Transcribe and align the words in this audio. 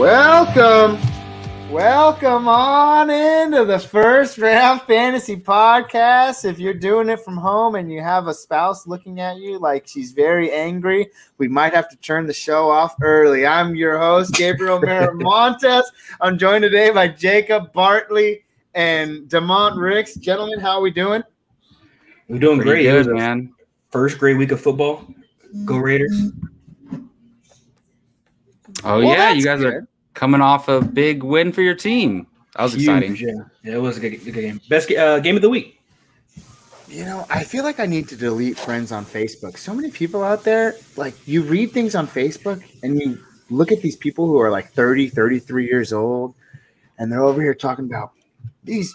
Welcome, 0.00 0.98
welcome 1.70 2.48
on 2.48 3.10
into 3.10 3.66
the 3.66 3.78
first 3.78 4.38
round 4.38 4.80
fantasy 4.86 5.36
podcast. 5.36 6.46
If 6.46 6.58
you're 6.58 6.72
doing 6.72 7.10
it 7.10 7.20
from 7.20 7.36
home 7.36 7.74
and 7.74 7.92
you 7.92 8.00
have 8.00 8.26
a 8.26 8.32
spouse 8.32 8.86
looking 8.86 9.20
at 9.20 9.36
you 9.36 9.58
like 9.58 9.86
she's 9.86 10.12
very 10.12 10.50
angry, 10.52 11.10
we 11.36 11.48
might 11.48 11.74
have 11.74 11.86
to 11.90 11.96
turn 11.96 12.26
the 12.26 12.32
show 12.32 12.70
off 12.70 12.94
early. 13.02 13.46
I'm 13.46 13.74
your 13.74 13.98
host, 13.98 14.32
Gabriel 14.32 14.80
Miramontes. 14.80 15.82
I'm 16.22 16.38
joined 16.38 16.62
today 16.62 16.88
by 16.88 17.06
Jacob 17.06 17.70
Bartley 17.74 18.44
and 18.72 19.28
Demont 19.28 19.76
Ricks. 19.76 20.14
Gentlemen, 20.14 20.60
how 20.60 20.78
are 20.78 20.80
we 20.80 20.92
doing? 20.92 21.22
We're 22.26 22.38
doing 22.38 22.58
Pretty 22.62 22.84
great. 22.84 23.04
good, 23.04 23.14
man. 23.14 23.52
First 23.90 24.18
great 24.18 24.38
week 24.38 24.52
of 24.52 24.62
football. 24.62 25.04
Go 25.66 25.76
Raiders. 25.76 26.30
Oh 28.84 28.98
Well, 28.98 29.08
yeah, 29.08 29.32
you 29.32 29.42
that's 29.42 29.62
guys 29.62 29.64
are 29.64 29.88
coming 30.14 30.40
off 30.40 30.68
a 30.68 30.80
big 30.80 31.22
win 31.22 31.52
for 31.52 31.62
your 31.62 31.74
team. 31.74 32.26
That 32.56 32.64
was 32.64 32.74
Huge, 32.74 32.82
exciting. 32.82 33.16
Yeah. 33.16 33.44
yeah, 33.62 33.74
it 33.74 33.80
was 33.80 33.96
a 33.96 34.00
good, 34.00 34.24
good 34.24 34.34
game. 34.34 34.60
Best 34.68 34.90
uh, 34.90 35.20
game 35.20 35.36
of 35.36 35.42
the 35.42 35.50
week. 35.50 35.80
You 36.88 37.04
know, 37.04 37.24
I 37.30 37.44
feel 37.44 37.62
like 37.62 37.78
I 37.78 37.86
need 37.86 38.08
to 38.08 38.16
delete 38.16 38.58
friends 38.58 38.90
on 38.90 39.04
Facebook. 39.04 39.56
So 39.56 39.72
many 39.72 39.92
people 39.92 40.24
out 40.24 40.42
there, 40.42 40.74
like 40.96 41.14
you 41.26 41.42
read 41.42 41.70
things 41.70 41.94
on 41.94 42.08
Facebook 42.08 42.64
and 42.82 43.00
you 43.00 43.18
look 43.48 43.70
at 43.70 43.80
these 43.80 43.94
people 43.94 44.26
who 44.26 44.40
are 44.40 44.50
like 44.50 44.72
30, 44.72 45.08
33 45.08 45.66
years 45.66 45.92
old, 45.92 46.34
and 46.98 47.10
they're 47.10 47.22
over 47.22 47.40
here 47.40 47.54
talking 47.54 47.84
about 47.84 48.12
these 48.64 48.92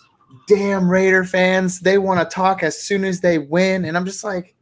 damn 0.48 0.90
Raider 0.90 1.24
fans. 1.24 1.80
They 1.80 1.98
want 1.98 2.20
to 2.20 2.34
talk 2.34 2.64
as 2.64 2.82
soon 2.82 3.04
as 3.04 3.22
they 3.22 3.38
win. 3.38 3.86
And 3.86 3.96
I'm 3.96 4.06
just 4.06 4.24
like, 4.24 4.56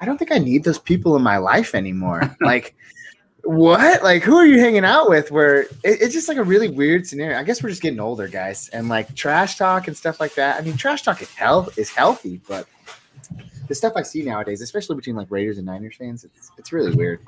I 0.00 0.04
don't 0.04 0.18
think 0.18 0.32
I 0.32 0.38
need 0.38 0.64
those 0.64 0.78
people 0.78 1.16
in 1.16 1.22
my 1.22 1.38
life 1.38 1.74
anymore. 1.74 2.36
like, 2.40 2.74
what? 3.48 4.02
Like, 4.02 4.22
who 4.22 4.36
are 4.36 4.44
you 4.44 4.58
hanging 4.60 4.84
out 4.84 5.08
with? 5.08 5.30
Where 5.30 5.62
it, 5.62 5.70
it's 5.82 6.12
just 6.12 6.28
like 6.28 6.36
a 6.36 6.44
really 6.44 6.68
weird 6.68 7.06
scenario. 7.06 7.38
I 7.38 7.44
guess 7.44 7.62
we're 7.62 7.70
just 7.70 7.80
getting 7.80 7.98
older, 7.98 8.28
guys, 8.28 8.68
and 8.68 8.90
like 8.90 9.14
trash 9.14 9.56
talk 9.56 9.88
and 9.88 9.96
stuff 9.96 10.20
like 10.20 10.34
that. 10.34 10.60
I 10.60 10.64
mean, 10.64 10.76
trash 10.76 11.00
talk 11.00 11.22
is 11.22 11.30
health 11.30 11.78
is 11.78 11.88
healthy, 11.88 12.42
but 12.46 12.66
the 13.66 13.74
stuff 13.74 13.94
I 13.96 14.02
see 14.02 14.22
nowadays, 14.22 14.60
especially 14.60 14.96
between 14.96 15.16
like 15.16 15.28
Raiders 15.30 15.56
and 15.56 15.64
Niners 15.66 15.96
fans, 15.96 16.24
it's 16.24 16.50
it's 16.58 16.72
really 16.72 16.94
weird. 16.94 17.20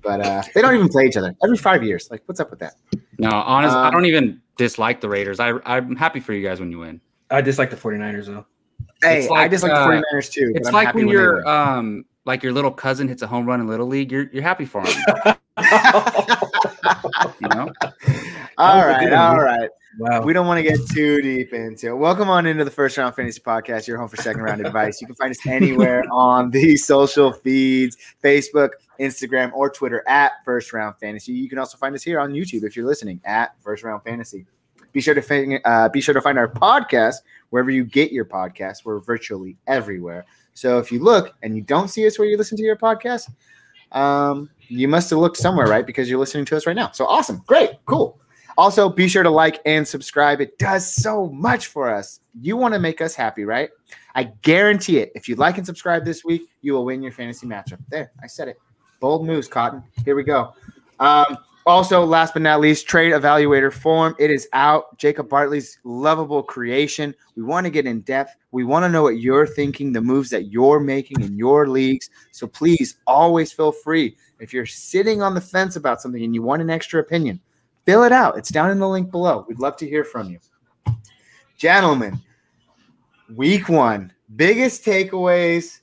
But 0.00 0.20
uh, 0.20 0.42
they 0.54 0.62
don't 0.62 0.76
even 0.76 0.88
play 0.88 1.06
each 1.06 1.16
other 1.16 1.34
every 1.42 1.56
five 1.56 1.82
years. 1.82 2.08
Like, 2.08 2.22
what's 2.26 2.38
up 2.38 2.50
with 2.50 2.60
that? 2.60 2.74
No, 3.18 3.30
honestly, 3.30 3.76
I 3.76 3.88
Um, 3.88 3.94
don't 3.94 4.06
even 4.06 4.40
dislike 4.56 5.00
the 5.00 5.08
Raiders. 5.08 5.40
I 5.40 5.54
I'm 5.66 5.96
happy 5.96 6.20
for 6.20 6.34
you 6.34 6.46
guys 6.46 6.60
when 6.60 6.70
you 6.70 6.78
win. 6.78 7.00
I 7.30 7.40
dislike 7.40 7.70
the 7.70 7.76
49ers 7.76 8.26
though. 8.26 8.46
Hey, 9.02 9.22
It's 9.22 9.26
I 9.30 9.34
like, 9.34 9.50
just 9.50 9.64
like 9.64 9.72
uh, 9.72 9.88
the 9.88 9.96
49ers 10.14 10.30
too. 10.30 10.52
It's 10.54 10.68
I'm 10.68 10.74
like 10.74 10.86
happy 10.86 10.98
when 10.98 11.06
they 11.06 11.12
your 11.14 11.48
um 11.48 12.04
like 12.26 12.44
your 12.44 12.52
little 12.52 12.70
cousin 12.70 13.08
hits 13.08 13.22
a 13.22 13.26
home 13.26 13.44
run 13.44 13.60
in 13.60 13.66
little 13.66 13.88
league. 13.88 14.12
You're 14.12 14.30
you're 14.32 14.42
happy 14.44 14.66
for 14.66 14.86
him. 14.86 15.34
you 15.58 17.48
know. 17.48 17.72
all 18.58 18.86
right, 18.86 19.12
all 19.12 19.38
right. 19.38 19.70
Wow. 19.98 20.22
We 20.22 20.32
don't 20.32 20.48
want 20.48 20.58
to 20.58 20.64
get 20.68 20.80
too 20.88 21.22
deep 21.22 21.52
into 21.52 21.90
it. 21.90 21.96
Welcome 21.96 22.28
on 22.28 22.46
into 22.46 22.64
the 22.64 22.70
First 22.70 22.96
Round 22.98 23.14
Fantasy 23.14 23.40
Podcast, 23.40 23.86
your 23.86 23.96
home 23.96 24.08
for 24.08 24.16
second 24.16 24.42
round 24.42 24.60
advice. 24.66 25.00
You 25.00 25.06
can 25.06 25.14
find 25.14 25.30
us 25.30 25.46
anywhere 25.46 26.02
on 26.10 26.50
the 26.50 26.76
social 26.76 27.32
feeds 27.32 27.96
Facebook, 28.22 28.70
Instagram, 28.98 29.52
or 29.52 29.70
Twitter 29.70 30.02
at 30.08 30.32
First 30.44 30.72
Round 30.72 30.96
Fantasy. 30.98 31.32
You 31.32 31.48
can 31.48 31.58
also 31.58 31.78
find 31.78 31.94
us 31.94 32.02
here 32.02 32.18
on 32.18 32.32
YouTube 32.32 32.64
if 32.64 32.76
you're 32.76 32.86
listening 32.86 33.20
at 33.24 33.54
First 33.60 33.84
Round 33.84 34.02
Fantasy. 34.02 34.46
Be 34.92 35.00
sure 35.00 35.14
to 35.14 35.22
find, 35.22 35.60
uh, 35.64 35.88
be 35.88 36.00
sure 36.00 36.14
to 36.14 36.20
find 36.20 36.38
our 36.38 36.48
podcast 36.48 37.16
wherever 37.50 37.70
you 37.70 37.84
get 37.84 38.10
your 38.10 38.24
podcasts. 38.24 38.84
We're 38.84 38.98
virtually 38.98 39.56
everywhere. 39.68 40.26
So 40.54 40.78
if 40.78 40.90
you 40.90 40.98
look 40.98 41.36
and 41.44 41.54
you 41.54 41.62
don't 41.62 41.88
see 41.88 42.04
us 42.08 42.18
where 42.18 42.26
you 42.26 42.36
listen 42.36 42.56
to 42.56 42.64
your 42.64 42.76
podcast, 42.76 43.30
um, 43.92 44.50
you 44.68 44.88
must 44.88 45.10
have 45.10 45.18
looked 45.18 45.36
somewhere, 45.36 45.66
right? 45.66 45.86
Because 45.86 46.08
you're 46.08 46.18
listening 46.18 46.44
to 46.46 46.56
us 46.56 46.66
right 46.66 46.76
now. 46.76 46.90
So 46.92 47.06
awesome, 47.06 47.42
great, 47.46 47.72
cool. 47.86 48.20
Also, 48.56 48.88
be 48.88 49.08
sure 49.08 49.22
to 49.24 49.30
like 49.30 49.60
and 49.66 49.86
subscribe. 49.86 50.40
It 50.40 50.58
does 50.58 50.90
so 50.90 51.28
much 51.30 51.66
for 51.66 51.90
us. 51.90 52.20
You 52.40 52.56
want 52.56 52.74
to 52.74 52.80
make 52.80 53.00
us 53.00 53.14
happy, 53.14 53.44
right? 53.44 53.68
I 54.14 54.24
guarantee 54.42 54.98
it. 54.98 55.10
If 55.14 55.28
you 55.28 55.34
like 55.34 55.58
and 55.58 55.66
subscribe 55.66 56.04
this 56.04 56.24
week, 56.24 56.42
you 56.62 56.72
will 56.72 56.84
win 56.84 57.02
your 57.02 57.10
fantasy 57.10 57.46
matchup. 57.46 57.78
There, 57.88 58.12
I 58.22 58.28
said 58.28 58.48
it. 58.48 58.60
Bold 59.00 59.26
moves, 59.26 59.48
Cotton. 59.48 59.82
Here 60.04 60.14
we 60.14 60.22
go. 60.22 60.54
Um, 61.00 61.36
also, 61.66 62.04
last 62.04 62.34
but 62.34 62.42
not 62.42 62.60
least, 62.60 62.86
trade 62.86 63.12
evaluator 63.12 63.72
form. 63.72 64.14
It 64.18 64.30
is 64.30 64.46
out. 64.52 64.98
Jacob 64.98 65.28
Bartley's 65.30 65.78
lovable 65.84 66.42
creation. 66.42 67.14
We 67.36 67.42
want 67.42 67.64
to 67.64 67.70
get 67.70 67.86
in 67.86 68.02
depth. 68.02 68.36
We 68.50 68.64
want 68.64 68.84
to 68.84 68.90
know 68.90 69.02
what 69.02 69.18
you're 69.18 69.46
thinking, 69.46 69.92
the 69.92 70.02
moves 70.02 70.28
that 70.30 70.52
you're 70.52 70.80
making 70.80 71.22
in 71.22 71.38
your 71.38 71.66
leagues. 71.66 72.10
So 72.32 72.46
please 72.46 72.98
always 73.06 73.50
feel 73.50 73.72
free. 73.72 74.16
If 74.40 74.52
you're 74.52 74.66
sitting 74.66 75.22
on 75.22 75.34
the 75.34 75.40
fence 75.40 75.76
about 75.76 76.02
something 76.02 76.22
and 76.22 76.34
you 76.34 76.42
want 76.42 76.60
an 76.60 76.68
extra 76.68 77.00
opinion, 77.00 77.40
fill 77.86 78.02
it 78.02 78.12
out. 78.12 78.36
It's 78.36 78.50
down 78.50 78.70
in 78.70 78.78
the 78.78 78.88
link 78.88 79.10
below. 79.10 79.46
We'd 79.48 79.58
love 79.58 79.76
to 79.78 79.88
hear 79.88 80.04
from 80.04 80.30
you. 80.30 80.38
Gentlemen, 81.56 82.20
week 83.34 83.70
one, 83.70 84.12
biggest 84.36 84.84
takeaways. 84.84 85.80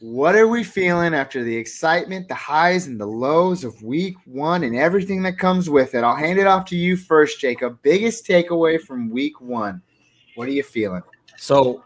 What 0.00 0.34
are 0.34 0.48
we 0.48 0.64
feeling 0.64 1.12
after 1.12 1.44
the 1.44 1.54
excitement, 1.54 2.26
the 2.26 2.34
highs 2.34 2.86
and 2.86 2.98
the 2.98 3.06
lows 3.06 3.64
of 3.64 3.82
week 3.82 4.16
one 4.24 4.64
and 4.64 4.74
everything 4.74 5.22
that 5.24 5.34
comes 5.34 5.68
with 5.68 5.94
it? 5.94 6.02
I'll 6.02 6.16
hand 6.16 6.38
it 6.38 6.46
off 6.46 6.64
to 6.66 6.76
you 6.76 6.96
first, 6.96 7.38
Jacob. 7.38 7.78
Biggest 7.82 8.26
takeaway 8.26 8.80
from 8.80 9.10
week 9.10 9.42
one. 9.42 9.82
What 10.36 10.48
are 10.48 10.52
you 10.52 10.62
feeling? 10.62 11.02
So 11.36 11.84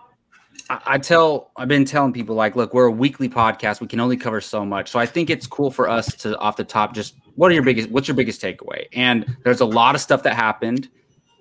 I, 0.71 0.97
tell 0.99 1.51
I've 1.57 1.67
been 1.67 1.85
telling 1.85 2.13
people 2.13 2.37
like, 2.37 2.55
look, 2.55 2.73
we're 2.73 2.87
a 2.87 2.93
weekly 2.93 3.29
podcast. 3.29 3.81
We 3.81 3.89
can 3.89 3.99
only 3.99 4.17
cover 4.17 4.41
so 4.41 4.65
much. 4.65 4.93
So 4.93 5.01
I 5.01 5.07
think 5.07 5.29
it's 5.29 5.49
cool 5.49 5.73
for 5.73 5.89
us 5.89 6.15
to 6.19 6.39
off 6.39 6.57
the 6.57 6.63
top 6.63 6.95
just 6.95 7.17
what 7.35 7.51
are 7.51 7.55
your 7.55 7.65
biggest 7.65 7.91
what's 7.91 8.07
your 8.07 8.15
biggest 8.15 8.41
takeaway? 8.41 8.87
And 8.93 9.27
there's 9.43 9.61
a 9.61 9.67
lot 9.67 9.97
of 9.97 10.01
stuff 10.01 10.23
that 10.23 10.37
happened. 10.37 10.89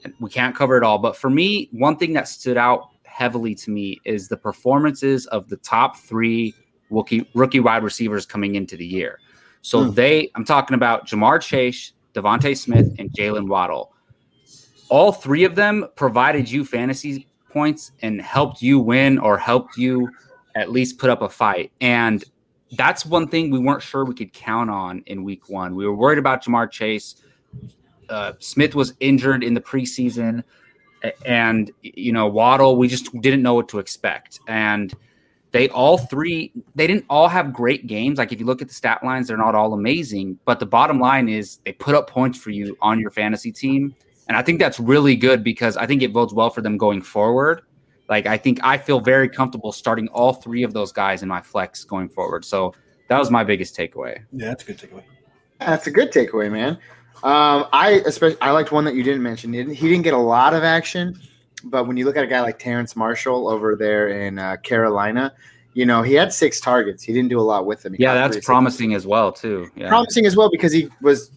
And 0.04 0.12
we 0.20 0.32
can't 0.32 0.56
cover 0.56 0.76
it 0.76 0.84
all. 0.84 0.98
But 0.98 1.16
for 1.16 1.30
me, 1.30 1.70
one 1.72 1.98
thing 1.98 2.14
that 2.14 2.28
stood 2.28 2.58
out 2.58 2.90
heavily 3.04 3.54
to 3.54 3.70
me 3.70 4.02
is 4.06 4.28
the 4.28 4.38
performances 4.38 5.28
of 5.28 5.48
the 5.50 5.58
top 5.58 5.98
three 5.98 6.56
rookie 6.94 7.28
rookie 7.34 7.60
wide 7.60 7.84
receivers 7.84 8.26
coming 8.26 8.56
into 8.56 8.78
the 8.78 8.86
year. 8.86 9.20
So 9.62 9.84
Hmm. 9.84 9.92
they 9.94 10.32
I'm 10.36 10.46
talking 10.46 10.76
about 10.76 11.08
Ja'Marr 11.08 11.42
Chase, 11.42 11.94
DeVonta 12.14 12.56
Smith, 12.58 12.94
and 13.00 13.12
Jaylen 13.12 13.48
Waddle. 13.48 13.92
All 14.90 15.12
three 15.12 15.44
of 15.44 15.56
them 15.56 15.88
provided 15.96 16.50
you 16.50 16.64
fantasy 16.66 17.28
points 17.50 17.92
and 18.02 18.22
helped 18.22 18.62
you 18.62 18.80
win 18.80 19.18
or 19.18 19.38
helped 19.38 19.78
you 19.78 20.10
at 20.56 20.72
least 20.72 21.00
put 21.00 21.10
up 21.10 21.22
a 21.22 21.30
fight. 21.30 21.72
And 21.82 22.24
that's 22.74 23.06
one 23.06 23.28
thing 23.28 23.50
we 23.50 23.60
weren't 23.60 23.82
sure 23.82 24.04
we 24.06 24.14
could 24.14 24.34
count 24.34 24.70
on 24.70 25.04
in 25.08 25.24
week 25.24 25.50
one. 25.50 25.76
We 25.76 25.86
were 25.86 25.96
worried 25.96 26.20
about 26.20 26.44
Ja'Marr 26.44 26.70
Chase. 26.70 27.16
Uh, 28.10 28.34
Smith 28.40 28.76
was 28.76 28.94
injured 29.00 29.44
in 29.44 29.54
the 29.54 29.62
preseason. 29.62 30.44
And, 31.26 31.72
you 31.82 32.12
know, 32.12 32.28
Waddle, 32.28 32.78
we 32.78 32.88
just 32.88 33.12
didn't 33.22 33.42
know 33.42 33.56
what 33.56 33.68
to 33.70 33.80
expect. 33.80 34.40
And 34.48 34.94
they 35.54 35.70
all 35.70 36.00
three, 36.00 36.52
they 36.76 36.88
didn't 36.88 37.06
all 37.10 37.28
have 37.28 37.54
great 37.54 37.88
games. 37.88 38.18
Like 38.18 38.34
if 38.34 38.40
you 38.40 38.46
look 38.46 38.62
at 38.62 38.68
the 38.68 38.74
stat 38.74 39.04
lines, 39.04 39.28
they're 39.28 39.38
not 39.38 39.56
all 39.56 39.74
amazing. 39.74 40.38
But 40.46 40.60
the 40.60 40.66
bottom 40.66 41.00
line 41.00 41.30
is 41.30 41.60
they 41.64 41.72
put 41.72 41.96
up 41.96 42.10
points 42.10 42.38
for 42.38 42.50
you 42.50 42.76
on 42.82 43.00
your 43.00 43.12
fantasy 43.12 43.52
team. 43.52 43.96
And 44.28 44.36
I 44.36 44.42
think 44.42 44.60
that's 44.60 44.80
really 44.80 45.16
good 45.16 45.44
because 45.44 45.78
I 45.78 45.86
think 45.86 46.02
it 46.02 46.12
bodes 46.12 46.34
well 46.34 46.50
for 46.50 46.62
them 46.62 46.78
going 46.78 47.04
forward. 47.04 47.62
Like 48.10 48.26
I 48.26 48.36
think 48.36 48.60
I 48.64 48.78
feel 48.78 49.00
very 49.00 49.30
comfortable 49.30 49.72
starting 49.72 50.08
all 50.10 50.34
three 50.34 50.64
of 50.64 50.74
those 50.74 50.92
guys 50.92 51.22
in 51.22 51.30
my 51.30 51.42
flex 51.42 51.84
going 51.84 52.10
forward. 52.10 52.44
So 52.46 52.74
that 53.08 53.20
was 53.20 53.30
my 53.30 53.44
biggest 53.44 53.78
takeaway. 53.78 54.24
Yeah, 54.32 54.48
that's 54.48 54.64
a 54.64 54.66
good 54.66 54.78
takeaway. 54.80 55.04
That's 55.60 55.88
a 55.88 55.92
good 55.92 56.12
takeaway, 56.12 56.52
man. 56.52 56.80
Um, 57.24 57.68
I 57.72 58.02
especially 58.06 58.42
I 58.42 58.52
liked 58.52 58.72
one 58.72 58.86
that 58.86 58.96
you 58.96 59.04
didn't 59.04 59.24
mention. 59.24 59.54
He 59.54 59.60
didn't, 59.60 59.76
he 59.76 59.88
didn't 59.88 60.04
get 60.04 60.14
a 60.14 60.18
lot 60.18 60.54
of 60.54 60.64
action, 60.64 61.18
but 61.64 61.88
when 61.88 61.96
you 61.96 62.06
look 62.06 62.18
at 62.18 62.24
a 62.24 62.28
guy 62.28 62.42
like 62.42 62.60
Terrace 62.60 62.96
Marshall 62.96 63.48
over 63.48 63.76
there 63.76 64.10
in 64.10 64.40
uh, 64.40 64.58
Carolina, 64.58 65.34
you 65.74 65.86
know 65.86 66.02
he 66.02 66.14
had 66.14 66.32
six 66.34 66.60
targets. 66.60 67.04
He 67.04 67.14
didn't 67.14 67.30
do 67.30 67.40
a 67.40 67.42
lot 67.42 67.66
with 67.66 67.84
them. 67.84 67.94
He 67.94 68.04
Yeah, 68.04 68.14
that's 68.14 68.44
promising 68.46 68.94
as 68.94 69.08
well 69.08 69.32
too. 69.32 69.70
Yeah. 69.76 69.90
promising 69.90 70.26
as 70.26 70.36
well 70.36 70.50
because 70.50 70.72
he 70.72 70.90
was 71.02 71.32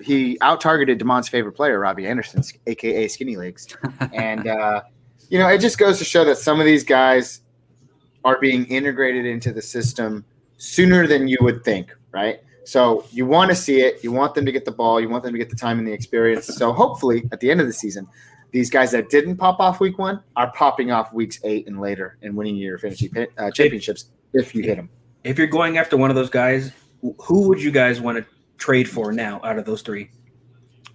he 0.00 0.38
out 0.40 0.60
targeted 0.60 0.98
Demon's 0.98 1.28
favorite 1.28 1.52
player, 1.52 1.78
Robbie 1.78 2.06
Anderson, 2.06 2.42
aka 2.66 3.08
Skinny 3.08 3.36
Legs, 3.36 3.68
and 4.12 4.48
uh, 4.48 4.82
you 5.28 5.38
know 5.38 5.48
it 5.48 5.58
just 5.58 5.78
goes 5.78 5.98
to 5.98 6.04
show 6.04 6.24
that 6.24 6.38
some 6.38 6.60
of 6.60 6.66
these 6.66 6.84
guys 6.84 7.42
are 8.24 8.38
being 8.40 8.66
integrated 8.66 9.24
into 9.24 9.52
the 9.52 9.62
system 9.62 10.24
sooner 10.58 11.06
than 11.06 11.26
you 11.26 11.38
would 11.40 11.64
think, 11.64 11.94
right? 12.12 12.40
So 12.64 13.04
you 13.10 13.26
want 13.26 13.50
to 13.50 13.54
see 13.54 13.80
it, 13.80 14.04
you 14.04 14.12
want 14.12 14.34
them 14.34 14.44
to 14.44 14.52
get 14.52 14.64
the 14.64 14.72
ball, 14.72 15.00
you 15.00 15.08
want 15.08 15.24
them 15.24 15.32
to 15.32 15.38
get 15.38 15.50
the 15.50 15.56
time 15.56 15.78
and 15.78 15.88
the 15.88 15.92
experience. 15.92 16.46
So 16.46 16.72
hopefully 16.72 17.24
at 17.32 17.40
the 17.40 17.50
end 17.50 17.60
of 17.60 17.66
the 17.66 17.72
season, 17.72 18.06
these 18.52 18.70
guys 18.70 18.90
that 18.92 19.10
didn't 19.10 19.36
pop 19.36 19.60
off 19.60 19.80
week 19.80 19.98
one 19.98 20.22
are 20.36 20.50
popping 20.52 20.90
off 20.90 21.12
weeks 21.12 21.38
eight 21.44 21.66
and 21.66 21.80
later 21.80 22.16
and 22.22 22.36
winning 22.36 22.56
your 22.56 22.78
fantasy 22.78 23.10
uh, 23.38 23.50
championships 23.50 24.06
if 24.32 24.54
you 24.54 24.62
hit 24.62 24.76
them. 24.76 24.88
If 25.24 25.38
you're 25.38 25.46
going 25.46 25.78
after 25.78 25.96
one 25.96 26.10
of 26.10 26.16
those 26.16 26.30
guys, 26.30 26.72
who 27.18 27.48
would 27.48 27.62
you 27.62 27.70
guys 27.70 28.00
want 28.00 28.18
to 28.18 28.24
trade 28.58 28.88
for 28.88 29.12
now 29.12 29.40
out 29.44 29.58
of 29.58 29.64
those 29.64 29.82
three? 29.82 30.10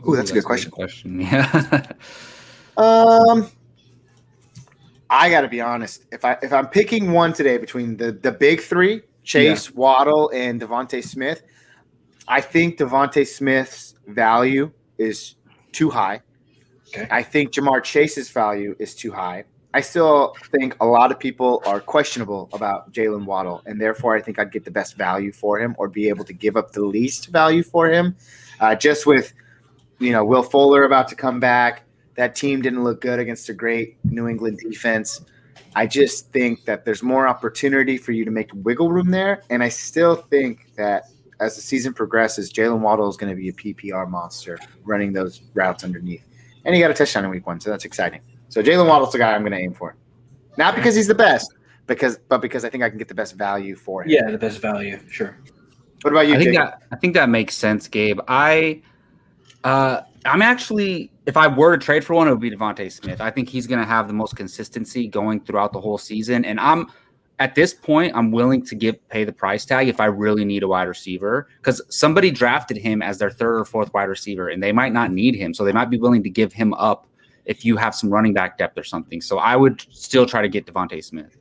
Ooh, 0.07 0.15
that's 0.15 0.31
a 0.31 0.33
good 0.33 0.45
question. 0.45 0.71
question. 0.71 1.21
Yeah. 1.21 1.85
Um, 2.77 3.49
I 5.09 5.29
got 5.29 5.41
to 5.41 5.47
be 5.47 5.61
honest. 5.61 6.03
If 6.11 6.25
I 6.25 6.37
if 6.41 6.51
I'm 6.51 6.67
picking 6.67 7.11
one 7.11 7.31
today 7.31 7.57
between 7.57 7.95
the 7.95 8.11
the 8.11 8.31
big 8.31 8.61
three, 8.61 9.01
Chase, 9.23 9.71
Waddle, 9.73 10.29
and 10.33 10.59
DeVonta 10.59 11.01
Smith, 11.01 11.43
I 12.27 12.41
think 12.41 12.77
DeVonta 12.77 13.25
Smith's 13.25 13.95
value 14.07 14.71
is 14.97 15.35
too 15.71 15.89
high. 15.89 16.21
Okay. 16.95 17.07
I 17.11 17.23
think 17.23 17.51
Ja'Marr 17.51 17.83
Chase's 17.83 18.29
value 18.29 18.75
is 18.79 18.95
too 18.95 19.11
high. 19.11 19.43
I 19.73 19.81
still 19.81 20.33
think 20.57 20.73
a 20.79 20.85
lot 20.85 21.11
of 21.11 21.19
people 21.19 21.61
are 21.65 21.81
questionable 21.81 22.49
about 22.53 22.93
Jaylen 22.93 23.25
Waddle, 23.25 23.61
and 23.65 23.79
therefore 23.79 24.15
I 24.15 24.21
think 24.21 24.39
I'd 24.39 24.51
get 24.51 24.63
the 24.63 24.71
best 24.71 24.95
value 24.95 25.33
for 25.33 25.59
him 25.59 25.75
or 25.77 25.89
be 25.89 26.07
able 26.07 26.23
to 26.25 26.33
give 26.33 26.55
up 26.55 26.71
the 26.71 26.85
least 26.85 27.27
value 27.27 27.61
for 27.61 27.89
him. 27.89 28.15
Uh, 28.61 28.73
just 28.73 29.05
with, 29.05 29.33
you 29.99 30.13
know, 30.13 30.23
Will 30.23 30.43
Fuller 30.43 30.83
about 30.85 31.09
to 31.09 31.15
come 31.15 31.41
back. 31.41 31.83
That 32.15 32.35
team 32.35 32.61
didn't 32.61 32.85
look 32.85 33.01
good 33.01 33.19
against 33.19 33.49
a 33.49 33.53
great 33.53 33.97
New 34.05 34.29
England 34.29 34.59
defense. 34.59 35.19
I 35.75 35.87
just 35.87 36.31
think 36.31 36.63
that 36.63 36.85
there's 36.85 37.03
more 37.03 37.27
opportunity 37.27 37.97
for 37.97 38.13
you 38.13 38.23
to 38.23 38.31
make 38.31 38.49
wiggle 38.53 38.93
room 38.93 39.11
there. 39.11 39.43
And 39.49 39.61
I 39.61 39.67
still 39.67 40.15
think 40.15 40.73
that 40.77 41.09
as 41.41 41.57
the 41.57 41.61
season 41.61 41.93
progresses, 41.93 42.53
Jaylen 42.53 42.79
Waddle 42.79 43.09
is 43.09 43.17
going 43.17 43.29
to 43.29 43.35
be 43.35 43.49
a 43.49 43.53
PPR 43.53 44.09
monster 44.09 44.57
running 44.85 45.11
those 45.11 45.41
routes 45.53 45.83
underneath. 45.83 46.23
And 46.65 46.75
he 46.75 46.81
got 46.81 46.91
a 46.91 46.93
touchdown 46.93 47.23
in 47.23 47.31
week 47.31 47.45
one, 47.45 47.59
so 47.59 47.69
that's 47.69 47.85
exciting. 47.85 48.21
So 48.49 48.61
Jaylen 48.61 48.87
Waddle's 48.87 49.11
the 49.11 49.19
guy 49.19 49.33
I'm 49.33 49.41
going 49.41 49.51
to 49.51 49.57
aim 49.57 49.73
for. 49.73 49.95
Not 50.57 50.75
because 50.75 50.95
he's 50.95 51.07
the 51.07 51.15
best, 51.15 51.53
because 51.87 52.19
but 52.29 52.41
because 52.41 52.65
I 52.65 52.69
think 52.69 52.83
I 52.83 52.89
can 52.89 52.97
get 52.97 53.07
the 53.07 53.15
best 53.15 53.35
value 53.35 53.75
for 53.75 54.03
him. 54.03 54.09
Yeah, 54.09 54.29
the 54.31 54.37
best 54.37 54.59
value, 54.61 54.99
sure. 55.09 55.37
What 56.01 56.11
about 56.11 56.27
you, 56.27 56.35
I 56.35 56.37
think 56.37 56.53
Jacob? 56.53 56.79
that 56.79 56.83
I 56.91 56.95
think 56.95 57.13
that 57.15 57.29
makes 57.29 57.55
sense, 57.55 57.87
Gabe. 57.87 58.19
I 58.27 58.81
uh 59.63 60.01
I'm 60.25 60.41
actually 60.41 61.11
if 61.25 61.35
I 61.37 61.47
were 61.47 61.77
to 61.77 61.83
trade 61.83 62.05
for 62.05 62.13
one, 62.13 62.27
it 62.27 62.31
would 62.31 62.39
be 62.39 62.51
DeVonta 62.51 62.91
Smith. 62.91 63.21
I 63.21 63.31
think 63.31 63.49
he's 63.49 63.67
gonna 63.67 63.85
have 63.85 64.07
the 64.07 64.13
most 64.13 64.35
consistency 64.35 65.07
going 65.07 65.41
throughout 65.41 65.73
the 65.73 65.81
whole 65.81 65.97
season. 65.97 66.45
And 66.45 66.59
I'm 66.59 66.87
at 67.39 67.55
this 67.55 67.73
point, 67.73 68.15
I'm 68.15 68.31
willing 68.31 68.65
to 68.65 68.75
give 68.75 69.07
pay 69.09 69.23
the 69.23 69.33
price 69.33 69.65
tag 69.65 69.87
if 69.87 69.99
I 69.99 70.05
really 70.05 70.45
need 70.45 70.63
a 70.63 70.67
wide 70.67 70.87
receiver. 70.87 71.47
Because 71.57 71.81
somebody 71.89 72.31
drafted 72.31 72.77
him 72.77 73.01
as 73.01 73.17
their 73.17 73.29
third 73.29 73.59
or 73.59 73.65
fourth 73.65 73.93
wide 73.93 74.09
receiver, 74.09 74.49
and 74.49 74.63
they 74.63 74.71
might 74.71 74.93
not 74.93 75.11
need 75.11 75.35
him. 75.35 75.53
So 75.53 75.65
they 75.65 75.73
might 75.73 75.89
be 75.89 75.97
willing 75.97 76.23
to 76.23 76.29
give 76.29 76.53
him 76.53 76.73
up 76.75 77.07
if 77.45 77.65
you 77.65 77.77
have 77.77 77.93
some 77.93 78.09
running 78.09 78.33
back 78.33 78.57
depth 78.57 78.77
or 78.77 78.83
something. 78.83 79.21
So 79.21 79.37
I 79.37 79.55
would 79.55 79.85
still 79.91 80.25
try 80.25 80.41
to 80.41 80.49
get 80.49 80.65
DeVonta 80.65 81.03
Smith. 81.03 81.37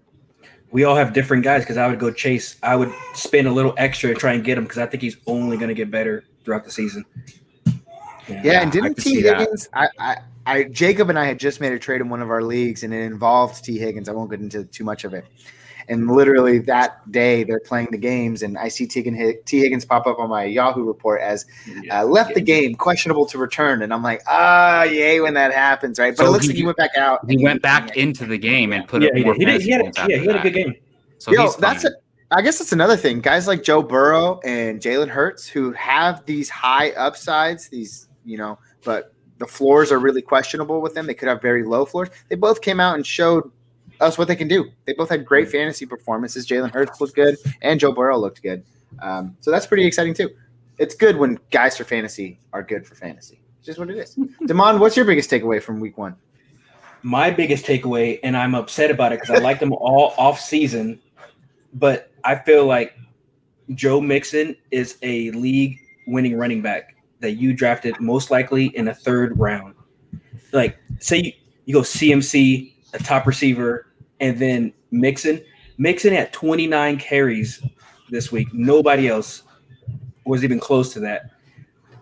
We 0.71 0.83
all 0.83 0.97
have 0.97 1.13
different 1.13 1.45
guys 1.45 1.63
because 1.63 1.77
I 1.77 1.87
would 1.87 2.01
go 2.01 2.11
chase. 2.11 2.57
I 2.63 2.75
would 2.75 2.93
spend 3.15 3.47
a 3.47 3.53
little 3.53 3.75
extra 3.77 4.13
to 4.13 4.19
try 4.19 4.33
and 4.33 4.43
get 4.43 4.59
him 4.59 4.65
because 4.65 4.79
I 4.79 4.87
think 4.87 5.03
he's 5.03 5.17
only 5.27 5.57
going 5.57 5.69
to 5.69 5.75
get 5.75 5.91
better 5.91 6.25
throughout 6.45 6.65
the 6.65 6.71
season. 6.71 7.05
Yeah, 8.29 8.41
Yeah, 8.43 8.63
and 8.63 8.73
didn't 8.73 8.95
could 8.95 9.05
Tee 9.05 9.23
Higgins? 9.23 9.69
I, 9.73 9.89
I, 9.99 10.17
I, 10.47 10.65
Jacob 10.65 11.11
and 11.11 11.19
I 11.19 11.27
had 11.27 11.39
just 11.39 11.61
made 11.61 11.73
a 11.73 11.79
trade 11.79 12.01
in 12.01 12.09
one 12.09 12.21
of 12.21 12.31
our 12.31 12.43
leagues, 12.43 12.83
and 12.83 12.93
it 12.93 13.03
involved 13.03 13.65
Tee 13.65 13.79
Higgins. 13.79 14.09
I 14.09 14.13
won't 14.13 14.31
get 14.31 14.41
into 14.41 14.65
too 14.65 14.83
much 14.83 15.05
of 15.05 15.15
it. 15.15 15.25
And 15.89 16.11
literally 16.11 16.59
that 16.61 17.11
day, 17.13 17.45
they're 17.45 17.61
playing 17.61 17.89
the 17.91 17.99
games, 17.99 18.43
and 18.43 18.57
I 18.59 18.69
see 18.69 18.87
Tee 18.87 19.03
Higgins, 19.03 19.85
pop 19.85 20.07
up 20.07 20.19
on 20.19 20.29
my 20.31 20.45
Yahoo 20.45 20.85
report 20.85 21.21
as 21.21 21.47
uh, 21.91 22.05
left 22.05 22.35
the 22.35 22.41
game, 22.41 22.75
questionable 22.75 23.27
to 23.27 23.39
return, 23.39 23.83
and 23.83 23.93
I'm 23.93 24.03
like, 24.03 24.23
ah, 24.27 24.83
yay 24.85 25.21
when 25.21 25.35
that 25.35 25.53
happens, 25.53 25.99
right? 25.99 26.17
But 26.17 26.23
So 26.25 26.29
it 26.29 26.31
looks 26.33 26.45
he- 26.45 26.51
like 26.51 26.57
he 26.57 26.65
went 26.65 26.77
back 26.79 26.97
out. 26.97 27.21
He 27.29 27.35
and 27.35 27.45
went 27.45 27.63
back 27.63 27.97
into 27.97 28.27
the 28.27 28.39
game 28.39 28.73
and 28.73 28.87
put 28.89 29.03
Yeah, 29.03 29.09
up 29.09 29.15
he 29.17 29.25
more. 29.25 29.35
He, 29.35 29.45
did. 29.45 29.61
he 29.63 29.71
had, 29.71 29.81
points 29.83 29.99
yeah, 30.09 30.17
he 30.19 30.27
had 30.27 30.37
a 30.37 30.43
good 30.43 30.55
game. 30.55 30.75
So 31.19 31.33
Yo, 31.33 31.51
that's 31.59 31.83
fine. 31.85 31.93
a, 31.93 32.37
I 32.37 32.43
guess 32.43 32.59
that's 32.59 32.73
another 32.73 32.97
thing. 32.97 33.21
Guys 33.21 33.47
like 33.47 33.63
Joe 33.63 33.83
Burrow 33.83 34.41
and 34.45 34.81
Jalen 34.81 35.09
Hurts 35.09 35.47
who 35.47 35.73
have 35.73 36.25
these 36.27 36.51
high 36.51 36.91
upsides, 36.93 37.69
these, 37.69 38.09
you 38.25 38.37
know, 38.37 38.59
but 38.85 39.15
the 39.39 39.47
floors 39.47 39.91
are 39.93 39.99
really 39.99 40.23
questionable 40.23 40.81
with 40.81 40.95
them. 40.95 41.07
They 41.07 41.15
could 41.15 41.29
have 41.29 41.41
very 41.43 41.63
low 41.65 41.85
floors. 41.85 42.09
They 42.29 42.37
both 42.37 42.61
came 42.61 42.81
out 42.81 42.95
and 42.97 43.07
showed 43.07 43.51
us 44.01 44.19
what 44.19 44.29
they 44.29 44.37
can 44.37 44.49
do. 44.49 44.71
They 44.85 44.93
both 44.93 45.11
had 45.11 45.25
great 45.25 45.51
fantasy 45.51 45.87
performances. 45.87 46.47
Jalen 46.47 46.73
Hurts 46.73 47.01
looked 47.01 47.15
good 47.15 47.37
and 47.63 47.79
Joe 47.79 47.93
Burrow 47.93 48.19
looked 48.19 48.43
good. 48.43 48.65
Um, 49.03 49.37
so 49.41 49.51
that's 49.51 49.67
pretty 49.67 49.87
exciting 49.87 50.15
too. 50.15 50.31
It's 50.79 50.95
good 50.95 51.17
when 51.17 51.39
guys 51.51 51.77
for 51.77 51.85
fantasy 51.85 52.41
are 52.53 52.63
good 52.63 52.87
for 52.87 52.95
fantasy. 52.95 53.41
It's 53.59 53.67
just 53.67 53.79
what 53.79 53.91
it 53.91 53.97
is. 53.97 54.19
Damon, 54.47 54.79
what's 54.81 54.97
your 54.97 55.05
biggest 55.05 55.31
takeaway 55.31 55.63
from 55.63 55.81
week 55.81 55.97
one? 55.97 56.17
My 57.03 57.31
biggest 57.31 57.67
takeaway, 57.67 58.19
and 58.23 58.37
I'm 58.37 58.55
upset 58.55 58.91
about 58.91 59.13
it 59.13 59.21
because 59.21 59.39
I 59.39 59.43
like 59.43 59.61
them 59.61 59.73
all 59.79 60.15
off 60.17 60.41
season, 60.41 61.01
but 61.75 62.11
I 62.25 62.35
feel 62.35 62.67
like 62.67 62.99
Joe 63.75 64.01
Mixon 64.01 64.57
is 64.71 64.97
a 65.03 65.31
league 65.33 65.79
winning 66.07 66.37
running 66.37 66.63
back 66.63 66.97
that 67.21 67.33
you 67.33 67.55
drafted 67.55 67.99
most 68.01 68.31
likely 68.31 68.67
in 68.77 68.85
the 68.85 68.95
third 68.95 69.39
round. 69.39 69.75
Like, 70.53 70.77
say 71.01 71.19
you, 71.19 71.33
you 71.65 71.75
go 71.75 71.81
CMC, 71.81 72.74
a 72.95 72.99
top 72.99 73.27
receiver, 73.27 73.87
and 74.21 74.39
then 74.39 74.73
Mixon. 74.91 75.43
Mixon 75.77 76.13
had 76.13 76.33
29 76.33 76.99
carries 76.99 77.63
this 78.11 78.31
week. 78.31 78.49
Nobody 78.53 79.09
else 79.09 79.43
was 80.25 80.45
even 80.45 80.61
close 80.61 80.93
to 80.95 81.01
that. 81.01 81.31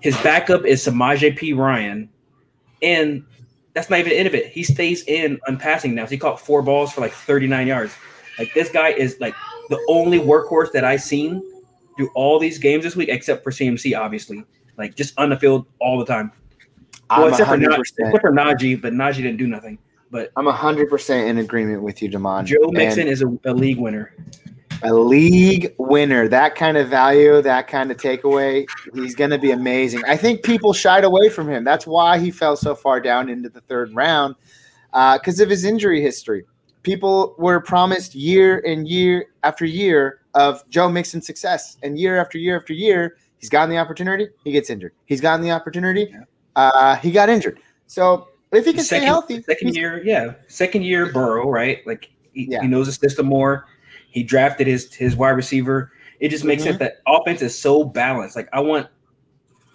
His 0.01 0.17
backup 0.23 0.65
is 0.65 0.85
Samaje 0.85 1.39
Perine, 1.39 2.09
and 2.83 3.25
that's 3.73 3.89
not 3.89 3.99
even 4.01 4.11
the 4.11 4.19
end 4.19 4.29
of 4.29 4.35
it. 4.35 4.47
He 4.47 4.63
stays 4.63 5.05
in 5.05 5.41
on 5.49 5.57
passing 5.57 5.95
now. 5.95 6.05
So 6.05 6.11
he 6.11 6.19
caught 6.19 6.41
four 6.41 6.63
balls 6.63 6.93
for 6.93 7.01
like 7.01 7.13
39 7.13 7.67
yards. 7.67 7.95
Like 8.39 8.53
this 8.55 8.71
guy 8.71 8.89
is 8.91 9.17
like 9.21 9.35
the 9.69 9.83
only 9.89 10.19
workhorse 10.19 10.73
that 10.73 10.85
I've 10.85 11.03
seen 11.03 11.43
do 11.97 12.11
all 12.15 12.39
these 12.39 12.59
games 12.59 12.85
this 12.85 12.97
week, 12.97 13.09
except 13.09 13.45
for 13.45 13.51
CMC, 13.51 13.99
obviously. 13.99 14.45
Like 14.77 14.97
just 14.97 15.19
on 15.19 15.31
the 15.31 15.37
field 15.37 15.67
all 15.81 15.99
the 15.99 16.07
time. 16.07 16.33
Well, 17.11 17.27
I'm 17.27 17.31
except 17.31 17.51
for, 17.51 17.57
100%. 17.57 17.61
Na- 17.69 17.77
except 17.77 18.21
for 18.21 18.33
Najee, 18.33 18.81
but 18.81 18.93
Najee 18.93 19.17
didn't 19.17 19.37
do 19.37 19.47
nothing. 19.47 19.79
But 20.13 20.31
I'm 20.37 20.45
100% 20.45 21.27
in 21.27 21.39
agreement 21.39 21.83
with 21.83 22.03
you, 22.03 22.09
Damon. 22.09 22.45
Joe 22.47 22.57
And- 22.65 22.75
Mixon 22.75 23.09
is 23.09 23.23
a, 23.23 23.37
a 23.47 23.55
league 23.55 23.79
winner. 23.79 24.15
a 24.83 24.93
league 24.93 25.75
winner, 25.79 26.29
that 26.29 26.55
kind 26.55 26.77
of 26.77 26.89
value, 26.89 27.41
that 27.41 27.67
kind 27.67 27.91
of 27.91 27.97
takeaway, 27.97 28.67
he's 28.95 29.15
going 29.15 29.31
to 29.31 29.39
be 29.39 29.53
amazing. 29.53 30.03
I 30.07 30.17
think 30.17 30.43
people 30.43 30.73
shied 30.73 31.05
away 31.05 31.29
from 31.31 31.49
him. 31.49 31.65
That's 31.65 31.87
why 31.87 32.19
he 32.19 32.31
fell 32.31 32.57
so 32.57 32.75
far 32.75 33.01
down 33.01 33.29
into 33.31 33.49
the 33.49 33.61
third 33.63 33.95
round 33.95 34.35
because 34.93 35.41
of 35.41 35.49
his 35.49 35.65
injury 35.65 36.03
history. 36.03 36.45
People 36.83 37.35
were 37.39 37.61
promised 37.61 38.15
year 38.15 38.59
and 38.67 38.87
year 38.89 39.27
after 39.45 39.65
year 39.65 40.21
of 40.35 40.69
Joe 40.69 40.89
Mixon 40.89 41.23
success, 41.23 41.79
and 41.85 41.97
year 41.99 42.21
after 42.21 42.37
year 42.37 42.59
after 42.59 42.73
year, 42.73 43.17
he's 43.39 43.49
gotten 43.49 43.71
the 43.71 43.79
opportunity, 43.79 44.29
he 44.45 44.51
gets 44.51 44.69
injured. 44.69 44.93
He's 45.07 45.21
gotten 45.21 45.43
the 45.43 45.53
opportunity, 45.53 46.13
uh, 46.57 46.97
he 46.97 47.13
got 47.13 47.29
injured. 47.29 47.61
So 47.87 48.29
if 48.53 48.65
he 48.67 48.73
can 48.73 48.85
stay 48.85 48.97
second, 48.97 49.07
healthy, 49.09 49.43
second 49.43 49.75
year, 49.75 50.03
yeah, 50.05 50.35
second 50.49 50.83
year 50.85 51.13
Burrow, 51.13 51.49
right? 51.49 51.79
Like 51.87 52.11
he, 52.33 52.47
Yeah. 52.51 52.63
he 52.63 52.69
knows 52.69 52.87
the 52.87 52.93
system 52.93 53.27
more. 53.27 53.67
He 54.11 54.23
drafted 54.23 54.67
his 54.67 54.93
his 54.95 55.17
wide 55.17 55.31
receiver. 55.31 55.93
It 56.21 56.29
just 56.29 56.45
makes 56.45 56.63
Mhm. 56.63 56.67
sense 56.67 56.79
that 56.79 56.99
offense 57.07 57.43
is 57.43 57.59
so 57.59 57.83
balanced. 57.85 58.37
Like 58.37 58.49
I 58.53 58.61
want 58.61 58.89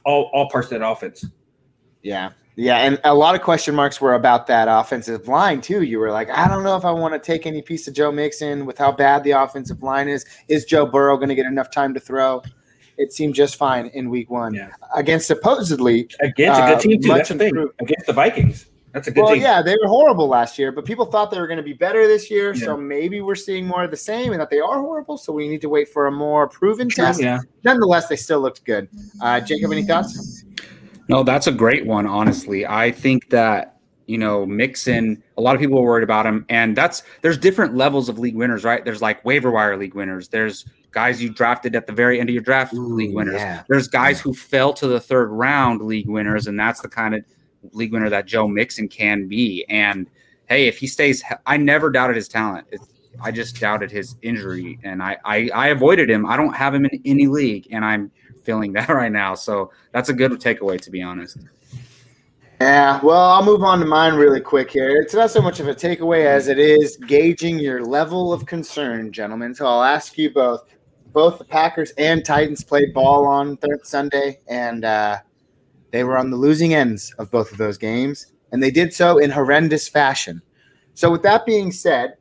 all 0.06 0.30
all 0.34 0.50
parts 0.50 0.72
of 0.72 0.80
that 0.80 0.88
offense. 0.88 1.26
Yeah. 2.04 2.30
Yeah. 2.56 2.78
And 2.78 3.00
a 3.04 3.14
lot 3.14 3.36
of 3.36 3.42
question 3.42 3.76
marks 3.76 4.02
were 4.02 4.16
about 4.16 4.48
that 4.48 4.68
offensive 4.68 5.28
line, 5.28 5.62
too. 5.62 5.84
You 5.84 6.00
were 6.00 6.10
like, 6.12 6.28
I 6.32 6.48
don't 6.48 6.64
know 6.64 6.76
if 6.76 6.86
I 6.86 6.92
want 6.92 7.14
to 7.14 7.20
take 7.20 7.46
any 7.46 7.62
piece 7.62 7.88
of 7.88 7.94
Joe 7.94 8.12
Mixon 8.12 8.66
with 8.66 8.80
how 8.80 8.92
bad 8.92 9.24
the 9.24 9.32
offensive 9.32 9.84
line 9.84 10.08
is. 10.10 10.26
Is 10.48 10.66
Joe 10.66 10.86
Burrow 10.88 11.18
going 11.18 11.30
to 11.30 11.36
get 11.36 11.46
enough 11.46 11.70
time 11.70 11.94
to 11.94 12.00
throw? 12.00 12.42
It 12.98 13.14
seemed 13.14 13.36
just 13.36 13.56
fine 13.58 13.88
in 13.88 14.10
week 14.10 14.30
one 14.30 14.54
Yeah. 14.54 14.70
against 14.96 15.28
supposedly. 15.28 16.10
Against 16.20 16.60
a 16.60 16.64
Uh, 16.64 16.70
good 16.72 16.80
team 16.80 17.02
too. 17.02 17.08
much 17.10 17.18
That's 17.18 17.30
the 17.30 17.36
thing. 17.38 17.48
improved. 17.50 17.74
Against 17.80 18.06
the 18.08 18.14
Vikings, 18.14 18.66
that's 18.94 19.08
a 19.08 19.12
good 19.12 19.16
team. 19.16 19.24
Well, 19.26 19.34
team. 19.36 19.44
yeah, 19.44 19.62
they 19.62 19.76
were 19.82 19.88
horrible 19.88 20.28
last 20.28 20.58
year, 20.58 20.72
but 20.72 20.84
people 20.86 21.06
thought 21.06 21.30
they 21.30 21.40
were 21.40 21.48
going 21.48 21.58
to 21.58 21.64
be 21.64 21.74
better 21.74 22.08
this 22.08 22.32
year. 22.32 22.54
Yeah. 22.56 22.66
So 22.66 22.78
maybe 22.78 23.22
we're 23.22 23.36
seeing 23.36 23.66
more 23.68 23.84
of 23.84 23.92
the 23.92 23.98
same 23.98 24.32
and 24.32 24.42
that 24.42 24.50
they 24.50 24.60
are 24.60 24.80
horrible. 24.80 25.18
So 25.18 25.32
we 25.32 25.48
need 25.48 25.62
to 25.62 25.70
wait 25.70 25.90
for 25.90 26.08
a 26.08 26.12
more 26.12 26.48
proven 26.48 26.90
True, 26.90 27.06
test. 27.06 27.22
yeah. 27.22 27.40
Nonetheless, 27.64 28.08
they 28.08 28.16
still 28.16 28.40
looked 28.40 28.64
good. 28.66 28.88
Uh, 29.22 29.40
Jacob, 29.42 29.72
any 29.72 29.84
thoughts? 29.84 30.44
No, 31.08 31.24
that's 31.24 31.48
a 31.48 31.52
great 31.54 31.86
one, 31.86 32.06
honestly. 32.08 32.66
I 32.66 32.92
think 32.92 33.30
that, 33.30 33.77
you 34.08 34.18
know, 34.18 34.46
Mixon, 34.46 35.22
a 35.38 35.42
lot 35.42 35.54
of 35.54 35.62
people 35.62 35.78
are 35.78 35.84
worried 35.84 36.04
about 36.04 36.26
him. 36.26 36.46
And 36.50 36.76
that's 36.76 37.04
there's 37.22 37.38
different 37.38 37.76
levels 37.76 38.10
of 38.10 38.18
league 38.18 38.36
winners, 38.36 38.64
right? 38.64 38.84
There's 38.84 39.02
like 39.02 39.24
waiver 39.24 39.52
wire 39.52 39.78
league 39.78 39.94
winners. 39.94 40.30
There's 40.30 40.66
guys 40.92 41.22
you 41.22 41.30
drafted 41.30 41.76
at 41.76 41.86
the 41.86 41.94
very 41.94 42.20
end 42.20 42.30
of 42.30 42.34
your 42.34 42.42
draft 42.42 42.74
league 42.74 43.14
winners. 43.14 43.36
yeah. 43.36 43.64
There's 43.70 43.88
guys 43.88 44.20
who 44.20 44.34
fell 44.34 44.74
to 44.74 44.88
the 44.88 45.00
third 45.00 45.28
round 45.28 45.82
league 45.82 46.08
winners, 46.10 46.48
and 46.48 46.60
that's 46.60 46.82
the 46.82 46.90
kind 46.90 47.14
of 47.16 47.24
league 47.74 47.94
winner 47.94 48.10
that 48.10 48.26
Joe 48.26 48.48
Mixon 48.48 48.88
can 48.88 49.28
be. 49.28 49.66
And 49.70 50.10
hey, 50.48 50.68
if 50.68 50.78
he 50.78 50.88
stays, 50.88 51.24
I 51.46 51.58
never 51.58 51.92
doubted 51.92 52.16
his 52.16 52.28
talent. 52.28 52.68
It's, 52.72 52.88
I 53.22 53.32
just 53.32 53.60
doubted 53.60 53.92
his 53.92 54.16
injury, 54.22 54.80
and 54.84 55.02
I, 55.02 55.18
I 55.26 55.50
I 55.54 55.68
avoided 55.70 56.10
him. 56.10 56.26
I 56.26 56.38
don't 56.38 56.54
have 56.54 56.74
him 56.74 56.86
in 56.86 57.02
any 57.04 57.28
league, 57.28 57.68
and 57.72 57.84
I'm 57.84 58.12
feeling 58.44 58.74
that 58.78 58.90
right 58.90 59.12
now. 59.12 59.36
So 59.36 59.72
that's 59.92 60.10
a 60.10 60.14
good 60.14 60.32
takeaway, 60.34 60.80
to 60.82 60.92
be 60.92 61.02
honest. 61.02 61.38
Yeah, 62.60 63.00
well, 63.04 63.30
I'll 63.30 63.46
move 63.46 63.62
on 63.64 63.80
to 63.82 63.86
mine 63.86 64.16
really 64.16 64.42
quick 64.42 64.72
here. 64.72 65.00
It's 65.00 65.14
not 65.14 65.30
so 65.30 65.42
much 65.42 65.60
of 65.60 65.68
a 65.68 65.76
takeaway 65.76 66.26
as 66.26 66.48
it 66.48 66.58
is 66.58 66.98
gauging 66.98 67.60
your 67.60 67.86
level 67.86 68.34
of 68.34 68.48
concern, 68.48 69.12
gentlemen. 69.12 69.54
So 69.54 69.68
I'll 69.68 69.84
ask 69.84 70.18
you 70.18 70.32
both. 70.32 70.64
Both 71.14 71.40
the 71.40 71.46
Packers 71.46 71.92
and 71.98 72.24
Titans 72.26 72.64
played 72.64 72.94
ball 72.94 73.26
on 73.26 73.58
third 73.58 73.86
Sunday, 73.88 74.40
and 74.48 74.86
uh, 74.86 75.18
they 75.92 76.04
were 76.04 76.18
on 76.18 76.30
the 76.30 76.38
losing 76.38 76.74
ends 76.74 77.14
of 77.18 77.32
both 77.32 77.52
of 77.52 77.58
those 77.58 77.78
games, 77.78 78.34
and 78.52 78.62
they 78.62 78.70
did 78.70 78.94
so 78.94 79.18
in 79.18 79.32
horrendous 79.32 79.88
fashion. 79.88 80.42
So, 80.94 81.10
with 81.10 81.24
that 81.24 81.46
being 81.46 81.72
said, 81.72 82.18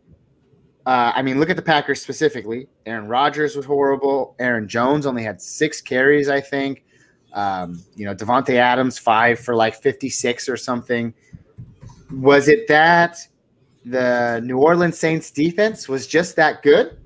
uh, 0.86 1.12
I 1.14 1.20
mean, 1.22 1.40
look 1.40 1.50
at 1.50 1.56
the 1.56 1.62
Packers 1.62 2.00
specifically. 2.00 2.68
Aaron 2.86 3.08
Rodgers 3.08 3.56
was 3.56 3.66
horrible. 3.66 4.34
Aaron 4.38 4.68
Jones 4.68 5.04
only 5.04 5.24
had 5.24 5.42
six 5.42 5.82
carries, 5.82 6.28
I 6.28 6.40
think. 6.40 6.85
Um, 7.32 7.82
you 7.96 8.06
know, 8.06 8.14
Davante 8.14 8.54
Adams 8.54 8.98
five 8.98 9.38
for 9.38 9.54
like 9.54 9.74
fifty 9.74 10.08
six 10.08 10.48
or 10.48 10.56
something. 10.56 11.12
Was 12.12 12.48
it 12.48 12.66
that 12.68 13.18
the 13.84 14.40
New 14.44 14.58
Orleans 14.58 14.98
Saints 14.98 15.30
defense 15.30 15.88
was 15.88 16.06
just 16.06 16.36
that 16.36 16.62
good? 16.62 16.98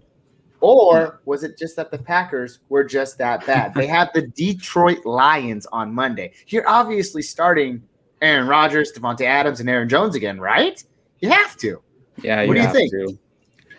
Or 0.63 1.21
was 1.25 1.43
it 1.43 1.57
just 1.57 1.75
that 1.77 1.91
the 1.91 1.97
Packers 1.99 2.59
were 2.69 2.85
just 2.85 3.17
that 3.17 3.47
bad? 3.47 3.73
They 3.73 3.87
have 3.87 4.11
the 4.13 4.27
Detroit 4.37 5.07
Lions 5.07 5.67
on 5.73 5.93
Monday. 5.95 6.33
You're 6.49 6.69
obviously 6.69 7.23
starting 7.23 7.83
Aaron 8.21 8.47
Rodgers, 8.47 8.93
Davante 8.93 9.23
Adams, 9.23 9.61
and 9.61 9.71
Aaron 9.71 9.89
Jones 9.89 10.15
again, 10.17 10.39
right? 10.39 10.83
You 11.21 11.31
have 11.31 11.57
to. 11.59 11.81
Yeah, 12.23 12.45
What 12.45 12.55
do 12.57 12.61
you 12.61 12.71
think? 12.73 12.91
to. 12.93 13.19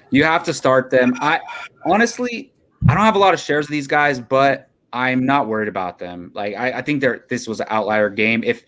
You 0.09 0.23
have 0.23 0.43
to 0.45 0.53
start 0.55 0.89
them. 0.89 1.13
I 1.21 1.39
honestly, 1.85 2.51
I 2.89 2.95
don't 2.95 3.03
have 3.03 3.15
a 3.15 3.19
lot 3.19 3.35
of 3.35 3.39
shares 3.39 3.67
of 3.67 3.71
these 3.71 3.85
guys, 3.87 4.19
but 4.19 4.70
I'm 4.93 5.25
not 5.25 5.47
worried 5.47 5.69
about 5.69 5.99
them. 5.99 6.31
Like 6.33 6.55
I, 6.55 6.73
I 6.73 6.81
think 6.81 7.01
they're 7.01 7.25
this 7.29 7.47
was 7.47 7.59
an 7.59 7.67
outlier 7.69 8.09
game. 8.09 8.43
If, 8.43 8.63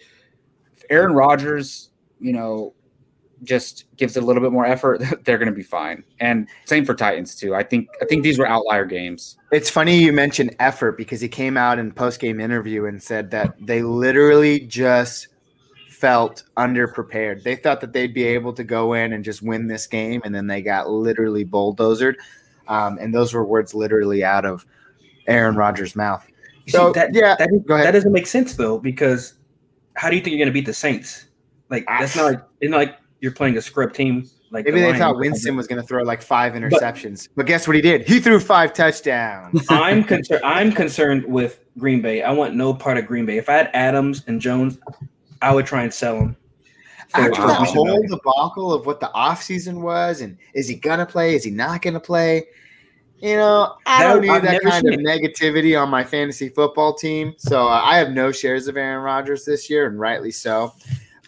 if 0.75 0.83
Aaron 0.89 1.13
Rodgers, 1.13 1.89
you 2.19 2.33
know, 2.33 2.73
just 3.43 3.85
gives 3.97 4.15
a 4.15 4.21
little 4.21 4.41
bit 4.41 4.51
more 4.51 4.65
effort, 4.65 5.01
they're 5.25 5.37
going 5.37 5.49
to 5.49 5.55
be 5.55 5.63
fine. 5.63 6.03
And 6.19 6.47
same 6.65 6.85
for 6.85 6.95
Titans 6.95 7.35
too. 7.35 7.55
I 7.55 7.63
think 7.63 7.89
I 8.01 8.05
think 8.05 8.23
these 8.23 8.39
were 8.39 8.47
outlier 8.47 8.85
games. 8.85 9.37
It's 9.51 9.69
funny 9.69 9.99
you 9.99 10.13
mentioned 10.13 10.55
effort 10.59 10.97
because 10.97 11.21
he 11.21 11.27
came 11.27 11.57
out 11.57 11.79
in 11.79 11.91
post 11.91 12.19
game 12.19 12.39
interview 12.39 12.85
and 12.85 13.01
said 13.01 13.31
that 13.31 13.55
they 13.59 13.81
literally 13.81 14.61
just 14.61 15.27
felt 15.89 16.43
underprepared. 16.57 17.43
They 17.43 17.55
thought 17.55 17.79
that 17.81 17.93
they'd 17.93 18.13
be 18.13 18.23
able 18.23 18.53
to 18.53 18.63
go 18.63 18.93
in 18.93 19.13
and 19.13 19.23
just 19.23 19.41
win 19.41 19.67
this 19.67 19.87
game, 19.87 20.21
and 20.25 20.33
then 20.33 20.47
they 20.47 20.61
got 20.61 20.89
literally 20.89 21.45
bulldozered. 21.45 22.15
Um, 22.67 22.97
and 22.99 23.13
those 23.13 23.33
were 23.33 23.45
words 23.45 23.73
literally 23.73 24.23
out 24.23 24.45
of 24.45 24.65
Aaron 25.27 25.55
Rodgers' 25.55 25.95
mouth. 25.95 26.25
You 26.65 26.71
So, 26.71 26.93
see, 26.93 26.99
that, 26.99 27.13
yeah, 27.13 27.35
that, 27.37 27.49
that 27.67 27.91
doesn't 27.91 28.11
make 28.11 28.27
sense 28.27 28.55
though, 28.55 28.77
because 28.77 29.33
how 29.95 30.09
do 30.09 30.15
you 30.15 30.21
think 30.21 30.31
you're 30.31 30.39
going 30.39 30.53
to 30.53 30.53
beat 30.53 30.65
the 30.65 30.73
Saints? 30.73 31.25
Like 31.69 31.85
that's 31.87 32.15
not 32.15 32.25
like 32.25 32.41
it's 32.61 32.69
not 32.69 32.77
like 32.77 32.97
you're 33.19 33.31
playing 33.31 33.57
a 33.57 33.61
scrub 33.61 33.93
team. 33.93 34.29
Like 34.51 34.65
Maybe 34.65 34.81
the 34.81 34.91
they 34.91 34.99
thought 34.99 35.17
Winston 35.17 35.55
was 35.55 35.65
going 35.65 35.81
to 35.81 35.87
throw 35.87 36.03
like 36.03 36.21
five 36.21 36.53
interceptions, 36.53 37.27
but, 37.35 37.47
guess 37.47 37.67
what 37.67 37.75
he 37.75 37.81
did? 37.81 38.07
He 38.07 38.19
threw 38.19 38.39
five 38.39 38.71
touchdowns. 38.73 39.65
I'm 39.69 40.03
concerned. 40.03 40.41
I'm 40.43 40.71
concerned 40.71 41.25
with 41.25 41.59
Green 41.79 42.01
Bay. 42.01 42.21
I 42.21 42.31
want 42.31 42.53
no 42.53 42.71
part 42.71 42.99
of 42.99 43.07
Green 43.07 43.25
Bay. 43.25 43.37
If 43.37 43.49
I 43.49 43.53
had 43.53 43.71
Adams 43.73 44.23
and 44.27 44.39
Jones, 44.39 44.77
I 45.41 45.55
would 45.55 45.65
try 45.65 45.81
and 45.81 45.91
sell 45.91 46.19
them. 46.19 46.37
After 47.15 47.41
that 47.41 47.67
whole 47.67 48.01
debacle 48.07 48.73
of 48.73 48.85
what 48.85 48.99
the 48.99 49.09
offseason 49.15 49.81
was, 49.81 50.21
and 50.21 50.37
is 50.53 50.67
he 50.67 50.75
gonna 50.75 51.05
play? 51.05 51.35
Is 51.35 51.43
he 51.43 51.51
not 51.51 51.81
gonna 51.81 51.99
play? 51.99 52.45
You 53.23 53.37
know, 53.37 53.77
I 53.85 54.03
don't 54.03 54.21
need 54.21 54.31
I've 54.31 54.41
that 54.41 54.61
kind 54.63 54.85
of 54.85 54.99
negativity 54.99 55.81
on 55.81 55.89
my 55.89 56.03
fantasy 56.03 56.49
football 56.49 56.93
team. 56.93 57.33
So 57.37 57.65
uh, 57.65 57.81
I 57.81 57.97
have 57.97 58.11
no 58.11 58.33
shares 58.33 58.67
of 58.67 58.75
Aaron 58.75 59.01
Rodgers 59.01 59.45
this 59.45 59.69
year, 59.69 59.87
and 59.87 59.97
rightly 59.97 60.29
so. 60.29 60.73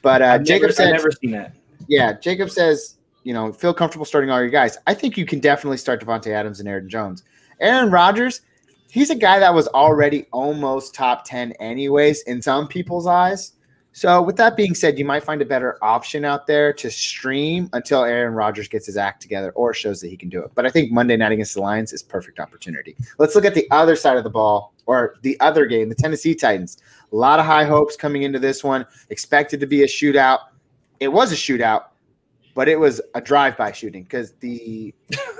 But 0.02 0.22
uh, 0.22 0.26
I've 0.26 0.44
Jacob 0.44 0.64
never, 0.64 0.74
said, 0.74 0.88
I've 0.88 0.96
never 0.96 1.12
seen 1.12 1.32
that. 1.32 1.56
yeah, 1.88 2.12
Jacob 2.12 2.50
says, 2.50 2.98
you 3.24 3.34
know, 3.34 3.54
feel 3.54 3.74
comfortable 3.74 4.06
starting 4.06 4.30
all 4.30 4.42
your 4.42 4.50
guys. 4.50 4.78
I 4.86 4.94
think 4.94 5.16
you 5.16 5.26
can 5.26 5.40
definitely 5.40 5.78
start 5.78 6.04
Davante 6.04 6.28
Adams 6.34 6.60
and 6.60 6.68
Aaron 6.68 6.90
Jones. 6.90 7.24
Aaron 7.62 7.90
Rodgers, 7.90 8.42
he's 8.90 9.10
a 9.10 9.16
guy 9.16 9.40
that 9.40 9.54
was 9.54 9.70
already 9.70 10.26
almost 10.34 10.94
top 10.94 11.24
10 11.24 11.54
anyways 11.62 12.24
in 12.24 12.42
some 12.42 12.68
people's 12.68 13.08
eyes. 13.08 13.54
So 13.96 14.22
with 14.22 14.36
that 14.36 14.58
being 14.58 14.76
said, 14.76 15.00
you 15.00 15.06
might 15.06 15.24
find 15.24 15.42
a 15.42 15.46
better 15.46 15.78
option 15.82 16.26
out 16.26 16.48
there 16.48 16.74
to 16.74 16.92
stream 16.92 17.70
until 17.72 18.04
Aaron 18.04 18.34
Rodgers 18.34 18.68
gets 18.68 18.88
his 18.88 18.98
act 18.98 19.22
together 19.22 19.52
or 19.52 19.74
shows 19.74 20.02
that 20.02 20.10
he 20.10 20.18
can 20.18 20.28
do 20.28 20.42
it. 20.42 20.52
But 20.54 20.66
I 20.66 20.70
think 20.70 20.92
Monday 20.92 21.16
night 21.16 21.32
against 21.32 21.54
the 21.54 21.62
Lions 21.62 21.94
is 21.94 22.04
perfect 22.04 22.42
opportunity. 22.42 22.98
Let's 23.20 23.36
look 23.36 23.46
at 23.46 23.54
the 23.54 23.66
other 23.72 23.96
side 23.96 24.18
of 24.18 24.26
the 24.26 24.30
ball 24.30 24.74
or 24.86 25.16
the 25.22 25.40
other 25.40 25.66
game, 25.66 25.88
the 25.88 25.96
Tennessee 25.96 26.36
Titans. 26.36 26.78
A 27.14 27.16
lot 27.16 27.40
of 27.40 27.46
high 27.46 27.64
hopes 27.64 27.96
coming 27.96 28.24
into 28.24 28.38
this 28.38 28.66
one, 28.66 28.86
expected 29.12 29.62
to 29.62 29.66
be 29.66 29.84
a 29.84 29.88
shootout. 29.88 30.40
It 31.00 31.08
was 31.08 31.32
a 31.32 31.36
shootout, 31.36 31.86
but 32.54 32.68
it 32.68 32.78
was 32.78 33.00
a 33.14 33.22
drive-by 33.22 33.72
shooting 33.72 34.04
because 34.04 34.34
the 34.42 34.94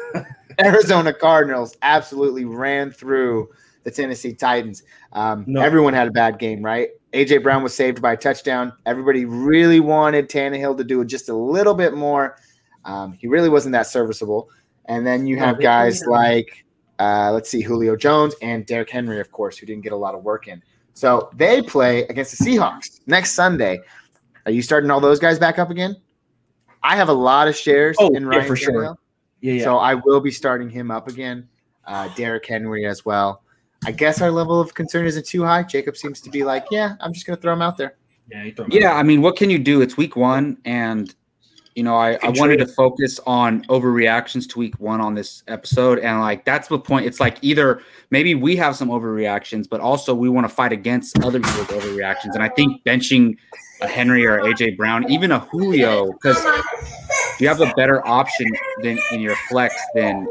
Arizona 0.62 1.12
Cardinals 1.12 1.76
absolutely 1.82 2.46
ran 2.46 2.90
through 2.90 3.50
the 3.84 3.92
Tennessee 3.92 4.34
Titans. 4.34 4.84
Um, 5.12 5.44
No. 5.46 5.62
Everyone 5.62 5.94
had 5.94 6.08
a 6.08 6.12
bad 6.12 6.40
game, 6.40 6.64
right? 6.64 6.92
AJ 7.16 7.42
Brown 7.44 7.64
was 7.64 7.74
saved 7.74 8.02
by 8.02 8.14
a 8.14 8.18
touchdown. 8.18 8.74
Everybody 8.86 9.26
really 9.26 9.80
wanted 9.80 10.30
Tannehill 10.30 10.78
to 10.78 10.84
do 10.84 11.04
just 11.06 11.30
a 11.30 11.36
little 11.36 11.74
bit 11.74 11.94
more. 11.94 12.38
Um, 12.84 13.14
he 13.14 13.28
really 13.28 13.50
wasn't 13.50 13.74
that 13.74 13.88
serviceable. 13.88 14.50
And 14.86 15.08
then 15.08 15.26
you 15.26 15.38
have 15.38 15.60
guys 15.60 16.04
like, 16.06 16.66
uh, 17.00 17.32
let's 17.32 17.50
see, 17.50 17.62
Julio 17.62 17.96
Jones 17.96 18.36
and 18.42 18.66
Derrick 18.66 18.90
Henry, 18.90 19.20
of 19.20 19.32
course, 19.32 19.58
who 19.58 19.66
didn't 19.66 19.84
get 19.84 19.94
a 19.94 19.98
lot 19.98 20.14
of 20.14 20.24
work 20.24 20.48
in. 20.48 20.62
So 20.94 21.30
they 21.34 21.62
play 21.62 22.04
against 22.04 22.38
the 22.38 22.46
Seahawks 22.46 23.02
next 23.08 23.32
Sunday. 23.32 23.80
Are 24.46 24.52
you 24.52 24.62
starting 24.62 24.92
all 24.92 25.00
those 25.00 25.20
guys 25.20 25.40
back 25.40 25.58
up 25.58 25.70
again? 25.70 25.96
I 26.84 26.96
have 26.96 27.10
a 27.10 27.14
lot 27.14 27.48
of 27.48 27.56
shares 27.56 27.96
Oh, 28.00 28.14
in 28.14 28.24
yeah, 28.24 28.30
Ryan 28.30 28.48
for 28.48 28.56
sure. 28.56 28.72
Tannehill. 28.84 28.98
Yeah, 29.42 29.54
yeah. 29.54 29.64
So 29.64 29.78
I 29.78 29.96
will 29.96 30.22
be 30.22 30.32
starting 30.32 30.70
him 30.70 30.92
up 30.92 31.08
again. 31.08 31.50
Uh, 31.86 32.10
Derrick 32.16 32.46
Henry 32.46 32.86
as 32.86 33.06
well. 33.06 33.42
I 33.86 33.92
guess 33.92 34.22
our 34.22 34.32
level 34.32 34.60
of 34.60 34.74
concern 34.74 35.06
isn't 35.06 35.26
too 35.26 35.44
high. 35.44 35.64
Jacob 35.64 35.96
seems 35.98 36.20
to 36.22 36.30
be 36.30 36.44
like, 36.44 36.66
yeah, 36.72 36.96
I'm 37.00 37.14
just 37.14 37.26
going 37.26 37.36
to 37.38 37.42
throw 37.42 37.54
him 37.54 37.62
out 37.62 37.78
there. 37.78 37.96
yeah, 38.30 38.44
you 38.44 38.54
throw 38.54 38.66
'em 38.66 38.72
Yeah, 38.74 38.92
out. 38.92 38.98
I 38.98 39.04
mean, 39.04 39.22
what 39.22 39.36
can 39.36 39.50
you 39.50 39.60
do? 39.60 39.82
It's 39.82 39.96
week 39.98 40.16
one, 40.16 40.58
and 40.66 41.14
you 41.76 41.84
know, 41.84 41.96
I, 41.98 42.18
I 42.24 42.30
wanted 42.30 42.58
to 42.60 42.68
focus 42.68 43.20
on 43.28 43.64
overreactions 43.66 44.48
to 44.52 44.60
week 44.60 44.76
one 44.80 45.02
on 45.02 45.14
this 45.14 45.44
episode, 45.50 46.00
and 46.00 46.22
like 46.22 46.46
that's 46.46 46.70
the 46.70 46.80
point. 46.80 47.06
It's 47.06 47.20
like 47.20 47.38
either 47.42 47.82
maybe 48.12 48.34
we 48.34 48.56
have 48.56 48.76
some 48.78 48.88
overreactions, 48.90 49.68
but 49.70 49.82
also 49.82 50.16
we 50.16 50.30
want 50.30 50.48
to 50.48 50.54
fight 50.54 50.72
against 50.72 51.20
other 51.22 51.40
people's 51.40 51.68
overreactions. 51.68 52.34
And 52.34 52.42
I 52.42 52.48
think 52.50 52.82
benching 52.86 53.38
a 53.82 53.88
Henry 53.88 54.26
or 54.26 54.40
AJ 54.40 54.78
Brown, 54.78 55.12
even 55.12 55.34
a 55.34 55.40
Julio, 55.40 56.12
because 56.14 56.42
you 57.42 57.48
have 57.50 57.60
a 57.60 57.74
better 57.76 58.06
option 58.08 58.48
than 58.82 58.98
in 59.12 59.20
your 59.20 59.36
flex 59.50 59.76
than 59.96 60.26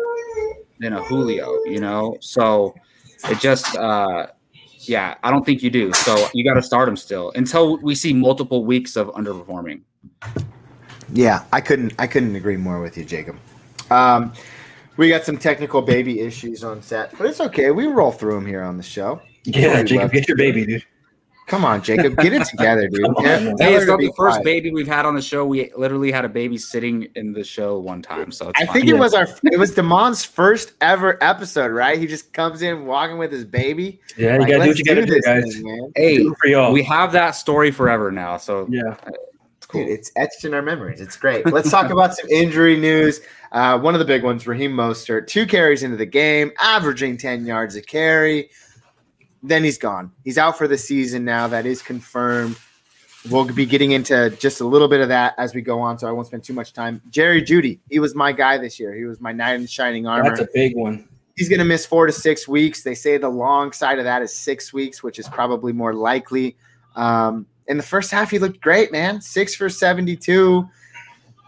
than 0.80 0.94
a 0.94 1.02
Julio, 1.04 1.62
you 1.66 1.78
know. 1.78 2.16
So 2.20 2.74
it 3.30 3.40
just 3.40 3.76
uh 3.76 4.26
yeah, 4.88 5.14
I 5.22 5.30
don't 5.30 5.44
think 5.44 5.62
you 5.62 5.70
do. 5.70 5.92
So 5.92 6.28
you 6.34 6.44
got 6.44 6.54
to 6.54 6.62
start 6.62 6.88
him 6.88 6.96
still 6.96 7.32
until 7.34 7.78
we 7.78 7.94
see 7.94 8.12
multiple 8.12 8.64
weeks 8.64 8.96
of 8.96 9.08
underperforming. 9.08 9.82
Yeah, 11.12 11.44
I 11.52 11.60
couldn't. 11.60 11.94
I 11.98 12.06
couldn't 12.06 12.34
agree 12.36 12.56
more 12.56 12.80
with 12.80 12.96
you, 12.96 13.04
Jacob. 13.04 13.36
Um, 13.90 14.32
we 14.96 15.08
got 15.08 15.24
some 15.24 15.38
technical 15.38 15.82
baby 15.82 16.20
issues 16.20 16.64
on 16.64 16.82
set, 16.82 17.16
but 17.18 17.26
it's 17.26 17.40
okay. 17.40 17.70
We 17.70 17.86
roll 17.86 18.12
through 18.12 18.34
them 18.34 18.46
here 18.46 18.62
on 18.62 18.76
the 18.76 18.82
show. 18.82 19.20
yeah, 19.44 19.82
Jacob, 19.82 20.12
get 20.12 20.28
your 20.28 20.36
baby, 20.36 20.66
dude. 20.66 20.84
Come 21.46 21.64
on, 21.64 21.82
Jacob, 21.82 22.16
get 22.16 22.32
it 22.32 22.44
together, 22.46 22.88
dude. 22.88 23.02
Come 23.04 23.16
on, 23.16 23.24
Yeah, 23.24 23.38
Hey, 23.58 23.74
it's 23.74 23.86
not 23.86 23.98
the 24.00 24.06
first 24.16 24.36
quiet. 24.36 24.44
baby 24.44 24.70
we've 24.72 24.86
had 24.86 25.04
on 25.04 25.14
the 25.14 25.20
show. 25.20 25.44
We 25.44 25.70
literally 25.76 26.10
had 26.10 26.24
a 26.24 26.28
baby 26.28 26.56
sitting 26.56 27.08
in 27.16 27.32
the 27.34 27.44
show 27.44 27.78
one 27.78 28.00
time, 28.00 28.32
so 28.32 28.48
it's 28.48 28.60
I 28.60 28.64
fine. 28.64 28.72
think 28.74 28.88
it 28.88 28.94
was 28.94 29.12
our. 29.12 29.28
It 29.52 29.58
was 29.58 29.74
Damon's 29.74 30.24
first 30.24 30.72
ever 30.80 31.22
episode, 31.22 31.70
right? 31.70 31.98
He 31.98 32.06
just 32.06 32.32
comes 32.32 32.62
in 32.62 32.86
walking 32.86 33.18
with 33.18 33.30
his 33.30 33.44
baby. 33.44 34.00
Yeah, 34.16 34.34
you 34.34 34.38
Like, 34.40 34.48
gotta 34.48 34.52
do 34.52 34.58
let's 34.60 34.68
what 34.70 34.78
you 34.78 34.84
gotta 34.84 35.06
do, 35.06 35.14
this 35.14 35.24
guys. 35.26 35.54
thing, 35.54 35.64
man. 35.64 35.92
hey, 35.96 36.16
Do 36.16 36.34
for 36.40 36.48
y'all. 36.48 36.72
we 36.72 36.82
have 36.84 37.12
that 37.12 37.32
story 37.32 37.70
forever 37.70 38.10
now, 38.10 38.38
so 38.38 38.66
yeah, 38.70 38.96
it's 39.58 39.66
cool. 39.66 39.82
Dude, 39.84 39.90
it's 39.92 40.10
etched 40.16 40.46
in 40.46 40.54
our 40.54 40.62
memories. 40.62 41.02
It's 41.02 41.16
great. 41.16 41.44
Let's 41.52 41.70
talk 41.70 41.90
about 41.90 42.14
some 42.16 42.28
injury 42.30 42.78
news. 42.78 43.20
Uh, 43.52 43.78
one 43.78 43.94
of 43.94 43.98
the 44.00 44.04
big 44.06 44.24
ones, 44.24 44.46
Raheem 44.46 44.72
Mostert, 44.72 45.26
two 45.28 45.46
carries 45.46 45.82
into 45.82 45.96
the 45.96 46.06
game, 46.06 46.50
averaging 46.60 47.16
10 47.18 47.46
yards 47.46 47.76
a 47.76 47.82
carry. 47.82 48.50
Then 49.46 49.62
he's 49.62 49.76
gone. 49.76 50.10
He's 50.24 50.38
out 50.38 50.56
for 50.56 50.66
the 50.66 50.78
season 50.78 51.22
now. 51.22 51.46
That 51.46 51.66
is 51.66 51.82
confirmed. 51.82 52.56
We'll 53.30 53.44
be 53.44 53.66
getting 53.66 53.92
into 53.92 54.30
just 54.40 54.62
a 54.62 54.64
little 54.66 54.88
bit 54.88 55.02
of 55.02 55.08
that 55.08 55.34
as 55.36 55.54
we 55.54 55.60
go 55.60 55.80
on, 55.80 55.98
so 55.98 56.08
I 56.08 56.12
won't 56.12 56.26
spend 56.26 56.44
too 56.44 56.54
much 56.54 56.72
time. 56.72 57.02
Jerry 57.10 57.42
Jeudy, 57.42 57.78
he 57.90 57.98
was 57.98 58.14
my 58.14 58.32
guy 58.32 58.56
this 58.56 58.80
year. 58.80 58.94
He 58.94 59.04
was 59.04 59.20
my 59.20 59.32
knight 59.32 59.54
in 59.56 59.66
shining 59.66 60.06
armor 60.06 60.30
that's 60.30 60.40
a 60.40 60.48
big 60.54 60.74
one. 60.74 61.06
he's 61.36 61.50
going 61.50 61.58
to 61.58 61.64
miss 61.64 61.84
four 61.84 62.06
to 62.06 62.12
six 62.12 62.48
weeks. 62.48 62.82
They 62.82 62.94
say 62.94 63.18
the 63.18 63.28
long 63.28 63.72
side 63.72 63.98
of 63.98 64.04
that 64.04 64.22
is 64.22 64.34
six 64.34 64.72
weeks, 64.72 65.02
which 65.02 65.18
is 65.18 65.28
probably 65.28 65.74
more 65.74 65.92
likely. 65.92 66.56
Um, 66.96 67.46
in 67.66 67.76
the 67.76 67.82
first 67.82 68.10
half, 68.10 68.30
he 68.30 68.38
looked 68.38 68.62
great, 68.62 68.92
man. 68.92 69.20
Six 69.20 69.54
for 69.54 69.68
72. 69.68 70.66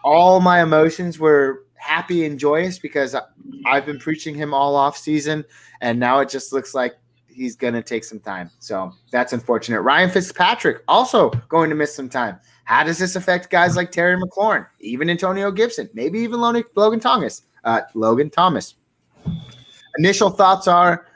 All 0.05 0.41
my 0.41 0.63
emotions 0.63 1.19
were 1.19 1.65
happy 1.77 2.27
and 2.27 2.39
joyous 2.39 2.79
because 2.79 3.17
I've 3.65 3.87
been 3.87 3.99
preaching 3.99 4.35
him 4.35 4.53
all 4.53 4.77
off 4.77 4.99
season, 4.99 5.47
and 5.81 5.99
now 5.99 6.21
it 6.21 6.29
just 6.29 6.53
looks 6.53 6.75
like 6.75 6.97
he's 7.37 7.55
going 7.55 7.75
to 7.75 7.83
take 7.83 8.05
some 8.05 8.21
time. 8.21 8.51
So 8.59 8.93
that's 9.11 9.33
unfortunate. 9.33 9.83
Ryan 9.83 10.11
Fitzpatrick 10.11 10.83
also 10.89 11.31
going 11.49 11.71
to 11.71 11.77
miss 11.77 11.95
some 11.95 12.09
time. 12.09 12.41
How 12.65 12.83
does 12.83 12.99
this 12.99 13.15
affect 13.15 13.51
guys 13.51 13.77
like 13.77 13.93
Terry 13.93 14.21
McLaurin, 14.21 14.67
even 14.81 15.09
Antonio 15.09 15.51
Gibson, 15.53 15.89
maybe 15.95 16.19
even 16.21 16.41
Logan 16.41 17.01
Thomas? 17.01 17.43
Uh, 17.63 17.83
Logan 17.95 18.31
Thomas 18.31 18.75
initial 19.99 20.31
thoughts 20.31 20.69
are, 20.69 21.07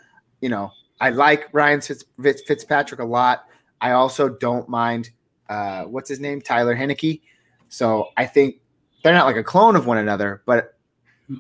you 0.41 0.49
know, 0.49 0.73
I 1.01 1.11
like 1.11 1.49
Ryan 1.53 1.81
Fitz, 1.81 2.05
Fitzpatrick 2.47 3.01
a 3.01 3.05
lot. 3.05 3.47
I 3.81 3.93
also 3.93 4.29
don't 4.29 4.69
mind 4.69 5.11
uh, 5.49 5.85
what's 5.85 6.09
his 6.09 6.21
name, 6.21 6.41
Tyler 6.41 6.77
Heinicke. 6.77 7.23
So 7.69 8.09
I 8.17 8.27
think 8.27 8.57
they're 9.03 9.15
not 9.15 9.27
like 9.27 9.37
a 9.37 9.45
clone 9.45 9.77
of 9.77 9.87
one 9.87 9.99
another, 9.99 10.43
but 10.47 10.75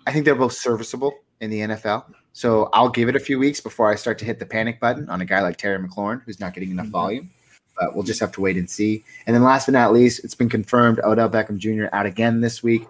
I 0.06 0.12
think 0.12 0.24
they're 0.24 0.34
both 0.34 0.52
serviceable 0.52 1.12
in 1.40 1.50
the 1.50 1.60
NFL. 1.60 2.04
So 2.32 2.70
I'll 2.72 2.88
give 2.88 3.08
it 3.08 3.16
a 3.16 3.20
few 3.20 3.38
weeks 3.38 3.60
before 3.60 3.90
I 3.90 3.96
start 3.96 4.18
to 4.20 4.24
hit 4.24 4.38
the 4.38 4.46
panic 4.46 4.78
button 4.80 5.08
on 5.08 5.20
a 5.20 5.24
guy 5.24 5.40
like 5.40 5.56
Terry 5.56 5.78
McLaurin, 5.78 6.22
who's 6.24 6.40
not 6.40 6.54
getting 6.54 6.70
enough 6.70 6.86
Mhm. 6.86 6.90
volume. 6.90 7.30
But 7.78 7.94
we'll 7.94 8.04
just 8.04 8.20
have 8.20 8.30
to 8.32 8.40
wait 8.40 8.56
and 8.56 8.68
see. 8.68 9.04
And 9.26 9.34
then 9.34 9.42
last 9.42 9.66
but 9.66 9.72
not 9.72 9.92
least, 9.92 10.22
it's 10.24 10.34
been 10.34 10.48
confirmed 10.48 11.00
Odell 11.02 11.30
Beckham 11.30 11.58
Jr. 11.58 11.86
out 11.94 12.06
again 12.06 12.40
this 12.40 12.62
week. 12.62 12.86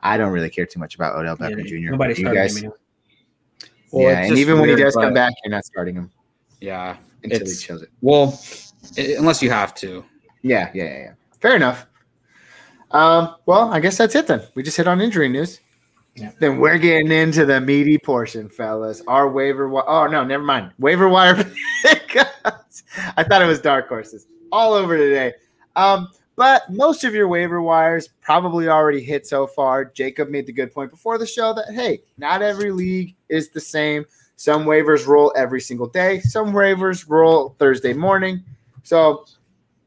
I 0.00 0.16
don't 0.18 0.32
really 0.32 0.50
care 0.50 0.66
too 0.66 0.78
much 0.78 0.94
about 0.94 1.16
Odell 1.16 1.36
Yeah, 1.40 1.48
Beckham 1.48 1.66
Jr. 1.66 1.90
Nobody's 1.92 2.18
you 2.18 2.24
starting 2.24 2.42
guys, 2.42 2.56
him 2.56 2.64
anyway. 2.64 2.76
Well, 3.90 4.02
yeah, 4.12 4.18
and 4.20 4.28
just 4.28 4.40
even 4.40 4.58
when 4.60 4.68
he 4.68 4.74
does 4.76 4.94
come 4.94 5.14
back, 5.14 5.32
you're 5.42 5.50
not 5.50 5.64
starting 5.64 5.94
him 5.94 6.10
yeah. 6.60 6.96
until 7.22 7.46
he 7.46 7.54
shows 7.54 7.82
it. 7.82 7.88
Well, 8.00 8.38
i- 8.98 9.14
unless 9.18 9.42
you 9.42 9.50
have 9.50 9.74
to. 9.76 10.04
Yeah, 10.42 10.70
yeah, 10.74 10.84
yeah, 10.84 10.98
yeah. 10.98 11.12
Fair 11.40 11.56
enough. 11.56 11.86
Um, 12.90 13.34
well, 13.46 13.72
I 13.72 13.80
guess 13.80 13.96
that's 13.96 14.14
it 14.14 14.26
then. 14.26 14.42
We 14.54 14.62
just 14.62 14.76
hit 14.76 14.86
on 14.86 15.00
injury 15.00 15.28
news. 15.28 15.60
Then 16.38 16.58
we're 16.58 16.78
getting 16.78 17.10
into 17.10 17.44
the 17.44 17.60
meaty 17.60 17.98
portion, 17.98 18.48
fellas. 18.48 19.02
Our 19.08 19.28
waiver 19.28 19.68
wire. 19.68 19.88
Oh 19.88 20.06
no, 20.06 20.24
never 20.24 20.44
mind. 20.44 20.72
Waiver 20.78 21.08
wire 21.08 21.34
pickups. 21.82 22.84
I 23.16 23.24
thought 23.24 23.42
it 23.42 23.46
was 23.46 23.60
dark 23.60 23.88
horses 23.88 24.26
all 24.52 24.74
over 24.74 24.96
today. 24.96 25.32
Um, 25.74 26.08
but 26.36 26.70
most 26.70 27.04
of 27.04 27.14
your 27.14 27.28
waiver 27.28 27.62
wires 27.62 28.08
probably 28.20 28.68
already 28.68 29.02
hit 29.02 29.26
so 29.26 29.46
far. 29.46 29.84
Jacob 29.84 30.28
made 30.28 30.46
the 30.46 30.52
good 30.52 30.72
point 30.72 30.90
before 30.90 31.18
the 31.18 31.26
show 31.26 31.52
that 31.54 31.72
hey, 31.72 32.02
not 32.16 32.42
every 32.42 32.70
league 32.70 33.14
is 33.28 33.50
the 33.50 33.60
same. 33.60 34.04
Some 34.36 34.64
waivers 34.64 35.06
roll 35.06 35.32
every 35.36 35.60
single 35.60 35.88
day. 35.88 36.20
Some 36.20 36.52
waivers 36.52 37.08
roll 37.08 37.56
Thursday 37.58 37.92
morning. 37.92 38.42
So 38.82 39.26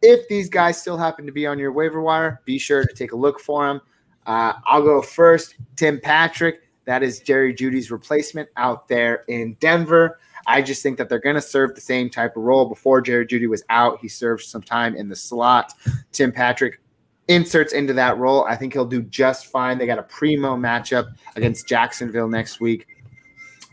if 0.01 0.27
these 0.27 0.49
guys 0.49 0.79
still 0.79 0.97
happen 0.97 1.25
to 1.25 1.31
be 1.31 1.45
on 1.45 1.59
your 1.59 1.71
waiver 1.71 2.01
wire, 2.01 2.41
be 2.45 2.57
sure 2.57 2.85
to 2.85 2.93
take 2.93 3.11
a 3.11 3.17
look 3.17 3.39
for 3.39 3.65
them. 3.65 3.81
Uh, 4.27 4.53
I'll 4.65 4.83
go 4.83 5.01
first. 5.01 5.55
Tim 5.75 5.99
Patrick. 5.99 6.61
That 6.85 7.03
is 7.03 7.19
Jerry 7.19 7.53
Jeudy's 7.53 7.91
replacement 7.91 8.49
out 8.55 8.87
there 8.87 9.23
in 9.27 9.55
Denver. 9.59 10.19
I 10.45 10.61
just 10.61 10.81
think 10.81 10.97
that 10.97 11.09
they're 11.09 11.19
going 11.19 11.35
to 11.35 11.41
serve 11.41 11.75
the 11.75 11.81
same 11.81 12.09
type 12.09 12.37
of 12.37 12.43
role. 12.43 12.69
Before 12.69 13.01
Jerry 13.01 13.25
Jeudy 13.25 13.49
was 13.49 13.63
out, 13.69 13.99
he 13.99 14.07
served 14.07 14.43
some 14.43 14.61
time 14.61 14.95
in 14.95 15.09
the 15.09 15.15
slot. 15.15 15.73
Tim 16.13 16.31
Patrick 16.31 16.79
inserts 17.27 17.73
into 17.73 17.93
that 17.93 18.17
role. 18.17 18.45
I 18.45 18.55
think 18.55 18.71
he'll 18.71 18.85
do 18.85 19.01
just 19.01 19.47
fine. 19.47 19.77
They 19.77 19.85
got 19.85 19.99
a 19.99 20.03
primo 20.03 20.55
matchup 20.55 21.13
against 21.35 21.67
Jacksonville 21.67 22.29
next 22.29 22.61
week. 22.61 22.87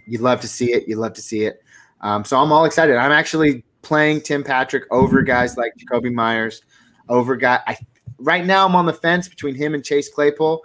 You'd 0.08 0.20
love 0.20 0.40
to 0.40 0.48
see 0.48 0.72
it. 0.72 0.88
You'd 0.88 0.98
love 0.98 1.12
to 1.14 1.22
see 1.22 1.44
it. 1.44 1.62
Um, 2.00 2.24
so 2.24 2.38
I'm 2.38 2.50
all 2.50 2.64
excited. 2.64 2.96
I'm 2.96 3.12
actually 3.12 3.64
playing 3.82 4.22
Tim 4.22 4.42
Patrick 4.42 4.84
over 4.90 5.22
guys 5.22 5.56
like 5.56 5.72
Jakobi 5.76 6.12
Meyers, 6.12 6.62
over 7.08 7.36
guy. 7.36 7.60
I 7.66 7.76
right 8.18 8.44
now 8.44 8.66
I'm 8.66 8.76
on 8.76 8.86
the 8.86 8.92
fence 8.92 9.28
between 9.28 9.54
him 9.54 9.74
and 9.74 9.84
Chase 9.84 10.08
Claypool, 10.08 10.62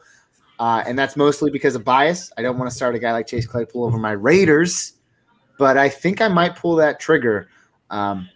uh, 0.59 0.83
and 0.85 0.97
that's 0.97 1.15
mostly 1.15 1.51
because 1.51 1.75
of 1.75 1.83
bias. 1.83 2.31
I 2.37 2.41
don't 2.41 2.57
want 2.57 2.69
to 2.69 2.75
start 2.75 2.95
a 2.95 2.99
guy 2.99 3.11
like 3.11 3.27
Chase 3.27 3.47
Claypool 3.47 3.83
over 3.83 3.97
my 3.97 4.11
Raiders, 4.11 4.93
but 5.57 5.77
I 5.77 5.89
think 5.89 6.21
I 6.21 6.27
might 6.27 6.55
pull 6.55 6.75
that 6.77 6.99
trigger. 6.99 7.49
Um, 7.89 8.29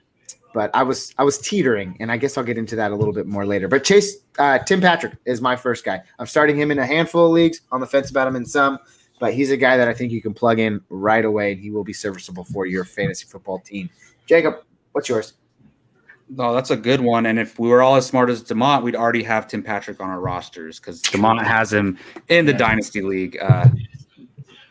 but 0.54 0.70
I 0.74 0.84
was 0.84 1.14
I 1.18 1.24
was 1.24 1.40
teetering, 1.40 1.98
and 2.00 2.12
I 2.12 2.18
guess 2.18 2.38
I'll 2.38 2.44
get 2.44 2.58
into 2.58 2.76
that 2.76 2.92
a 2.92 2.96
little 2.96 3.14
bit 3.14 3.26
more 3.26 3.46
later. 3.46 3.68
But 3.68 3.84
Chase 3.84 4.18
uh, 4.38 4.60
Tim 4.60 4.82
Patrick 4.82 5.18
is 5.26 5.42
my 5.42 5.56
first 5.56 5.84
guy. 5.84 6.02
I'm 6.20 6.28
starting 6.28 6.56
him 6.56 6.72
in 6.72 6.80
a 6.80 6.86
handful 6.86 7.26
of 7.26 7.32
leagues. 7.32 7.62
On 7.72 7.82
the 7.82 7.88
fence 7.88 8.10
about 8.12 8.28
him 8.28 8.36
in 8.36 8.46
some, 8.46 8.78
but 9.20 9.34
he's 9.34 9.52
a 9.52 9.58
guy 9.58 9.78
that 9.78 9.88
I 9.88 9.94
think 9.94 10.12
you 10.12 10.22
can 10.22 10.34
plug 10.34 10.60
in 10.60 10.80
right 10.90 11.26
away, 11.26 11.54
and 11.54 11.62
he 11.62 11.72
will 11.72 11.84
be 11.84 11.94
serviceable 11.94 12.44
for 12.46 12.66
your 12.66 12.86
fantasy 12.86 13.26
football 13.26 13.60
team. 13.60 13.90
Jacob, 14.28 14.56
what's 14.92 15.10
yours? 15.10 15.34
No, 16.36 16.54
that's 16.54 16.72
a 16.72 16.78
good 16.78 17.00
one. 17.02 17.26
And 17.28 17.38
if 17.38 17.60
we 17.60 17.70
were 17.70 17.82
all 17.84 17.96
as 17.96 18.06
smart 18.06 18.30
as 18.30 18.44
Demont, 18.44 18.82
we'd 18.84 18.96
already 18.96 19.24
have 19.24 19.48
Tim 19.48 19.62
Patrick 19.62 20.00
on 20.02 20.10
our 20.10 20.20
rosters 20.20 20.80
because 20.80 21.02
Demont 21.04 21.44
has 21.44 21.72
him 21.72 21.98
in 22.30 22.46
the 22.46 22.52
Yeah. 22.54 22.58
Dynasty 22.58 23.02
League. 23.02 23.38
Uh, 23.42 23.68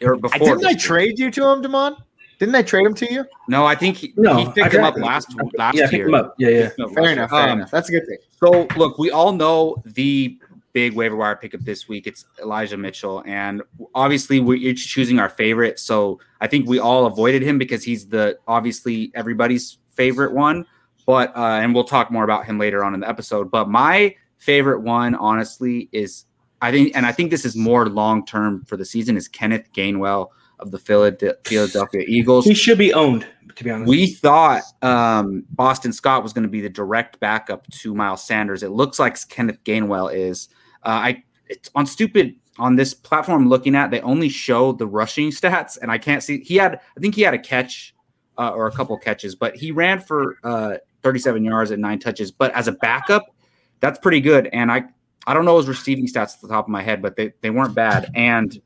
or 0.03 0.17
I, 0.17 0.19
before 0.19 0.57
didn't 0.57 0.67
I 0.67 0.75
trade 0.75 1.19
you 1.19 1.31
to 1.31 1.47
him, 1.49 1.63
Demond? 1.63 1.97
Didn't 2.41 2.57
I 2.57 2.63
trade 2.63 2.85
him 2.87 2.95
to 2.95 3.13
you? 3.13 3.25
No, 3.47 3.65
I 3.65 3.77
think 3.77 3.97
he, 3.99 4.13
No, 4.17 4.37
he 4.39 4.47
I 4.47 4.51
picked 4.53 4.75
him 4.75 4.83
up 4.83 4.97
last 4.97 5.33
last 5.57 5.77
yeah, 5.77 5.83
year. 5.83 5.91
picked 5.91 6.09
him 6.09 6.15
up. 6.15 6.35
Yeah, 6.39 6.49
yeah. 6.49 6.69
No, 6.79 6.89
Fair 6.89 7.11
enough. 7.11 7.31
Fair 7.31 7.49
Um, 7.51 7.59
enough. 7.61 7.71
That's 7.71 7.89
a 7.89 7.93
good 7.93 8.07
thing. 8.07 8.19
So 8.33 8.67
look, 8.77 8.99
we 8.99 9.13
all 9.13 9.33
know 9.33 9.77
the 9.85 10.37
big 10.73 10.95
waiver 10.95 11.15
wire 11.15 11.37
pickup 11.37 11.61
this 11.61 11.87
week. 11.89 12.09
It's 12.09 12.25
Elijah 12.41 12.77
Mitchell, 12.77 13.23
and 13.27 13.63
obviously 13.95 14.41
we're 14.41 14.57
each 14.57 14.89
choosing 14.89 15.21
our 15.21 15.29
favorite. 15.29 15.79
So 15.79 16.19
I 16.41 16.49
think 16.49 16.67
we 16.69 16.81
all 16.81 17.07
avoided 17.07 17.43
him 17.43 17.59
because 17.59 17.85
he's 17.85 18.09
the 18.09 18.39
obviously 18.49 19.13
everybody's 19.15 19.79
favorite 19.95 20.33
one. 20.33 20.67
But 21.07 21.37
uh, 21.37 21.61
and 21.63 21.75
we'll 21.75 21.85
talk 21.85 22.11
more 22.11 22.25
about 22.25 22.47
him 22.47 22.59
later 22.59 22.85
on 22.85 22.95
in 22.95 23.01
the 23.01 23.09
episode. 23.09 23.51
But 23.51 23.69
my 23.69 24.15
favorite 24.39 24.81
one, 24.81 25.15
honestly, 25.15 25.89
is 25.93 26.27
I 26.61 26.71
think, 26.71 26.97
and 26.97 27.05
I 27.05 27.13
think 27.13 27.31
this 27.31 27.45
is 27.45 27.57
more 27.57 27.89
long 27.89 28.25
term 28.25 28.65
for 28.65 28.77
the 28.77 28.85
season, 28.85 29.17
is 29.17 29.29
Kenneth 29.29 29.73
Gainwell 29.73 30.29
of 30.61 30.71
the 30.71 30.79
Philadelphia 30.79 32.05
Eagles. 32.07 32.45
He 32.45 32.55
should 32.55 32.79
be 32.79 32.95
owned, 32.95 33.27
to 33.57 33.65
be 33.65 33.71
honest. 33.71 33.89
We 33.89 34.07
thought 34.07 34.63
um, 34.81 35.45
Boston 35.51 35.93
Scott 35.93 36.23
was 36.23 36.33
going 36.33 36.45
to 36.45 36.49
be 36.49 36.61
the 36.61 36.71
direct 36.71 37.19
backup 37.21 37.69
to 37.71 37.95
Miles 37.95 38.25
Sanders. 38.25 38.63
It 38.63 38.71
looks 38.71 38.99
like 38.99 39.17
Kenneth 39.29 39.63
Gainwell 39.65 40.15
is. 40.15 40.49
Uh, 40.85 40.89
I 40.89 41.25
it's 41.49 41.69
on 41.75 41.85
stupid 41.85 42.37
on 42.59 42.77
this 42.77 42.95
platform. 42.95 43.43
I'm 43.43 43.49
looking 43.49 43.75
at 43.75 43.91
they 43.91 44.01
only 44.03 44.29
show 44.29 44.73
the 44.73 44.87
rushing 44.87 45.31
stats, 45.31 45.79
and 45.81 45.91
I 45.91 45.99
can't 45.99 46.23
see. 46.23 46.41
He 46.41 46.57
had 46.57 46.81
I 46.97 47.01
think 47.01 47.15
he 47.15 47.23
had 47.23 47.35
a 47.35 47.39
catch 47.39 47.95
uh, 48.39 48.51
or 48.51 48.67
a 48.67 48.73
couple 48.73 48.97
catches, 48.99 49.35
but 49.35 49.57
he 49.57 49.73
ran 49.73 50.01
for 50.01 50.39
uh, 50.45 50.77
37 51.03 51.45
yards 51.45 51.71
and 51.71 51.83
nine 51.83 51.99
touches. 51.99 52.31
But 52.31 52.53
as 52.55 52.69
a 52.69 52.73
backup, 52.73 53.25
that's 53.81 53.99
pretty 53.99 54.21
good. 54.21 54.49
And 54.53 54.71
I 54.71 54.85
I 55.27 55.35
don't 55.35 55.45
know 55.45 55.57
his 55.57 55.69
receiving 55.69 56.07
stats 56.07 56.35
at 56.35 56.41
the 56.41 56.49
top 56.49 56.67
of 56.67 56.69
my 56.69 56.83
head, 56.83 57.01
but 57.01 57.17
they, 57.17 57.33
they 57.43 57.51
weren't 57.51 57.75
bad. 57.75 58.11
And 58.15 58.61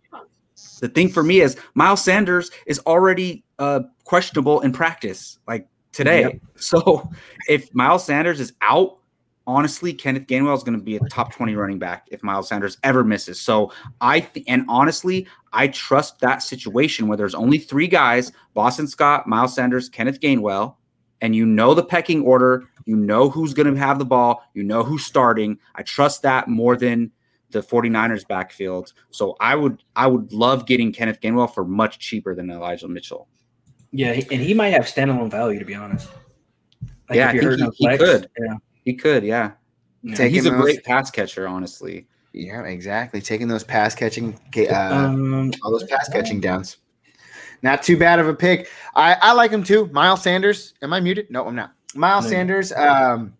the 0.80 0.88
thing 0.88 1.08
for 1.08 1.22
me 1.22 1.40
is 1.40 1.56
Miles 1.74 2.02
Sanders 2.02 2.50
is 2.66 2.78
already 2.80 3.44
uh, 3.58 3.80
questionable 4.04 4.60
in 4.60 4.72
practice, 4.72 5.38
like 5.46 5.68
today. 5.92 6.22
Yep. 6.22 6.32
So 6.58 7.10
if 7.50 7.74
Miles 7.74 8.06
Sanders 8.06 8.40
is 8.40 8.54
out, 8.62 8.96
honestly, 9.46 9.92
Kenneth 9.92 10.26
Gainwell 10.26 10.56
is 10.56 10.62
going 10.62 10.78
to 10.78 10.82
be 10.82 10.96
a 10.96 11.00
top 11.10 11.30
20 11.34 11.54
running 11.54 11.78
back 11.78 12.08
if 12.10 12.22
Miles 12.22 12.48
Sanders 12.48 12.78
ever 12.82 13.04
misses. 13.04 13.38
So 13.38 13.72
I 14.00 14.20
th- 14.20 14.46
and 14.48 14.64
honestly, 14.66 15.26
I 15.52 15.68
trust 15.68 16.18
that 16.20 16.42
situation 16.42 17.08
where 17.08 17.18
there's 17.18 17.34
only 17.34 17.58
three 17.58 17.88
guys: 17.88 18.32
Boston 18.54 18.86
Scott, 18.86 19.26
Miles 19.26 19.54
Sanders, 19.54 19.90
Kenneth 19.90 20.18
Gainwell, 20.18 20.76
and 21.20 21.34
you 21.34 21.46
know 21.46 21.74
the 21.74 21.84
pecking 21.84 22.22
order. 22.22 22.68
You 22.84 22.96
know 22.96 23.28
who's 23.30 23.52
going 23.54 23.72
to 23.72 23.78
have 23.80 23.98
the 23.98 24.04
ball. 24.04 24.42
You 24.54 24.62
know 24.62 24.82
who's 24.82 25.04
starting. 25.04 25.58
I 25.74 25.82
trust 25.82 26.22
that 26.22 26.48
more 26.48 26.76
than 26.76 27.10
the 27.50 27.60
49ers 27.62 28.26
backfield. 28.26 28.92
So 29.10 29.36
I 29.40 29.54
would 29.56 29.82
I 29.94 30.06
would 30.06 30.32
love 30.32 30.66
getting 30.66 30.92
Kenneth 30.92 31.20
Gainwell 31.20 31.52
for 31.52 31.64
much 31.64 31.98
cheaper 31.98 32.34
than 32.34 32.50
Elijah 32.50 32.88
Mitchell. 32.88 33.28
yeah, 33.92 34.12
and 34.12 34.40
he 34.42 34.52
might 34.54 34.70
have 34.70 34.82
standalone 34.84 35.30
value, 35.30 35.58
to 35.58 35.64
be 35.64 35.74
honest. 35.74 36.08
Like 37.08 37.16
Yeah, 37.16 37.30
if 37.30 37.36
I 37.36 37.38
think 37.38 37.58
he- 37.78 37.86
on 37.86 37.92
he 37.92 37.98
could. 37.98 38.30
Yeah. 38.38 38.54
He 38.84 38.94
could, 38.94 39.24
yeah. 39.24 39.52
yeah. 40.02 40.14
Take- 40.14 40.32
He's 40.32 40.44
a 40.46 40.50
Taking 40.50 40.62
great 40.62 40.84
pass 40.84 41.10
catcher, 41.10 41.48
honestly. 41.48 42.06
Yeah, 42.32 42.62
exactly. 42.64 43.20
Taking 43.22 43.48
those 43.48 43.64
pass 43.64 43.94
catching, 43.94 44.38
uh, 44.56 44.74
um, 44.74 45.52
all 45.64 45.70
those 45.70 45.84
pass 45.84 46.08
catching 46.08 46.40
downs. 46.40 46.76
Not 47.62 47.82
too 47.82 47.96
bad 47.96 48.18
of 48.18 48.28
a 48.28 48.34
pick. 48.34 48.68
I, 48.94 49.16
I 49.20 49.32
like 49.32 49.50
him 49.50 49.62
too. 49.62 49.86
Miles 49.88 50.22
Sanders. 50.22 50.74
Am 50.82 50.92
I 50.92 51.00
muted? 51.00 51.30
No, 51.30 51.46
I'm 51.46 51.54
not. 51.54 51.72
Miles 51.94 52.24
No. 52.24 52.30
Sanders. 52.30 52.72
Um, 52.72 53.34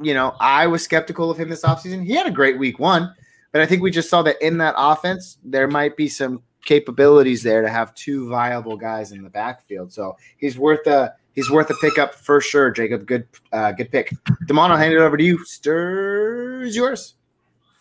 you 0.00 0.14
know, 0.14 0.34
I 0.40 0.66
was 0.66 0.82
skeptical 0.82 1.30
of 1.30 1.38
him 1.38 1.48
this 1.48 1.62
offseason. 1.62 2.04
He 2.04 2.14
had 2.14 2.26
a 2.26 2.30
great 2.30 2.58
week 2.58 2.78
one, 2.78 3.14
but 3.52 3.60
I 3.60 3.66
think 3.66 3.82
we 3.82 3.90
just 3.90 4.08
saw 4.08 4.22
that 4.22 4.40
in 4.44 4.58
that 4.58 4.74
offense, 4.76 5.38
there 5.44 5.68
might 5.68 5.96
be 5.96 6.08
some 6.08 6.42
capabilities 6.64 7.42
there 7.42 7.62
to 7.62 7.68
have 7.68 7.94
two 7.94 8.28
viable 8.28 8.76
guys 8.76 9.12
in 9.12 9.22
the 9.22 9.30
backfield. 9.30 9.92
So 9.92 10.16
he's 10.38 10.58
worth 10.58 10.86
a 10.86 11.14
he's 11.34 11.50
worth 11.50 11.70
a 11.70 11.74
pickup 11.80 12.14
for 12.14 12.40
sure, 12.40 12.70
Jacob. 12.70 13.06
Good 13.06 13.26
uh, 13.52 13.72
good 13.72 13.90
pick. 13.90 14.14
Damon, 14.46 14.70
I'll 14.70 14.76
hand 14.78 14.94
it 14.94 14.98
over 14.98 15.16
to 15.16 15.24
you. 15.24 15.44
Stirs 15.44 16.74
yours. 16.74 17.14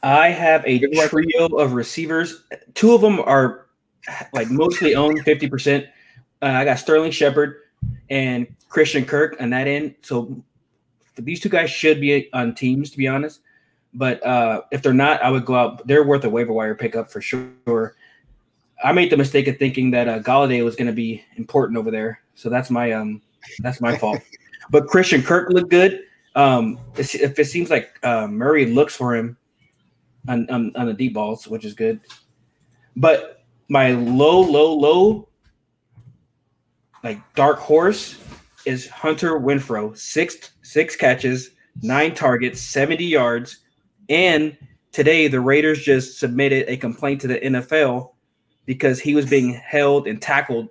I 0.01 0.29
have 0.29 0.63
a 0.65 0.79
trio 1.07 1.47
of 1.47 1.73
receivers. 1.73 2.43
Two 2.73 2.93
of 2.93 3.01
them 3.01 3.19
are 3.19 3.67
like 4.33 4.49
mostly 4.49 4.95
owned, 4.95 5.21
fifty 5.23 5.47
percent. 5.47 5.85
Uh, 6.41 6.45
I 6.47 6.65
got 6.65 6.79
Sterling 6.79 7.11
Shepard 7.11 7.57
and 8.09 8.47
Christian 8.69 9.05
Kirk 9.05 9.35
on 9.41 9.49
that 9.51 9.67
end. 9.67 9.95
So 10.01 10.41
these 11.15 11.39
two 11.39 11.49
guys 11.49 11.69
should 11.69 11.99
be 11.99 12.29
on 12.33 12.55
teams, 12.55 12.91
to 12.91 12.97
be 12.97 13.07
honest. 13.07 13.41
But 13.93 14.23
uh, 14.25 14.61
if 14.71 14.81
they're 14.81 14.93
not, 14.93 15.21
I 15.23 15.31
would 15.31 15.45
go 15.45 15.55
out. 15.55 15.85
They're 15.87 16.03
worth 16.03 16.23
a 16.23 16.29
waiver 16.29 16.53
wire 16.53 16.75
pickup 16.75 17.11
for 17.11 17.21
sure. 17.21 17.95
I 18.83 18.91
made 18.93 19.11
the 19.11 19.17
mistake 19.17 19.47
of 19.47 19.57
thinking 19.57 19.91
that 19.91 20.07
uh, 20.07 20.19
Golladay 20.19 20.63
was 20.63 20.75
going 20.75 20.87
to 20.87 20.93
be 20.93 21.23
important 21.35 21.77
over 21.77 21.91
there, 21.91 22.21
so 22.35 22.49
that's 22.49 22.69
my 22.69 22.91
um 22.91 23.21
that's 23.59 23.81
my 23.81 23.97
fault. 23.97 24.21
But 24.71 24.85
Christian 24.85 25.23
Kirk 25.23 25.49
looked 25.49 25.71
good. 25.71 26.03
Um, 26.35 26.79
if 26.95 27.15
if 27.15 27.39
it 27.39 27.45
seems 27.45 27.71
like 27.71 27.97
uh, 28.03 28.27
Murray 28.27 28.67
looks 28.67 28.95
for 28.95 29.15
him 29.15 29.35
on, 30.27 30.47
on 30.51 30.71
on 30.75 30.85
the 30.85 30.93
deep 30.93 31.15
balls, 31.15 31.47
which 31.47 31.65
is 31.65 31.73
good. 31.73 31.99
But 32.95 33.38
my 33.69 33.91
low, 33.91 34.41
low, 34.41 34.73
low, 34.75 35.29
like 37.03 37.19
dark 37.35 37.59
horse 37.59 38.19
is 38.65 38.87
Hunter 38.89 39.39
Renfrow. 39.39 39.95
Six 39.97 40.51
six 40.63 40.95
catches, 40.95 41.51
nine 41.81 42.13
targets, 42.13 42.61
70 42.61 43.05
yards. 43.05 43.59
And 44.09 44.57
today 44.91 45.27
the 45.27 45.39
Raiders 45.39 45.81
just 45.83 46.19
submitted 46.19 46.67
a 46.67 46.75
complaint 46.77 47.21
to 47.21 47.27
the 47.27 47.39
NFL 47.39 48.13
because 48.65 48.99
he 48.99 49.15
was 49.15 49.25
being 49.25 49.53
held 49.53 50.07
and 50.07 50.21
tackled 50.21 50.67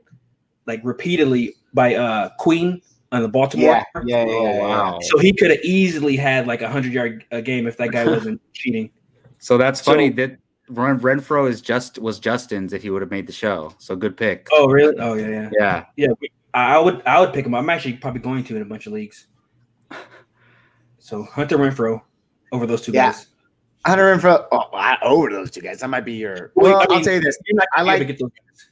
like 0.66 0.80
repeatedly 0.84 1.54
by 1.72 1.94
uh 1.94 2.28
Queen 2.38 2.82
on 3.10 3.22
the 3.22 3.28
Baltimore. 3.28 3.70
Yeah, 3.70 3.84
yeah, 4.04 4.24
yeah, 4.24 4.24
Oh, 4.28 4.42
yeah, 4.44 4.52
yeah. 4.54 4.68
wow. 4.68 4.98
So 5.02 5.18
he 5.18 5.32
could 5.32 5.50
have 5.50 5.60
easily 5.64 6.16
had 6.16 6.46
like 6.46 6.60
a 6.62 6.68
hundred 6.68 6.92
yard 6.92 7.24
a 7.30 7.40
game 7.40 7.66
if 7.66 7.76
that 7.78 7.90
guy 7.90 8.04
wasn't 8.16 8.40
cheating. 8.52 8.90
So 9.38 9.56
that's 9.56 9.82
So- 9.82 9.92
funny 9.92 10.10
that 10.10 10.36
Ren- 10.70 11.00
Renfrow 11.00 11.48
is 11.48 11.60
just 11.60 11.98
was 11.98 12.18
Justin's 12.18 12.72
if 12.72 12.82
he 12.82 12.90
would 12.90 13.02
have 13.02 13.10
made 13.10 13.26
the 13.26 13.32
show. 13.32 13.74
So 13.78 13.96
good 13.96 14.16
pick. 14.16 14.46
Oh 14.52 14.68
really? 14.68 14.96
Oh 14.98 15.14
yeah, 15.14 15.28
yeah, 15.28 15.50
Yeah. 15.58 15.84
yeah. 15.96 16.28
I 16.54 16.76
I 16.76 16.78
would 16.78 17.02
I 17.06 17.20
would 17.20 17.32
pick 17.32 17.46
him. 17.46 17.54
I'm 17.54 17.68
actually 17.70 17.94
probably 17.94 18.20
going 18.20 18.44
to 18.44 18.56
in 18.56 18.62
a 18.62 18.64
bunch 18.64 18.86
of 18.86 18.92
leagues. 18.92 19.26
So 20.98 21.22
Hunter 21.22 21.56
Renfrow 21.56 22.02
over 22.52 22.66
those 22.66 22.82
two 22.82 22.92
Yeah. 22.92 23.12
guys. 23.12 23.26
Hunter 23.86 24.14
Renfrow. 24.14 24.46
Oh, 24.52 24.64
I, 24.74 24.98
over 25.02 25.30
those 25.30 25.50
two 25.50 25.60
guys. 25.62 25.80
That 25.80 25.88
might 25.88 26.04
be 26.04 26.14
your. 26.14 26.52
Well, 26.54 26.72
Well, 26.72 26.80
I 26.80 26.84
I'll 26.84 26.96
mean, 26.96 27.04
tell 27.04 27.14
you 27.14 27.20
this. 27.20 27.38
I 27.38 27.52
gonna 27.52 27.60
be 27.60 27.80
able 27.80 27.86
like- 27.86 27.98
to 28.00 28.04
get 28.04 28.18
those 28.18 28.30
guys. 28.30 28.70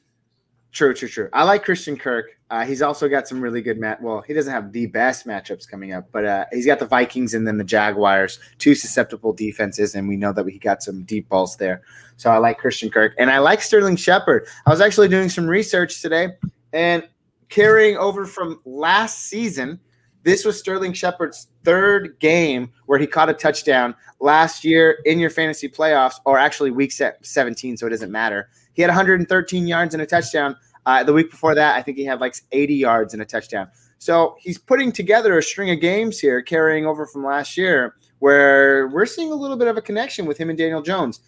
True, 0.71 0.93
true, 0.93 1.07
true. 1.07 1.29
I 1.33 1.43
like 1.43 1.63
Christian 1.63 1.97
Kirk. 1.97 2.37
Uh, 2.49 2.65
he's 2.65 2.81
also 2.81 3.09
got 3.09 3.27
some 3.27 3.41
really 3.41 3.61
good 3.61 3.79
mat. 3.79 4.01
Well, 4.01 4.21
he 4.21 4.33
doesn't 4.33 4.51
have 4.51 4.71
the 4.71 4.85
best 4.87 5.25
matchups 5.25 5.67
coming 5.67 5.93
up, 5.93 6.07
but 6.11 6.25
uh, 6.25 6.45
he's 6.51 6.65
got 6.65 6.79
the 6.79 6.85
Vikings 6.85 7.33
and 7.33 7.47
then 7.47 7.57
the 7.57 7.63
Jaguars, 7.63 8.39
two 8.57 8.75
susceptible 8.75 9.33
defenses, 9.33 9.95
and 9.95 10.07
we 10.07 10.15
know 10.17 10.31
that 10.33 10.47
he 10.47 10.59
got 10.59 10.83
some 10.83 11.03
deep 11.03 11.27
balls 11.29 11.57
there. 11.57 11.81
So 12.17 12.29
I 12.31 12.37
like 12.37 12.57
Christian 12.57 12.89
Kirk, 12.89 13.13
and 13.17 13.29
I 13.29 13.39
like 13.39 13.61
Sterling 13.61 13.95
Shepard. 13.95 14.47
I 14.65 14.69
was 14.69 14.81
actually 14.81 15.07
doing 15.07 15.29
some 15.29 15.47
research 15.47 16.01
today, 16.01 16.29
and 16.73 17.07
carrying 17.49 17.97
over 17.97 18.25
from 18.25 18.59
last 18.65 19.25
season, 19.25 19.79
this 20.23 20.43
was 20.45 20.59
Sterling 20.59 20.93
Shepard's 20.93 21.47
third 21.63 22.19
game 22.19 22.71
where 22.85 22.99
he 22.99 23.07
caught 23.07 23.29
a 23.29 23.33
touchdown 23.33 23.95
last 24.19 24.63
year 24.63 24.99
in 25.05 25.19
your 25.19 25.29
fantasy 25.29 25.69
playoffs, 25.69 26.15
or 26.25 26.37
actually 26.37 26.71
week 26.71 26.91
se- 26.91 27.13
17, 27.21 27.77
so 27.77 27.87
it 27.87 27.91
doesn't 27.91 28.11
matter. 28.11 28.49
He 28.77 28.83
had 28.83 28.89
113 28.89 29.67
yards 29.67 29.95
and 29.95 30.03
a 30.03 30.05
touchdown. 30.05 30.55
Uh, 30.85 31.03
the 31.03 31.11
week 31.11 31.31
before 31.31 31.55
that, 31.55 31.75
I 31.75 31.81
think 31.81 31.97
he 31.97 32.05
had 32.05 32.21
like 32.21 32.35
80 32.51 32.75
yards 32.75 33.13
and 33.13 33.23
a 33.23 33.25
touchdown. 33.25 33.69
So 33.97 34.37
he's 34.39 34.59
putting 34.59 34.91
together 34.91 35.35
a 35.35 35.41
string 35.41 35.71
of 35.71 35.81
games 35.81 36.19
here, 36.19 36.43
carrying 36.43 36.85
over 36.85 37.07
from 37.07 37.25
last 37.25 37.57
year, 37.57 37.95
where 38.19 38.87
we're 38.89 39.07
seeing 39.07 39.31
a 39.31 39.35
little 39.35 39.57
bit 39.57 39.67
of 39.67 39.77
a 39.77 39.81
connection 39.81 40.27
with 40.27 40.37
him 40.37 40.49
and 40.49 40.57
Daniel 40.57 40.83
Jones. 40.83 41.21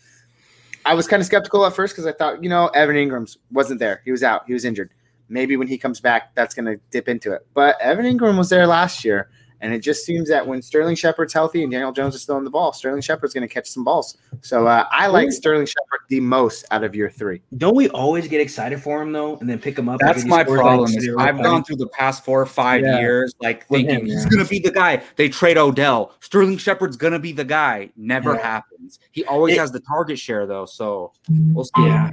I 0.86 0.94
was 0.94 1.08
kind 1.08 1.22
of 1.22 1.26
skeptical 1.26 1.66
at 1.66 1.74
first 1.74 1.96
because 1.96 2.06
I 2.06 2.12
thought, 2.12 2.44
you 2.44 2.50
know, 2.50 2.68
Evan 2.68 2.96
Engram's 2.96 3.40
wasn't 3.52 3.80
there. 3.80 4.04
He 4.06 4.12
was 4.12 4.22
out. 4.22 4.44
He 4.46 4.54
was 4.54 4.64
injured. 4.64 4.92
Maybe 5.28 5.58
when 5.58 5.68
he 5.68 5.80
comes 5.80 6.00
back, 6.00 6.36
that's 6.36 6.54
going 6.54 6.66
to 6.66 6.80
dip 6.92 7.10
into 7.10 7.34
it. 7.34 7.48
But 7.56 7.82
Evan 7.82 8.06
Engram 8.06 8.38
was 8.38 8.50
there 8.50 8.68
last 8.68 9.04
year. 9.04 9.32
And 9.62 9.74
it 9.74 9.80
just 9.80 10.06
seems 10.06 10.30
that 10.30 10.46
when 10.46 10.62
Sterling 10.62 10.96
Shepard's 10.96 11.34
healthy 11.34 11.64
and 11.64 11.72
Daniel 11.72 11.92
Jones 11.92 12.16
is 12.16 12.24
throwing 12.24 12.44
the 12.46 12.50
ball, 12.50 12.72
Sterling 12.72 13.02
Shepard's 13.02 13.34
going 13.34 13.48
to 13.48 13.54
catch 13.54 13.68
some 13.68 13.84
balls. 13.84 14.18
So 14.42 14.68
uh, 14.68 14.86
I 14.92 15.08
like 15.08 15.28
Ooh. 15.28 15.32
Sterling 15.32 15.66
Shepard 15.66 16.00
the 16.08 16.20
most 16.22 16.66
out 16.72 16.84
of 16.84 16.96
your 16.96 17.10
three. 17.10 17.42
Don't 17.58 17.76
we 17.76 17.90
always 17.90 18.28
get 18.28 18.40
excited 18.42 18.82
for 18.82 19.02
him 19.02 19.12
though, 19.12 19.38
and 19.38 19.50
then 19.50 19.60
pick 19.60 19.78
him 19.78 19.90
up? 19.90 20.00
That's 20.00 20.24
my 20.26 20.44
scores, 20.44 20.58
like, 20.58 20.66
problem. 20.66 21.20
I've 21.20 21.36
points? 21.36 21.48
gone 21.50 21.64
through 21.66 21.76
the 21.78 21.90
past 21.90 22.24
four 22.24 22.42
or 22.42 22.46
five 22.46 22.82
Yeah. 22.82 23.00
years, 23.00 23.34
like 23.42 23.66
With 23.70 23.82
thinking 23.82 24.00
him, 24.02 24.06
he's 24.06 24.24
yeah. 24.24 24.30
gonna 24.30 24.46
be 24.46 24.60
the 24.60 24.72
guy. 24.72 25.02
They 25.18 25.30
trade 25.30 25.58
Odell. 25.58 26.14
Sterling 26.22 26.58
Shepard's 26.58 26.96
gonna 26.98 27.20
be 27.20 27.32
the 27.32 27.44
guy. 27.46 27.90
Never 27.98 28.36
Yeah. 28.36 28.42
happens. 28.42 29.00
He 29.12 29.26
always 29.26 29.56
It- 29.56 29.60
has 29.60 29.72
the 29.72 29.82
target 29.82 30.18
share 30.20 30.46
though, 30.48 30.66
so 30.66 31.12
we'll 31.54 31.66
see. 31.66 31.72
Yeah, 31.80 32.10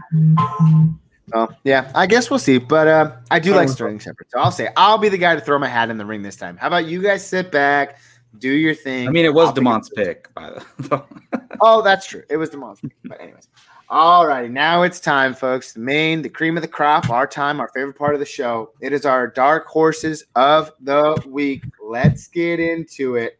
So 1.32 1.48
yeah, 1.64 1.90
I 1.94 2.06
guess 2.06 2.30
we'll 2.30 2.38
see. 2.38 2.58
But 2.58 2.88
uh, 2.88 3.16
I 3.30 3.38
do 3.38 3.52
I 3.54 3.56
like 3.58 3.68
Sterling 3.68 3.98
Shepard. 3.98 4.26
So 4.30 4.38
I'll 4.38 4.52
say 4.52 4.68
I'll 4.76 4.98
be 4.98 5.08
the 5.08 5.18
guy 5.18 5.34
to 5.34 5.40
throw 5.40 5.58
my 5.58 5.68
hat 5.68 5.90
in 5.90 5.98
the 5.98 6.06
ring 6.06 6.22
this 6.22 6.36
time. 6.36 6.56
How 6.56 6.68
about 6.68 6.86
you 6.86 7.02
guys 7.02 7.26
sit 7.26 7.50
back, 7.50 7.98
do 8.38 8.50
your 8.50 8.74
thing? 8.74 9.08
I 9.08 9.10
mean, 9.10 9.24
it 9.24 9.34
was 9.34 9.48
I'll 9.48 9.54
Demont's 9.54 9.90
it. 9.90 9.96
pick, 9.96 10.34
by 10.34 10.50
the 10.78 11.02
Oh, 11.60 11.82
that's 11.82 12.06
true. 12.06 12.22
It 12.30 12.36
was 12.36 12.50
Demont's 12.50 12.80
pick, 12.80 12.92
But 13.04 13.20
anyways. 13.20 13.48
All 13.88 14.26
righty. 14.26 14.48
Now 14.48 14.82
it's 14.82 14.98
time, 14.98 15.32
folks. 15.32 15.72
The 15.72 15.80
main, 15.80 16.20
the 16.20 16.28
cream 16.28 16.56
of 16.56 16.62
the 16.62 16.68
crop, 16.68 17.08
our 17.08 17.26
time, 17.26 17.60
our 17.60 17.68
favorite 17.68 17.96
part 17.96 18.14
of 18.14 18.20
the 18.20 18.26
show. 18.26 18.72
It 18.80 18.92
is 18.92 19.06
our 19.06 19.28
dark 19.28 19.66
horses 19.66 20.24
of 20.34 20.72
the 20.80 21.22
week. 21.28 21.62
Let's 21.80 22.26
get 22.26 22.58
into 22.58 23.14
it. 23.14 23.38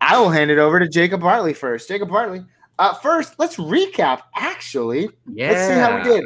I 0.00 0.18
will 0.18 0.30
hand 0.30 0.50
it 0.50 0.58
over 0.58 0.80
to 0.80 0.88
Jacob 0.88 1.20
Bartley 1.20 1.54
first. 1.54 1.88
Jacob 1.88 2.08
Bartley. 2.08 2.44
Uh, 2.78 2.94
first, 2.94 3.34
let's 3.38 3.56
recap. 3.56 4.22
Actually, 4.36 5.08
Yeah. 5.26 5.50
let's 5.52 5.66
see 5.66 5.74
how 5.74 5.96
we 5.96 6.02
did. 6.20 6.24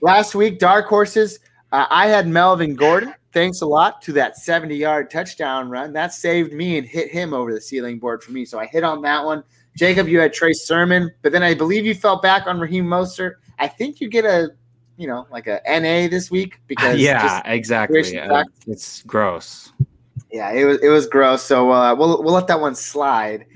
Last 0.00 0.34
week, 0.34 0.58
dark 0.58 0.86
horses. 0.86 1.38
Uh, 1.72 1.86
I 1.90 2.06
had 2.08 2.28
Melvin 2.28 2.74
Gordon. 2.74 3.14
Thanks 3.32 3.62
a 3.62 3.66
lot 3.66 4.00
to 4.02 4.12
that 4.12 4.36
70 4.38 4.76
yard 4.76 5.10
touchdown 5.10 5.68
run. 5.70 5.92
That 5.92 6.12
saved 6.12 6.52
me 6.52 6.78
and 6.78 6.86
hit 6.86 7.10
him 7.10 7.32
over 7.34 7.52
the 7.52 7.60
ceiling 7.60 7.98
board 7.98 8.22
for 8.22 8.32
me. 8.32 8.44
So 8.44 8.58
I 8.60 8.66
hit 8.66 8.84
on 8.84 9.02
that 9.02 9.24
one. 9.24 9.42
Jacob, 9.76 10.06
you 10.06 10.20
had 10.20 10.32
Trace 10.32 10.64
Sermon, 10.66 11.10
but 11.22 11.32
then 11.32 11.42
I 11.42 11.52
believe 11.54 11.84
you 11.84 11.94
fell 11.96 12.20
back 12.20 12.46
on 12.46 12.60
Raheem 12.60 12.84
Mostert. 12.84 13.32
I 13.58 13.66
think 13.66 14.00
you 14.00 14.08
get 14.08 14.24
a, 14.24 14.50
you 14.96 15.08
know, 15.08 15.26
like 15.32 15.48
a 15.48 15.60
NA 15.66 16.06
this 16.08 16.30
week 16.30 16.60
because 16.68 17.00
Yeah, 17.00 17.42
exactly. 17.46 18.16
Uh, 18.20 18.44
it's 18.68 19.02
gross. 19.02 19.72
yeah, 20.30 20.52
it 20.52 20.64
was 20.64 20.78
it 20.80 20.88
was 20.90 21.08
gross. 21.08 21.42
So 21.42 21.72
uh, 21.72 21.92
we'll 21.94 22.22
we'll 22.22 22.34
let 22.34 22.46
that 22.48 22.60
one 22.60 22.76
slide. 22.76 23.46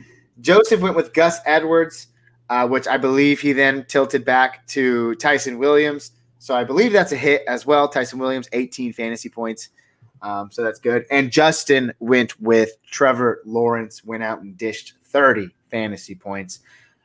Joseph 0.41 0.81
went 0.81 0.97
with 0.97 1.13
Gus 1.13 1.39
Edwards, 1.47 2.09
uh, 2.51 2.67
which 2.67 2.87
I 2.87 2.97
believe 2.97 3.41
he 3.41 3.53
then 3.53 3.85
tilted 3.89 4.25
back 4.25 4.67
to 4.69 5.15
Ty'Son 5.17 5.59
Williams. 5.59 6.13
So 6.39 6.55
I 6.55 6.65
believe 6.65 6.93
that's 6.93 7.13
a 7.13 7.17
hit 7.17 7.43
as 7.47 7.67
well. 7.67 7.89
Ty'Son 7.89 8.19
Williams, 8.19 8.49
18 8.53 8.93
fantasy 8.93 9.29
points. 9.29 9.71
Um, 10.23 10.51
so 10.51 10.63
that's 10.63 10.79
good. 10.79 11.05
And 11.11 11.31
Justin 11.31 11.93
went 12.01 12.41
with 12.41 12.71
Trevor 12.91 13.43
Lawrence, 13.45 14.05
went 14.05 14.23
out 14.23 14.41
and 14.41 14.57
dished 14.57 14.95
30 15.05 15.51
fantasy 15.71 16.15
points. 16.15 16.61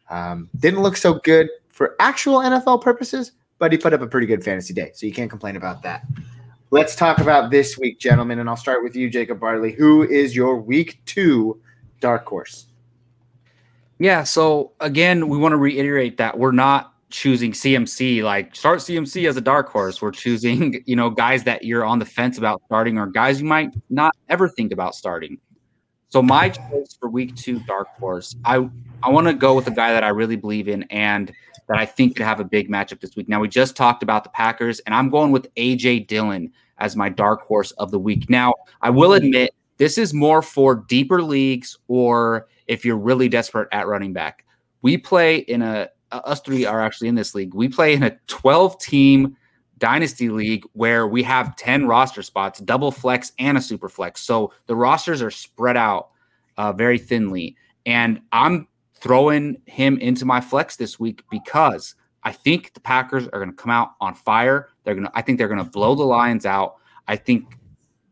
Um, 0.10 0.50
didn't 0.60 0.82
look 0.82 0.98
so 0.98 1.16
good 1.16 1.50
for 1.70 1.96
actual 2.00 2.40
NFL 2.40 2.82
purposes, 2.82 3.32
but 3.60 3.72
he 3.72 3.78
put 3.78 3.94
up 3.94 4.02
a 4.02 4.08
pretty 4.08 4.28
good 4.28 4.44
fantasy 4.44 4.74
day. 4.74 4.92
So 4.94 5.06
you 5.06 5.14
can't 5.14 5.30
complain 5.30 5.56
about 5.56 5.82
that. 5.84 6.06
Let's 6.72 6.96
talk 6.96 7.20
about 7.20 7.52
this 7.52 7.78
week, 7.78 8.00
gentlemen. 8.00 8.40
And 8.40 8.50
I'll 8.50 8.58
start 8.58 8.84
with 8.84 8.96
you, 8.96 9.10
Jacob 9.10 9.40
Bartley. 9.40 9.74
Who 9.74 10.04
is 10.04 10.36
your 10.36 10.58
week 10.58 11.00
two 11.06 11.62
dark 12.00 12.26
horse? 12.26 12.68
Yeah. 14.04 14.24
So 14.24 14.74
again, 14.82 15.30
we 15.30 15.38
want 15.38 15.54
to 15.54 15.58
reiterate 15.58 16.18
that 16.18 16.38
we're 16.38 16.52
not 16.52 16.94
choosing 17.10 17.54
CMC 17.54 18.22
like 18.22 18.54
start 18.54 18.80
CMC 18.80 19.30
as 19.30 19.38
a 19.38 19.42
dark 19.42 19.70
horse. 19.70 20.02
We're 20.02 20.12
choosing, 20.12 20.84
you 20.86 20.98
know, 20.98 21.10
guys 21.10 21.46
that 21.46 21.64
you're 21.64 21.86
on 21.86 22.00
the 22.00 22.06
fence 22.06 22.38
about 22.38 22.62
starting 22.66 22.98
or 22.98 23.08
guys 23.08 23.40
you 23.40 23.48
might 23.48 23.70
not 23.90 24.14
ever 24.28 24.50
think 24.50 24.74
about 24.74 24.94
starting. 24.94 25.38
So 26.10 26.22
my 26.22 26.50
choice 26.50 26.98
for 27.00 27.10
week 27.10 27.34
two 27.38 27.60
dark 27.60 27.88
horse, 27.98 28.36
I 28.44 28.70
I 29.04 29.10
want 29.10 29.28
to 29.28 29.34
go 29.34 29.56
with 29.56 29.68
a 29.68 29.72
guy 29.72 29.94
that 29.94 30.04
I 30.04 30.10
really 30.10 30.36
believe 30.36 30.68
in 30.68 30.84
and 30.90 31.32
that 31.70 31.78
I 31.78 31.86
think 31.86 32.18
could 32.18 32.26
have 32.26 32.42
a 32.42 32.44
big 32.44 32.70
matchup 32.70 33.00
this 33.00 33.16
week. 33.16 33.30
Now 33.30 33.40
we 33.40 33.48
just 33.48 33.78
talked 33.78 34.04
about 34.04 34.26
the 34.26 34.32
Packers, 34.32 34.82
and 34.82 34.94
I'm 34.94 35.10
going 35.10 35.32
with 35.32 35.48
AJ 35.56 36.08
Dillon 36.08 36.52
as 36.78 36.98
my 36.98 37.08
dark 37.08 37.44
horse 37.44 37.72
of 37.78 37.92
the 37.92 38.00
week. 38.00 38.30
Now 38.30 38.54
I 38.82 38.90
will 38.90 39.14
admit 39.14 39.52
this 39.78 39.98
is 39.98 40.14
more 40.14 40.42
for 40.42 40.76
deeper 40.76 41.22
leagues 41.22 41.78
or 41.88 42.48
if 42.68 42.86
you're 42.86 42.98
really 42.98 43.30
desperate 43.30 43.70
at 43.72 43.88
running 43.88 44.14
back. 44.14 44.46
We 44.82 44.98
play 44.98 45.38
in 45.38 45.62
a 45.62 45.90
uh, 46.12 46.22
us 46.26 46.42
three 46.42 46.66
are 46.66 46.82
actually 46.82 47.08
in 47.08 47.16
this 47.16 47.34
league. 47.34 47.54
We 47.54 47.68
play 47.68 47.94
in 47.94 48.04
a 48.04 48.18
12 48.28 48.80
team 48.80 49.36
dynasty 49.80 50.30
league 50.30 50.64
where 50.74 51.08
we 51.08 51.24
have 51.24 51.56
10 51.56 51.88
roster 51.88 52.22
spots, 52.22 52.60
double 52.60 52.92
flex 52.92 53.34
and 53.40 53.58
a 53.58 53.62
super 53.62 53.90
flex. 53.90 54.22
So 54.22 54.54
the 54.68 54.76
rosters 54.76 55.22
are 55.22 55.32
spread 55.32 55.76
out 55.76 56.12
uh, 56.58 56.72
very 56.72 57.00
thinly. 57.00 57.58
And 57.86 58.22
I'm 58.32 58.68
throwing 58.94 59.62
him 59.66 59.98
into 59.98 60.24
my 60.24 60.40
flex 60.40 60.78
this 60.78 61.00
week 61.00 61.24
because 61.30 61.96
I 62.24 62.32
think 62.32 62.74
the 62.74 62.80
Packers 62.80 63.28
are 63.28 63.40
going 63.40 63.50
to 63.50 63.56
come 63.56 63.72
out 63.72 63.96
on 64.00 64.14
fire. 64.14 64.70
They're 64.84 64.96
going 64.96 65.08
to, 65.08 65.12
I 65.14 65.22
think 65.22 65.38
they're 65.38 65.50
going 65.50 65.64
to 65.64 65.70
blow 65.70 65.96
the 65.96 66.04
Lions 66.04 66.46
out. 66.46 66.76
I 67.08 67.18
think 67.18 67.58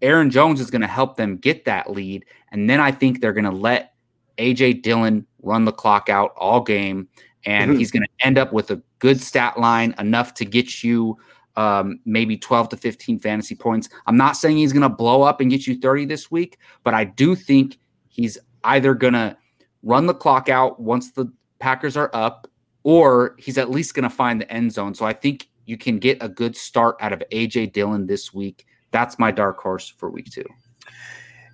Aaron 0.02 0.30
Jones 0.30 0.60
is 0.60 0.72
going 0.72 0.82
to 0.82 0.88
help 0.88 1.16
them 1.16 1.38
get 1.38 1.66
that 1.66 1.90
lead. 1.90 2.26
And 2.52 2.70
then 2.70 2.82
I 2.82 2.92
think 2.92 3.22
they're 3.22 3.32
going 3.32 3.46
to 3.46 3.52
let 3.52 3.91
AJ 4.38 4.82
Dillon 4.82 5.26
run 5.42 5.66
the 5.66 5.72
clock 5.72 6.10
out 6.10 6.34
all 6.38 6.62
game. 6.62 7.08
And 7.46 7.72
Mhm. 7.72 7.78
he's 7.78 7.92
going 7.92 8.04
to 8.04 8.26
end 8.26 8.38
up 8.38 8.54
with 8.54 8.70
a 8.70 8.82
good 9.00 9.20
stat 9.20 9.60
line, 9.60 9.96
enough 9.98 10.34
to 10.36 10.46
get 10.46 10.84
you 10.84 11.18
um, 11.58 12.00
maybe 12.06 12.38
12 12.38 12.70
to 12.70 12.78
15 12.78 13.20
fantasy 13.20 13.56
points. 13.56 13.90
I'm 14.08 14.16
not 14.16 14.38
saying 14.38 14.56
he's 14.56 14.72
going 14.72 14.84
to 14.84 14.90
blow 14.90 15.22
up 15.24 15.42
and 15.42 15.52
get 15.52 15.68
you 15.68 15.78
30 15.78 16.06
this 16.06 16.32
week, 16.32 16.58
but 16.86 16.94
I 16.94 17.04
do 17.04 17.36
think 17.36 17.78
he's 18.08 18.38
either 18.64 18.94
going 18.94 19.14
to 19.14 19.36
run 19.84 20.06
the 20.06 20.14
clock 20.14 20.48
out 20.48 20.80
once 20.80 21.12
the 21.12 21.26
Packers 21.60 21.98
are 21.98 22.10
up, 22.14 22.48
or 22.84 23.36
he's 23.38 23.58
at 23.58 23.70
least 23.70 23.94
going 23.96 24.04
to 24.04 24.10
find 24.10 24.40
the 24.40 24.50
end 24.50 24.72
zone. 24.72 24.94
So 24.96 25.06
I 25.06 25.12
think 25.12 25.50
you 25.66 25.78
can 25.78 26.00
get 26.00 26.18
a 26.22 26.30
good 26.30 26.56
start 26.56 26.96
out 27.02 27.12
of 27.12 27.22
AJ 27.34 27.74
Dillon 27.74 28.08
this 28.08 28.34
week. 28.34 28.66
That's 28.92 29.20
my 29.20 29.30
dark 29.30 29.60
horse 29.60 29.90
for 29.90 30.10
week 30.10 30.32
two. 30.32 30.46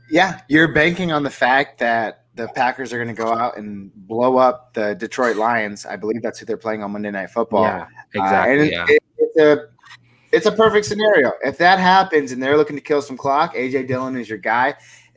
Yeah, 0.10 0.42
you're 0.48 0.74
banking 0.74 1.12
on 1.12 1.24
the 1.24 1.30
fact 1.32 1.80
that 1.80 2.26
the 2.38 2.48
Packers 2.50 2.94
are 2.94 2.98
going 3.04 3.14
to 3.14 3.22
go 3.22 3.34
out 3.34 3.58
and 3.58 3.92
blow 4.08 4.38
up 4.38 4.74
the 4.74 4.94
Detroit 4.96 5.36
Lions. 5.36 5.86
I 5.86 5.96
believe 5.98 6.22
that's 6.22 6.40
who 6.40 6.46
they're 6.46 6.56
playing 6.58 6.84
on 6.84 6.92
Monday 6.92 7.12
Night 7.12 7.30
Football. 7.32 7.64
yeah, 7.64 7.88
Uh, 8.16 8.24
exactly. 8.24 8.60
and 8.62 8.72
yeah. 8.72 8.86
it- 8.88 9.04
it's 9.20 9.38
a 9.40 9.68
it's 10.32 10.46
a 10.46 10.52
perfect 10.52 10.86
scenario. 10.86 11.32
If 11.44 11.58
that 11.58 11.80
happens 11.80 12.32
and 12.32 12.42
they're 12.44 12.58
looking 12.58 12.76
to 12.76 12.82
kill 12.82 13.02
some 13.02 13.18
clock, 13.18 13.56
AJ 13.56 13.88
Dillon 13.88 14.16
is 14.18 14.28
your 14.30 14.38
guy. 14.38 14.76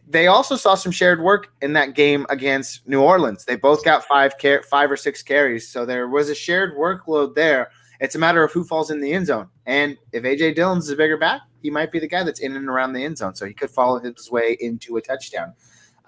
They 0.09 0.27
also 0.29 0.57
saw 0.57 0.75
some 0.75 0.93
shared 0.93 1.21
work 1.21 1.49
in 1.63 1.73
that 1.75 1.95
game 1.95 2.27
against 2.31 2.87
New 2.89 3.01
Orleans. 3.03 3.45
They 3.45 3.57
both 3.57 3.85
got 3.85 4.05
five 4.05 4.39
car- 4.39 4.63
five 4.71 4.91
or 4.91 4.97
six 4.97 5.23
carries, 5.23 5.69
so 5.69 5.85
there 5.85 6.09
was 6.09 6.29
a 6.31 6.35
shared 6.35 6.77
workload 6.77 7.35
there. 7.35 7.71
It's 8.01 8.15
a 8.15 8.19
matter 8.19 8.43
of 8.43 8.51
who 8.53 8.65
falls 8.65 8.91
in 8.91 9.01
the 9.01 9.13
end 9.13 9.27
zone. 9.27 9.49
And 9.67 9.97
if 10.13 10.25
AJ 10.25 10.55
Dillon's 10.55 10.89
a 10.89 10.97
bigger 10.97 11.17
back, 11.19 11.43
he 11.63 11.71
might 11.71 11.93
be 11.93 11.99
the 11.99 12.09
guy 12.09 12.23
that's 12.23 12.41
in 12.41 12.57
and 12.57 12.69
around 12.69 12.93
the 12.95 13.05
end 13.05 13.19
zone. 13.19 13.35
So 13.35 13.45
he 13.47 13.53
could 13.53 13.71
follow 13.71 13.99
his 14.01 14.31
way 14.31 14.57
into 14.61 14.97
a 14.97 15.03
touchdown. 15.03 15.53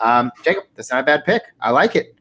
Um, 0.02 0.30
Jacob, 0.44 0.64
that's 0.74 0.90
not 0.90 1.00
a 1.00 1.04
bad 1.04 1.24
pick. 1.24 1.42
I 1.60 1.70
like 1.70 1.96
it. 1.96 2.16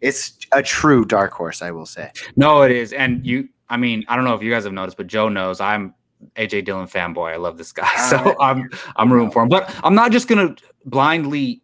It's 0.00 0.38
a 0.52 0.62
true 0.62 1.04
dark 1.04 1.32
horse, 1.32 1.62
I 1.62 1.70
will 1.70 1.86
say. 1.86 2.10
No, 2.36 2.62
it 2.62 2.70
is. 2.70 2.92
And 2.92 3.26
you, 3.26 3.48
I 3.68 3.76
mean, 3.76 4.04
I 4.08 4.16
don't 4.16 4.24
know 4.24 4.34
if 4.34 4.42
you 4.42 4.50
guys 4.50 4.64
have 4.64 4.72
noticed, 4.72 4.96
but 4.96 5.06
Joe 5.06 5.28
knows 5.28 5.60
I'm 5.60 5.94
AJ 6.36 6.64
Dillon 6.66 6.86
fanboy. 6.86 7.32
I 7.32 7.36
love 7.36 7.58
this 7.58 7.72
guy, 7.72 7.94
so 8.10 8.36
I'm 8.40 8.70
I'm 8.96 9.12
rooting 9.12 9.30
for 9.30 9.42
him. 9.42 9.48
But 9.48 9.74
I'm 9.82 9.94
not 9.94 10.12
just 10.12 10.28
gonna 10.28 10.54
blindly, 10.84 11.62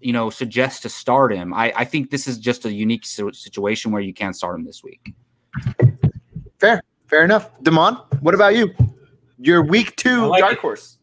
you 0.00 0.12
know, 0.12 0.30
suggest 0.30 0.82
to 0.82 0.88
start 0.88 1.32
him. 1.32 1.54
I 1.54 1.72
I 1.74 1.84
think 1.84 2.10
this 2.10 2.26
is 2.26 2.38
just 2.38 2.64
a 2.64 2.72
unique 2.72 3.04
situation 3.04 3.92
where 3.92 4.02
you 4.02 4.12
can't 4.12 4.36
start 4.36 4.58
him 4.58 4.64
this 4.64 4.82
week. 4.82 5.14
Fair, 6.58 6.82
fair 7.08 7.24
enough. 7.24 7.58
Demond, 7.62 8.20
what 8.22 8.34
about 8.34 8.54
you? 8.54 8.74
Your 9.38 9.62
week 9.62 9.96
two 9.96 10.26
like 10.26 10.40
dark 10.40 10.54
it. 10.54 10.58
horse. 10.60 10.98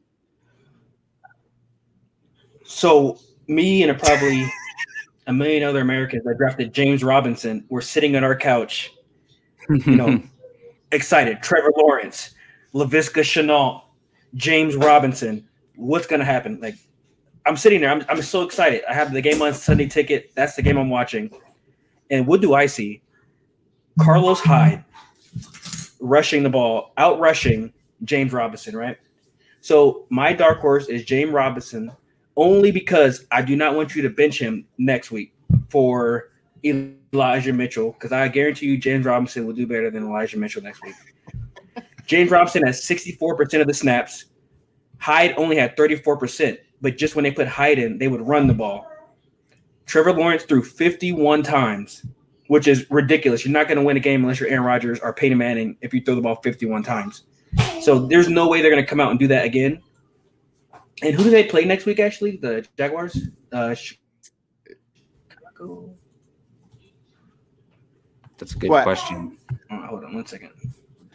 So 2.64 3.20
me 3.48 3.84
and 3.84 3.98
probably 4.00 4.46
a 5.28 5.34
million 5.34 5.64
other 5.64 5.82
Americans 5.82 6.24
that 6.26 6.38
drafted 6.38 6.74
James 6.74 7.04
Robinson 7.04 7.66
were 7.70 7.82
sitting 7.82 8.16
on 8.16 8.24
our 8.24 8.36
couch, 8.36 8.94
you 9.70 9.96
know, 9.96 10.22
excited. 10.92 11.42
Trevor 11.42 11.72
Lawrence, 11.78 12.32
Laviska 12.74 13.22
Shenault, 13.22 13.84
James 14.36 14.76
Robinson. 14.76 15.48
What's 15.76 16.08
gonna 16.08 16.26
happen? 16.26 16.60
Like, 16.62 16.76
I'm 17.46 17.58
sitting 17.58 17.82
there. 17.82 17.90
I'm, 17.90 18.04
I'm 18.10 18.22
so 18.22 18.44
excited. 18.44 18.84
I 18.90 18.94
have 18.94 19.14
the 19.14 19.22
game 19.22 19.42
on 19.42 19.54
Sunday 19.54 19.88
ticket. 19.88 20.32
That's 20.36 20.56
the 20.56 20.62
game 20.62 20.78
I'm 20.78 20.90
watching. 20.90 21.32
And 22.10 22.28
what 22.28 22.42
do 22.42 22.54
I 22.54 22.66
see? 22.66 23.02
Carlos 24.00 24.40
Hyde 24.40 24.84
rushing 26.00 26.44
the 26.44 26.50
ball, 26.50 26.94
out 26.98 27.20
rushing 27.20 27.72
James 28.04 28.34
Robinson, 28.34 28.76
right? 28.76 28.98
So 29.62 30.06
my 30.10 30.34
dark 30.34 30.60
horse 30.60 30.88
is 30.88 31.06
James 31.06 31.32
Robinson, 31.32 31.92
only 32.38 32.72
because 32.72 33.26
I 33.32 33.42
do 33.42 33.56
not 33.56 33.76
want 33.76 33.96
you 33.96 34.02
to 34.02 34.10
bench 34.10 34.40
him 34.40 34.66
next 34.78 35.12
week 35.12 35.34
for 35.70 36.32
Elijah 36.64 37.54
Mitchell, 37.54 37.92
because 37.92 38.12
I 38.12 38.28
guarantee 38.28 38.68
you 38.68 38.78
James 38.78 39.06
Robinson 39.06 39.46
will 39.46 39.54
do 39.54 39.68
better 39.68 39.90
than 39.90 40.04
Elijah 40.04 40.38
Mitchell 40.38 40.62
next 40.62 40.82
week. 40.84 40.96
James 42.06 42.32
Robinson 42.32 42.66
has 42.66 42.82
64% 42.82 43.62
of 43.62 43.68
the 43.68 43.74
snaps. 43.74 44.26
Hyde 44.98 45.34
only 45.38 45.56
had 45.56 45.76
34%, 45.76 46.58
but 46.82 46.98
just 46.98 47.16
when 47.16 47.24
they 47.24 47.32
put 47.32 47.48
Hyde 47.48 47.80
in, 47.80 47.98
they 47.98 48.08
would 48.08 48.22
run 48.22 48.48
the 48.48 48.54
ball. 48.54 48.88
Trevor 49.86 50.14
Lawrence 50.14 50.44
threw 50.44 50.64
51 50.64 51.44
times, 51.44 52.06
which 52.48 52.68
is 52.68 52.86
ridiculous. 52.90 53.44
You're 53.44 53.54
not 53.54 53.68
going 53.68 53.78
to 53.78 53.84
win 53.84 53.98
a 53.98 54.00
game 54.00 54.22
unless 54.22 54.40
you're 54.40 54.50
Aaron 54.50 54.64
Rodgers 54.64 55.00
or 55.00 55.14
Peyton 55.14 55.38
Manning 55.38 55.78
if 55.82 55.94
you 55.94 56.02
throw 56.02 56.16
the 56.16 56.22
ball 56.22 56.36
51 56.36 56.84
times. 56.84 57.24
So 57.82 58.08
there's 58.08 58.30
no 58.30 58.48
way 58.48 58.62
they're 58.62 58.72
going 58.72 58.84
to 58.84 58.90
come 58.90 59.00
out 59.00 59.12
and 59.12 59.20
do 59.20 59.28
that 59.28 59.44
again. 59.44 59.82
And 61.02 61.16
who 61.16 61.24
do 61.24 61.30
they 61.30 61.44
play 61.46 61.66
next 61.66 61.86
week, 61.86 62.00
actually? 62.00 62.38
The 62.38 62.68
Jaguars? 62.78 63.30
Uh, 63.52 63.74
Chicago? 63.74 64.00
That's 68.38 68.54
a 68.54 68.58
good 68.58 68.70
what? 68.70 68.84
question. 68.84 69.38
Oh, 69.72 69.86
hold 69.88 70.04
on 70.04 70.14
one 70.16 70.26
second. 70.26 70.52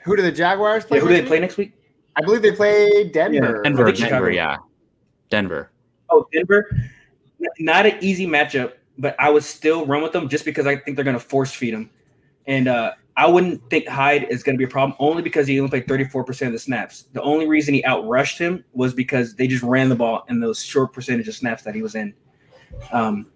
Who 0.05 0.16
do 0.16 0.22
the 0.22 0.33
Jaguars 0.33 0.85
play? 0.85 0.99
Yeah, 0.99 1.03
who 1.03 1.09
do 1.09 1.14
they 1.14 1.27
play 1.27 1.40
next 1.40 1.57
week? 1.57 1.72
I 2.16 2.22
believe 2.22 2.42
they 2.42 2.53
play 2.53 3.09
Denver. 3.09 3.35
Yeah, 3.35 3.62
Denver, 3.62 3.92
Denver, 3.92 4.31
yeah. 4.31 4.57
Denver. 5.29 5.70
Oh, 6.09 6.27
Denver. 6.33 6.70
Not 7.59 7.87
an 7.87 7.99
easy 8.01 8.27
matchup, 8.27 8.75
but 8.99 9.14
I 9.18 9.29
would 9.31 9.42
still 9.42 9.85
run 9.85 10.03
with 10.03 10.12
them 10.12 10.29
just 10.29 10.44
because 10.44 10.66
I 10.66 10.77
think 10.77 10.96
they're 10.96 11.05
going 11.05 11.18
to 11.18 11.25
force 11.25 11.53
feed 11.53 11.75
them. 11.75 11.90
And 12.46 12.68
uh, 12.68 12.92
I 13.16 13.26
wouldn't 13.26 13.68
think 13.70 13.88
Hyde 13.88 14.26
is 14.31 14.42
going 14.42 14.57
to 14.57 14.59
be 14.59 14.64
a 14.64 14.68
problem 14.68 14.96
only 14.98 15.22
because 15.22 15.46
he 15.46 15.59
only 15.59 15.70
played 15.70 15.87
34% 15.87 16.46
of 16.48 16.52
the 16.52 16.59
snaps. 16.59 17.05
The 17.14 17.22
only 17.22 17.46
reason 17.46 17.72
he 17.72 17.83
outrushed 17.83 18.38
him 18.38 18.62
was 18.74 18.92
because 18.92 19.35
they 19.35 19.46
just 19.46 19.62
ran 19.62 19.88
the 19.88 19.94
ball 19.94 20.26
in 20.29 20.38
those 20.38 20.62
short 20.62 20.92
percentage 20.92 21.26
of 21.26 21.35
snaps 21.35 21.62
that 21.62 21.74
he 21.74 21.81
was 21.81 21.94
in. 21.94 22.12
Um, 22.92 23.29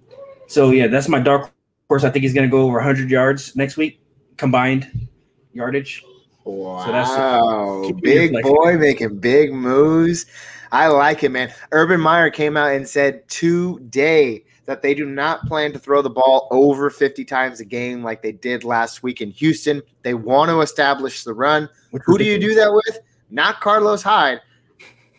so, 0.46 0.70
yeah, 0.70 0.86
that's 0.86 1.08
my 1.08 1.18
dark 1.18 1.50
horse. 1.88 2.04
I 2.04 2.10
think 2.10 2.24
he's 2.24 2.34
going 2.34 2.46
to 2.46 2.50
go 2.50 2.62
over 2.62 2.76
100 2.76 3.10
yards 3.10 3.56
next 3.56 3.78
week 3.78 4.00
combined 4.36 5.08
yardage. 5.52 6.02
Wow, 6.44 7.84
so 7.84 7.92
big 8.02 8.32
boy 8.42 8.76
making 8.76 9.18
big 9.18 9.52
moves. 9.52 10.26
I 10.72 10.88
like 10.88 11.22
it, 11.22 11.30
man. 11.30 11.52
Urban 11.72 12.00
Meyer 12.00 12.30
came 12.30 12.56
out 12.56 12.72
and 12.72 12.88
said 12.88 13.28
today 13.28 14.44
that 14.66 14.82
they 14.82 14.94
do 14.94 15.06
not 15.06 15.46
plan 15.46 15.72
to 15.72 15.78
throw 15.78 16.02
the 16.02 16.10
ball 16.10 16.48
over 16.50 16.90
50 16.90 17.24
times 17.24 17.60
a 17.60 17.64
game 17.64 18.02
like 18.02 18.22
they 18.22 18.32
did 18.32 18.64
last 18.64 19.02
week 19.02 19.20
in 19.20 19.30
Houston. 19.30 19.82
They 20.02 20.14
want 20.14 20.50
to 20.50 20.60
establish 20.60 21.24
the 21.24 21.34
run. 21.34 21.68
Who 22.04 22.18
do 22.18 22.24
you 22.24 22.38
do 22.38 22.54
that 22.54 22.72
with? 22.72 23.00
Not 23.30 23.60
Carlos 23.60 24.02
Hyde. 24.02 24.40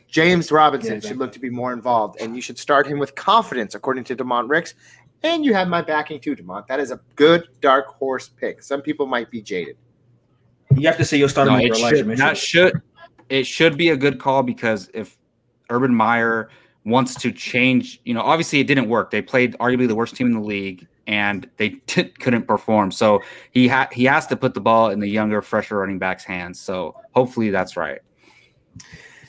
James 0.07 0.51
Robinson 0.51 0.95
yeah, 0.95 1.07
should 1.07 1.17
look 1.17 1.31
to 1.31 1.39
be 1.39 1.49
more 1.49 1.71
involved, 1.71 2.19
and 2.19 2.35
you 2.35 2.41
should 2.41 2.59
start 2.59 2.85
him 2.85 2.99
with 2.99 3.15
confidence, 3.15 3.75
according 3.75 4.03
to 4.03 4.15
Demont 4.15 4.49
Ricks. 4.49 4.73
And 5.23 5.45
you 5.45 5.53
have 5.53 5.69
my 5.69 5.81
backing 5.81 6.19
too, 6.19 6.35
Demont. 6.35 6.67
That 6.67 6.79
is 6.81 6.91
a 6.91 6.99
good 7.15 7.47
dark 7.61 7.87
horse 7.87 8.27
pick. 8.27 8.61
Some 8.61 8.81
people 8.81 9.05
might 9.05 9.31
be 9.31 9.41
jaded. 9.41 9.77
You 10.75 10.87
have 10.87 10.97
to 10.97 11.05
say 11.05 11.17
you'll 11.17 11.29
start 11.29 11.47
no, 11.47 11.57
it 11.57 11.75
should, 11.75 12.17
That 12.17 12.37
should 12.37 12.81
it 13.29 13.47
should 13.47 13.77
be 13.77 13.89
a 13.89 13.97
good 13.97 14.19
call 14.19 14.43
because 14.43 14.89
if 14.93 15.17
Urban 15.69 15.95
Meyer 15.95 16.49
wants 16.83 17.15
to 17.15 17.31
change, 17.31 18.01
you 18.05 18.13
know, 18.13 18.21
obviously 18.21 18.59
it 18.59 18.67
didn't 18.67 18.89
work. 18.89 19.11
They 19.11 19.21
played 19.21 19.55
arguably 19.59 19.87
the 19.87 19.95
worst 19.95 20.15
team 20.15 20.27
in 20.27 20.33
the 20.33 20.39
league 20.39 20.87
and 21.07 21.49
they 21.57 21.69
t- 21.87 22.05
couldn't 22.05 22.47
perform. 22.47 22.91
So 22.91 23.21
he 23.51 23.67
had 23.67 23.91
he 23.93 24.05
has 24.05 24.27
to 24.27 24.35
put 24.35 24.53
the 24.53 24.61
ball 24.61 24.89
in 24.89 24.99
the 24.99 25.07
younger, 25.07 25.41
fresher 25.41 25.77
running 25.77 25.99
back's 25.99 26.23
hands. 26.23 26.59
So 26.59 26.95
hopefully 27.13 27.49
that's 27.49 27.77
right. 27.77 27.99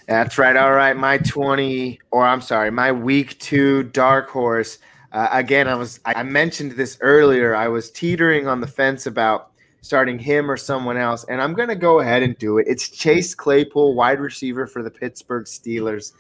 That's 0.07 0.39
right. 0.39 0.57
All 0.57 0.73
right, 0.73 0.97
my 0.97 1.19
twenty, 1.19 2.01
or 2.11 2.25
I'm 2.27 2.41
sorry, 2.41 2.71
my 2.71 2.93
week 2.93 3.39
two 3.39 3.85
dark 3.85 4.29
horse. 4.29 4.79
Uh, 5.13 5.29
again, 5.31 5.69
I 5.69 5.75
was 5.75 6.01
I 6.05 6.23
mentioned 6.23 6.73
this 6.73 6.99
earlier. 7.01 7.55
I 7.55 7.69
was 7.69 7.91
teetering 7.91 8.49
on 8.49 8.61
the 8.61 8.67
fence 8.67 9.07
about 9.07 9.53
starting 9.83 10.19
him 10.19 10.51
or 10.51 10.57
someone 10.57 10.97
else. 10.97 11.25
And 11.25 11.43
I'm 11.43 11.55
going 11.55 11.69
to 11.69 11.77
go 11.77 12.01
ahead 12.01 12.23
and 12.23 12.39
do 12.39 12.59
it. 12.59 12.67
It's 12.69 12.89
Chase 12.89 13.35
Claypool, 13.35 13.95
wide 13.95 14.21
receiver 14.21 14.67
for 14.67 14.83
the 14.83 14.91
Pittsburgh 14.91 15.45
Steelers. 15.45 16.13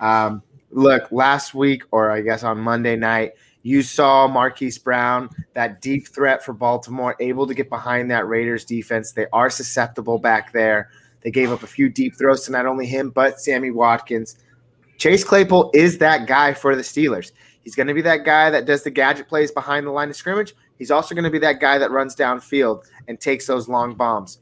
Um, 0.00 0.42
look, 0.72 1.10
last 1.12 1.54
week, 1.54 1.84
or 1.90 2.10
I 2.10 2.20
guess 2.20 2.42
on 2.42 2.58
Monday 2.58 2.96
night, 2.96 3.32
you 3.62 3.82
saw 3.82 4.26
Marquise 4.26 4.78
Brown, 4.78 5.30
that 5.54 5.80
deep 5.80 6.08
threat 6.08 6.44
for 6.44 6.52
Baltimore, 6.52 7.14
able 7.20 7.46
to 7.46 7.54
get 7.54 7.68
behind 7.68 8.10
that 8.10 8.26
Raiders 8.26 8.64
defense. 8.64 9.12
They 9.12 9.26
are 9.32 9.50
susceptible 9.50 10.18
back 10.18 10.52
there. 10.52 10.90
They 11.20 11.30
gave 11.30 11.52
up 11.52 11.62
a 11.62 11.68
few 11.68 11.88
deep 11.88 12.16
throws 12.16 12.44
to 12.46 12.52
not 12.52 12.66
only 12.66 12.86
him, 12.86 13.10
but 13.10 13.38
Sammy 13.38 13.70
Watkins. 13.70 14.36
Chase 14.98 15.22
Claypool 15.22 15.70
is 15.74 15.98
that 15.98 16.26
guy 16.26 16.52
for 16.54 16.74
the 16.74 16.82
Steelers. 16.82 17.30
He's 17.62 17.76
going 17.76 17.86
to 17.86 17.94
be 17.94 18.02
that 18.02 18.24
guy 18.24 18.50
that 18.50 18.66
does 18.66 18.82
the 18.82 18.90
gadget 18.90 19.28
plays 19.28 19.52
behind 19.52 19.86
the 19.86 19.92
line 19.92 20.10
of 20.10 20.16
scrimmage. 20.16 20.54
He's 20.78 20.90
also 20.90 21.14
going 21.14 21.24
to 21.24 21.30
be 21.30 21.38
that 21.38 21.60
guy 21.60 21.78
that 21.78 21.92
runs 21.92 22.16
downfield 22.16 22.82
and 23.06 23.20
takes 23.20 23.46
those 23.46 23.68
long 23.68 23.94
bombs. 23.94 24.38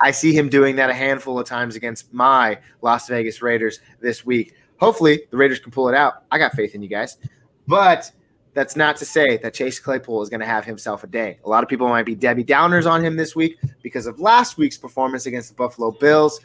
I 0.00 0.10
see 0.10 0.34
him 0.34 0.50
doing 0.50 0.76
that 0.76 0.90
a 0.90 0.94
handful 0.94 1.38
of 1.38 1.46
times 1.46 1.74
against 1.74 2.12
my 2.12 2.58
Las 2.82 3.08
Vegas 3.08 3.42
Raiders 3.42 3.80
this 4.00 4.24
week. 4.24 4.54
Hopefully, 4.80 5.22
the 5.30 5.36
Raiders 5.36 5.60
can 5.60 5.70
pull 5.70 5.88
it 5.88 5.94
out. 5.94 6.24
I 6.30 6.38
got 6.38 6.52
faith 6.54 6.74
in 6.74 6.82
you 6.82 6.88
guys. 6.88 7.18
But 7.66 8.10
that's 8.54 8.76
not 8.76 8.96
to 8.96 9.04
say 9.04 9.36
that 9.38 9.54
Chase 9.54 9.78
Claypool 9.78 10.22
is 10.22 10.28
going 10.28 10.40
to 10.40 10.46
have 10.46 10.64
himself 10.64 11.04
a 11.04 11.06
day. 11.06 11.38
A 11.44 11.48
lot 11.48 11.62
of 11.62 11.68
people 11.68 11.88
might 11.88 12.06
be 12.06 12.14
Debbie 12.14 12.44
Downers 12.44 12.90
on 12.90 13.04
him 13.04 13.16
this 13.16 13.36
week 13.36 13.58
because 13.82 14.06
of 14.06 14.18
last 14.18 14.56
week's 14.58 14.78
performance 14.78 15.26
against 15.26 15.50
the 15.50 15.54
Buffalo 15.54 15.90
Bills. 15.92 16.40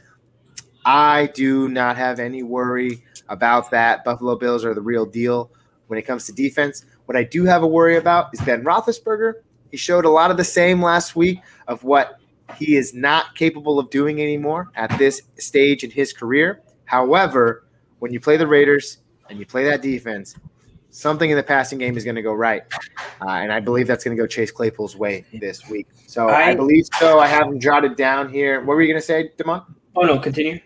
I 0.85 1.31
do 1.33 1.67
not 1.67 1.97
have 1.97 2.19
any 2.19 2.43
worry 2.43 3.03
about 3.29 3.71
that. 3.71 4.03
Buffalo 4.03 4.35
Bills 4.35 4.63
are 4.63 4.75
the 4.75 4.81
real 4.81 5.05
deal 5.05 5.49
when 5.87 5.97
it 5.97 6.03
comes 6.03 6.25
to 6.27 6.33
defense. 6.33 6.85
What 7.05 7.15
I 7.15 7.23
do 7.23 7.45
have 7.45 7.63
a 7.63 7.67
worry 7.67 7.97
about 7.97 8.29
is 8.33 8.41
Ben 8.41 8.63
Roethlisberger. 8.63 9.35
He 9.71 9.77
showed 9.77 10.05
a 10.05 10.09
lot 10.09 10.29
of 10.29 10.37
the 10.37 10.43
same 10.43 10.81
last 10.81 11.15
week 11.15 11.39
of 11.67 11.83
what 11.83 12.19
he 12.57 12.75
is 12.75 12.93
not 12.93 13.35
capable 13.35 13.79
of 13.79 13.89
doing 13.89 14.21
anymore 14.21 14.69
at 14.75 14.95
this 14.99 15.23
stage 15.37 15.83
in 15.83 15.89
his 15.89 16.13
career. 16.13 16.61
However, 16.85 17.64
when 18.05 18.13
you 18.13 18.19
play 18.19 18.37
the 18.37 18.45
Raiders 18.45 18.99
and 19.31 19.39
you 19.39 19.47
play 19.47 19.63
that 19.63 19.81
defense, 19.81 20.35
something 20.91 21.31
in 21.31 21.35
the 21.35 21.41
passing 21.41 21.79
game 21.79 21.97
is 21.97 22.03
going 22.03 22.15
to 22.15 22.21
go 22.21 22.33
right. 22.33 22.61
Uh, 23.19 23.29
and 23.29 23.51
I 23.51 23.59
believe 23.59 23.87
that's 23.87 24.03
going 24.03 24.15
to 24.15 24.21
go 24.21 24.27
Chase 24.27 24.51
Claypool's 24.51 24.95
way 24.95 25.25
this 25.33 25.67
week. 25.67 25.87
So 26.05 26.29
I, 26.29 26.49
I, 26.49 26.55
believe 26.55 26.85
so. 26.99 27.17
I 27.17 27.25
have 27.25 27.47
him 27.47 27.59
jotted 27.59 27.95
down 27.95 28.29
here. 28.29 28.59
What 28.59 28.75
were 28.75 28.83
you 28.83 28.87
going 28.89 29.01
to 29.01 29.05
say, 29.05 29.31
Demont? 29.39 29.65
Oh, 29.95 30.03
no, 30.03 30.19
continue. 30.19 30.59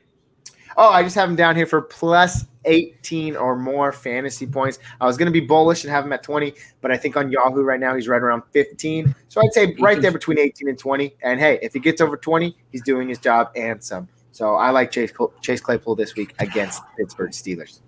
Oh, 0.75 0.89
I 0.89 1.01
just 1.01 1.15
have 1.15 1.29
him 1.29 1.37
down 1.37 1.55
here 1.55 1.65
for 1.65 1.81
plus 1.81 2.43
18 2.65 3.37
or 3.37 3.55
more 3.55 3.93
fantasy 3.93 4.45
points. 4.45 4.79
I 4.99 5.05
was 5.05 5.15
going 5.15 5.27
to 5.27 5.31
be 5.31 5.39
bullish 5.39 5.85
and 5.85 5.93
have 5.93 6.03
him 6.03 6.11
at 6.11 6.23
20, 6.23 6.53
but 6.81 6.91
I 6.91 6.97
think 6.97 7.15
on 7.15 7.31
Yahoo 7.31 7.61
right 7.61 7.79
now 7.79 7.95
he's 7.95 8.09
right 8.09 8.21
around 8.21 8.43
15. 8.51 9.15
So 9.29 9.39
I'd 9.41 9.53
say 9.53 9.77
right 9.79 10.01
there 10.01 10.11
between 10.11 10.39
18 10.39 10.67
and 10.67 10.77
20. 10.77 11.15
And 11.21 11.39
hey, 11.39 11.57
if 11.61 11.71
he 11.71 11.79
gets 11.79 12.01
over 12.01 12.17
20, 12.17 12.53
he's 12.69 12.81
doing 12.81 13.07
his 13.07 13.17
job 13.17 13.51
and 13.55 13.81
some. 13.81 14.09
So 14.31 14.55
I 14.55 14.69
like 14.69 14.91
Chase 14.91 15.11
Chase 15.41 15.61
Claypool 15.61 15.95
this 15.95 16.15
week 16.15 16.33
against 16.39 16.81
Pittsburgh 16.97 17.31
Steelers. 17.31 17.81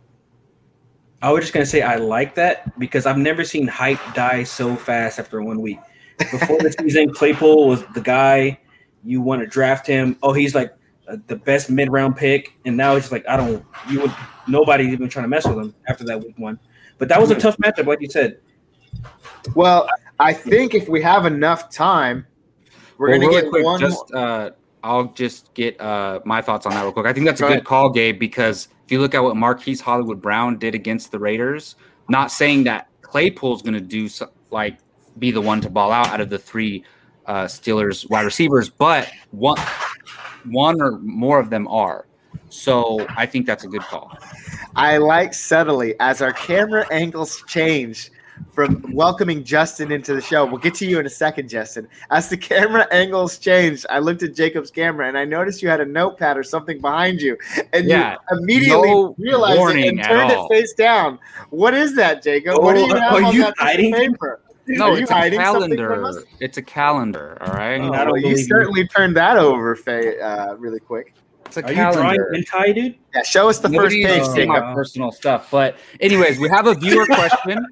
I 1.21 1.31
was 1.31 1.43
just 1.43 1.53
going 1.53 1.63
to 1.63 1.69
say 1.69 1.83
I 1.83 1.97
like 1.97 2.33
that 2.35 2.77
because 2.79 3.05
I've 3.05 3.17
never 3.17 3.43
seen 3.43 3.67
hype 3.67 3.99
die 4.15 4.43
so 4.43 4.75
fast 4.75 5.19
after 5.19 5.41
one 5.41 5.61
week. 5.61 5.79
Before 6.17 6.57
the 6.57 6.71
season, 6.79 7.13
Claypool 7.13 7.67
was 7.67 7.83
the 7.93 8.01
guy 8.01 8.59
you 9.03 9.21
want 9.21 9.41
to 9.41 9.47
draft 9.47 9.85
him. 9.85 10.17
Oh, 10.23 10.33
he's 10.33 10.55
like 10.55 10.73
uh, 11.07 11.17
the 11.27 11.35
best 11.35 11.69
mid 11.69 11.91
round 11.91 12.15
pick, 12.17 12.53
and 12.65 12.75
now 12.75 12.95
it's 12.95 13.11
like 13.11 13.27
I 13.27 13.37
don't. 13.37 13.63
You 13.89 14.01
would 14.01 14.13
nobody's 14.47 14.91
even 14.93 15.09
trying 15.09 15.23
to 15.25 15.29
mess 15.29 15.47
with 15.47 15.57
him 15.57 15.75
after 15.87 16.03
that 16.05 16.19
week 16.19 16.37
one. 16.37 16.59
But 16.97 17.07
that 17.09 17.19
was 17.21 17.31
a 17.31 17.35
tough 17.35 17.57
matchup, 17.57 17.85
like 17.85 18.01
you 18.01 18.09
said. 18.09 18.39
Well, 19.55 19.89
I 20.19 20.33
think 20.33 20.73
if 20.75 20.87
we 20.87 21.01
have 21.01 21.25
enough 21.25 21.71
time, 21.71 22.25
we're 22.97 23.09
Well, 23.09 23.17
gonna 23.19 23.29
really 23.29 23.41
get 23.41 23.49
quick, 23.49 23.65
one. 23.65 23.79
just 23.79 24.13
uh, 24.13 24.51
I'll 24.83 25.05
just 25.13 25.53
get 25.53 25.79
uh, 25.79 26.19
my 26.25 26.41
thoughts 26.41 26.65
on 26.65 26.73
that 26.73 26.81
real 26.81 26.91
quick. 26.91 27.05
I 27.05 27.13
think 27.13 27.25
that's 27.25 27.41
a 27.41 27.43
good 27.43 27.51
ahead. 27.51 27.65
call, 27.65 27.89
Gabe, 27.89 28.19
because 28.19 28.67
if 28.85 28.91
you 28.91 28.99
look 28.99 29.13
at 29.13 29.23
what 29.23 29.35
Marquise 29.35 29.81
Hollywood 29.81 30.21
Brown 30.21 30.57
did 30.57 30.75
against 30.75 31.11
the 31.11 31.19
Raiders, 31.19 31.75
not 32.09 32.31
saying 32.31 32.63
that 32.65 32.87
Claypool's 33.01 33.61
going 33.61 33.73
to 33.73 33.81
do 33.81 34.07
so, 34.07 34.29
like 34.49 34.77
be 35.19 35.31
the 35.31 35.41
one 35.41 35.61
to 35.61 35.69
ball 35.69 35.91
out 35.91 36.07
out 36.07 36.21
of 36.21 36.29
the 36.29 36.39
three 36.39 36.83
uh, 37.25 37.45
Steelers 37.45 38.09
wide 38.09 38.25
receivers, 38.25 38.69
but 38.69 39.11
one 39.31 39.59
one 40.45 40.81
or 40.81 40.99
more 40.99 41.39
of 41.39 41.49
them 41.49 41.67
are. 41.67 42.07
So 42.49 43.05
I 43.15 43.25
think 43.25 43.45
that's 43.45 43.63
a 43.63 43.67
good 43.67 43.81
call. 43.81 44.17
I 44.75 44.97
like 44.97 45.33
subtly 45.33 45.95
as 45.99 46.21
our 46.21 46.33
camera 46.33 46.85
angles 46.91 47.43
change 47.47 48.11
from 48.51 48.83
welcoming 48.93 49.43
Justin 49.43 49.91
into 49.91 50.13
the 50.13 50.21
show. 50.21 50.45
We'll 50.45 50.57
get 50.57 50.73
to 50.75 50.85
you 50.85 50.99
in 50.99 51.05
a 51.05 51.09
second, 51.09 51.49
Justin. 51.49 51.87
As 52.09 52.29
the 52.29 52.37
camera 52.37 52.87
angles 52.91 53.37
changed, 53.37 53.85
I 53.89 53.99
looked 53.99 54.23
at 54.23 54.35
Jacob's 54.35 54.71
camera 54.71 55.07
and 55.07 55.17
I 55.17 55.25
noticed 55.25 55.61
you 55.61 55.69
had 55.69 55.81
a 55.81 55.85
notepad 55.85 56.37
or 56.37 56.43
something 56.43 56.79
behind 56.81 57.21
you, 57.21 57.37
and 57.73 57.85
Yeah, 57.85 58.17
you 58.31 58.37
immediately 58.39 58.89
no 58.89 59.15
realized 59.17 59.75
it 59.77 59.87
and 59.87 60.03
turned 60.03 60.31
it 60.31 60.39
face 60.49 60.73
down. 60.73 61.19
What 61.49 61.73
is 61.73 61.95
that, 61.95 62.23
Jacob? 62.23 62.61
what 62.61 62.73
do 62.75 62.81
you 62.81 62.93
Oh, 62.93 62.99
have 62.99 63.13
are 63.13 63.23
on 63.25 63.33
you 63.33 63.41
that 63.43 63.53
hiding? 63.57 63.93
paper? 63.93 64.41
No, 64.67 64.91
Are 64.91 64.95
you 64.95 65.01
it's 65.01 65.11
a 65.11 65.15
hiding 65.15 65.41
something 65.41 65.69
from 65.77 65.87
calendar. 66.03 66.23
It's 66.39 66.57
a 66.57 66.61
calendar. 66.61 67.37
All 67.41 67.53
right. 67.53 67.81
Oh, 67.81 67.89
Oh, 67.89 67.93
I 67.93 67.97
don't 68.03 68.07
well, 68.11 68.17
you 68.17 68.21
believe 68.23 68.37
you. 68.37 68.43
certainly 68.45 68.87
turned 68.87 69.15
that 69.17 69.37
over, 69.37 69.75
Faye, 69.75 70.19
uh, 70.19 70.53
really 70.55 70.79
quick. 70.79 71.13
It's 71.51 71.57
a 71.57 71.65
Are 71.65 71.69
you 71.69 71.75
drawing 71.75 72.17
calendar. 72.17 72.33
hentai, 72.33 72.73
dude? 72.75 72.95
Yeah, 73.13 73.23
show 73.23 73.49
us 73.49 73.59
the 73.59 73.67
Nobody 73.67 74.03
first 74.03 74.13
page, 74.13 74.21
needs 74.21 74.33
to 74.35 74.45
my 74.45 74.73
personal 74.73 75.11
stuff. 75.11 75.51
But 75.51 75.75
anyways, 75.99 76.39
we 76.39 76.47
have 76.47 76.65
a 76.65 76.73
viewer 76.73 77.05
question. 77.07 77.65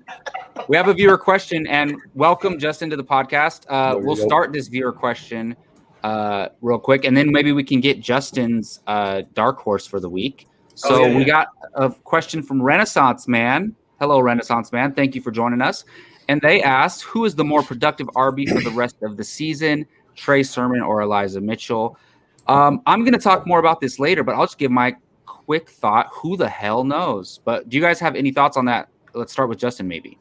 we 0.67 0.75
have 0.75 0.89
a 0.89 0.93
viewer 0.93 1.17
question, 1.17 1.65
and 1.65 1.95
welcome 2.13 2.59
Justin 2.59 2.89
to 2.89 2.97
the 2.97 3.05
podcast. 3.05 3.63
Uh, 3.69 3.95
we 3.97 4.03
we'll 4.05 4.17
go. 4.17 4.25
start 4.27 4.51
this 4.51 4.67
viewer 4.67 4.91
question 4.91 5.55
uh, 6.03 6.49
real 6.59 6.77
quick, 6.77 7.05
and 7.05 7.15
then 7.15 7.31
maybe 7.31 7.53
we 7.53 7.63
can 7.63 7.79
get 7.79 8.01
Justin's 8.01 8.81
uh, 8.85 9.21
dark 9.33 9.59
horse 9.59 9.87
for 9.87 10.01
the 10.01 10.09
week. 10.09 10.47
So 10.75 10.95
Oh, 10.95 11.05
yeah, 11.05 11.13
we 11.15 11.19
yeah. 11.21 11.25
got 11.27 11.47
a 11.75 11.89
question 11.89 12.43
from 12.43 12.61
Renaissance 12.61 13.29
Man. 13.29 13.73
Hello, 14.01 14.19
Renaissance 14.19 14.73
Man. 14.73 14.93
Thank 14.93 15.15
you 15.15 15.21
for 15.21 15.31
joining 15.31 15.61
us. 15.61 15.85
And 16.27 16.41
they 16.41 16.61
asked, 16.61 17.03
who 17.03 17.23
is 17.23 17.33
the 17.33 17.45
more 17.45 17.63
productive 17.63 18.07
RB 18.07 18.49
for 18.49 18.59
the 18.61 18.71
rest 18.71 18.97
of 19.03 19.15
the 19.15 19.23
season, 19.23 19.85
Trey 20.17 20.43
Sermon 20.43 20.81
or 20.81 21.01
Elijah 21.01 21.39
Mitchell? 21.39 21.97
Um, 22.47 22.81
I'm 22.85 23.01
going 23.01 23.13
to 23.13 23.19
talk 23.19 23.45
more 23.45 23.59
about 23.59 23.79
this 23.79 23.99
later, 23.99 24.23
but 24.23 24.35
I'll 24.35 24.45
just 24.45 24.57
give 24.57 24.71
my 24.71 24.95
quick 25.25 25.69
thought. 25.69 26.09
Who 26.13 26.37
the 26.37 26.49
hell 26.49 26.83
knows? 26.83 27.39
But 27.43 27.69
do 27.69 27.77
you 27.77 27.81
guys 27.81 27.99
have 27.99 28.15
any 28.15 28.31
thoughts 28.31 28.57
on 28.57 28.65
that? 28.65 28.89
Let's 29.13 29.31
start 29.31 29.49
with 29.49 29.59
Justin, 29.59 29.87
maybe. 29.87 30.17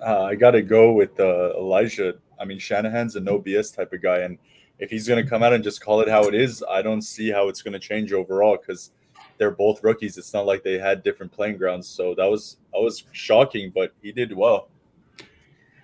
Uh, 0.00 0.24
I 0.24 0.34
got 0.34 0.52
to 0.52 0.62
go 0.62 0.92
with 0.92 1.18
uh, 1.20 1.52
Elijah. 1.56 2.14
I 2.38 2.44
mean, 2.44 2.58
Shanahan's 2.58 3.16
a 3.16 3.20
no 3.20 3.38
BS 3.38 3.74
type 3.74 3.92
of 3.92 4.02
guy, 4.02 4.18
and 4.20 4.38
if 4.78 4.90
he's 4.90 5.06
going 5.06 5.22
to 5.22 5.28
come 5.28 5.42
out 5.42 5.52
and 5.52 5.62
just 5.62 5.82
call 5.82 6.00
it 6.00 6.08
how 6.08 6.24
it 6.24 6.34
is, 6.34 6.64
I 6.68 6.82
don't 6.82 7.02
see 7.02 7.30
how 7.30 7.48
it's 7.48 7.62
going 7.62 7.72
to 7.72 7.78
change 7.78 8.12
overall 8.12 8.56
because 8.56 8.90
they're 9.38 9.50
both 9.50 9.82
rookies. 9.82 10.18
It's 10.18 10.32
not 10.32 10.46
like 10.46 10.62
they 10.62 10.78
had 10.78 11.02
different 11.02 11.32
playing 11.32 11.58
grounds, 11.58 11.88
so 11.88 12.14
that 12.16 12.26
was 12.26 12.58
that 12.72 12.80
was 12.80 13.04
shocking, 13.12 13.70
but 13.74 13.92
he 14.02 14.12
did 14.12 14.32
well. 14.32 14.68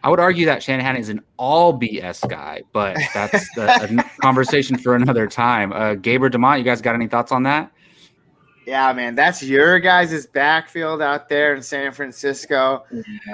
I 0.02 0.08
would 0.08 0.20
argue 0.20 0.46
that 0.46 0.62
Shanahan 0.62 0.96
is 0.96 1.08
an 1.08 1.20
all 1.36 1.78
BS 1.78 2.26
guy, 2.28 2.62
but 2.72 2.96
that's 3.12 3.54
the, 3.54 3.68
a 3.68 4.04
conversation 4.22 4.78
for 4.78 4.94
another 4.94 5.26
time. 5.26 5.72
Uh, 5.72 5.94
Gabriel 5.94 6.32
Demont, 6.32 6.58
you 6.58 6.64
guys 6.64 6.80
got 6.80 6.94
any 6.94 7.06
thoughts 7.06 7.32
on 7.32 7.42
that? 7.42 7.70
Yeah, 8.66 8.92
man, 8.92 9.14
that's 9.14 9.42
your 9.42 9.78
guys' 9.78 10.26
backfield 10.26 11.02
out 11.02 11.28
there 11.28 11.54
in 11.54 11.62
San 11.62 11.92
Francisco. 11.92 12.84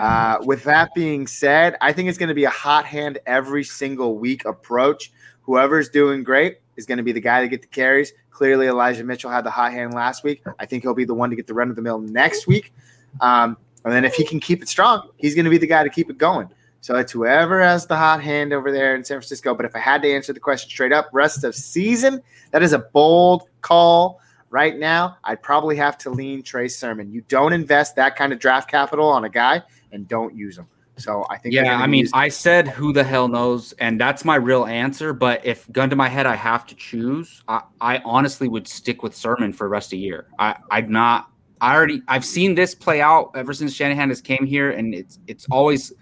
Uh, 0.01 0.39
with 0.43 0.63
that 0.65 0.91
being 0.95 1.27
said, 1.27 1.77
I 1.81 1.93
think 1.93 2.09
it's 2.09 2.19
going 2.19 2.29
to 2.29 2.35
be 2.35 2.45
a 2.45 2.51
hot 2.51 2.87
hand 2.87 3.19
every 3.27 3.63
single 3.63 4.17
week 4.17 4.45
approach. 4.45 5.13
Whoever's 5.43 5.89
doing 5.89 6.23
great 6.23 6.59
is 6.77 6.87
going 6.87 6.99
to 6.99 7.05
be 7.05 7.13
the 7.13 7.21
guy 7.21 7.43
to 7.43 7.49
get 7.49 7.61
the 7.61 7.69
carries. 7.69 8.13
Clearly, 8.31 8.67
Elijah 8.67 9.05
Mitchell 9.05 9.31
had 9.31 9.45
the 9.45 9.51
hot 9.51 9.73
hand 9.73 9.95
last 9.95 10.25
week. 10.25 10.43
I 10.59 10.67
think 10.67 10.83
he'll 10.83 10.95
be 10.95 11.05
the 11.05 11.15
one 11.15 11.31
to 11.31 11.37
get 11.37 11.47
the 11.47 11.55
run 11.55 11.71
of 11.71 11.77
the 11.77 11.83
mill 11.83 11.99
next 11.99 12.47
week. 12.47 12.73
Um, 13.21 13.57
and 13.85 13.93
then 13.93 14.05
if 14.05 14.15
he 14.15 14.25
can 14.25 14.41
keep 14.41 14.63
it 14.63 14.69
strong, 14.69 15.11
he's 15.17 15.35
going 15.35 15.45
to 15.45 15.51
be 15.51 15.59
the 15.59 15.67
guy 15.67 15.85
to 15.85 15.91
keep 15.91 16.11
it 16.11 16.19
going. 16.19 16.49
So 16.81 16.97
it's 16.97 17.12
whoever 17.12 17.61
has 17.62 17.87
the 17.87 17.97
hot 17.97 18.23
hand 18.23 18.53
over 18.53 18.71
there 18.71 18.95
in 18.95 19.05
San 19.05 19.17
Francisco. 19.17 19.55
But 19.55 19.67
if 19.67 19.75
I 19.75 19.81
had 19.81 20.03
to 20.03 20.12
answer 20.12 20.33
the 20.33 20.41
question 20.41 20.71
straight 20.71 20.93
up, 20.93 21.09
rest 21.12 21.43
of 21.43 21.55
season, 21.55 22.23
that 22.53 22.62
is 22.62 22.73
a 22.73 22.79
bold 22.79 23.49
call. 23.61 24.21
Right 24.51 24.79
now, 24.79 25.19
I'd 25.25 25.43
probably 25.43 25.77
have 25.77 25.99
to 25.99 26.11
lean 26.11 26.43
Trey 26.43 26.69
Sermon. 26.69 27.11
You 27.11 27.23
don't 27.23 27.53
invest 27.53 27.97
that 27.97 28.15
kind 28.15 28.33
of 28.33 28.39
draft 28.39 28.71
capital 28.71 29.09
on 29.09 29.25
a 29.25 29.29
guy 29.29 29.62
and 29.91 30.07
don't 30.07 30.35
use 30.35 30.57
him. 30.57 30.69
So 30.99 31.27
I 31.29 31.37
think 31.37 31.55
Yeah, 31.55 31.77
I 31.77 31.87
mean, 31.87 32.07
I 32.15 32.29
said 32.29 32.69
who 32.69 32.93
the 32.93 33.05
hell 33.05 33.29
knows, 33.29 33.73
and 33.75 34.01
that's 34.01 34.25
my 34.25 34.37
real 34.37 34.65
answer. 34.65 35.12
But 35.12 35.45
if 35.45 35.71
gun 35.73 35.91
to 35.91 35.97
my 35.97 36.09
head, 36.09 36.27
I 36.27 36.37
have 36.37 36.67
to 36.67 36.75
choose, 36.75 37.43
I, 37.49 37.62
I 37.81 37.99
honestly 37.99 38.49
would 38.49 38.67
stick 38.67 39.03
with 39.03 39.15
Sermon 39.15 39.53
for 39.53 39.65
the 39.65 39.69
rest 39.69 39.89
of 39.89 39.91
the 39.93 39.99
year. 39.99 40.27
I, 40.39 40.57
I'd 40.71 40.91
not. 40.91 41.31
I 41.61 41.75
already 41.75 42.03
I've 42.09 42.25
seen 42.25 42.55
this 42.55 42.75
play 42.75 43.01
out 43.01 43.31
ever 43.35 43.53
since 43.53 43.75
Shanahan 43.75 44.09
has 44.09 44.21
came 44.21 44.47
here, 44.47 44.71
and 44.71 44.95
it's 44.95 45.19
it's 45.27 45.47
always 45.51 45.93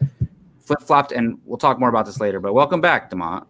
flip 0.65 0.81
flopped. 0.83 1.13
And 1.13 1.39
we'll 1.45 1.59
talk 1.59 1.79
more 1.79 1.89
about 1.89 2.07
this 2.07 2.21
later. 2.21 2.41
But 2.41 2.55
welcome 2.55 2.81
back, 2.81 3.11
Demont. 3.11 3.47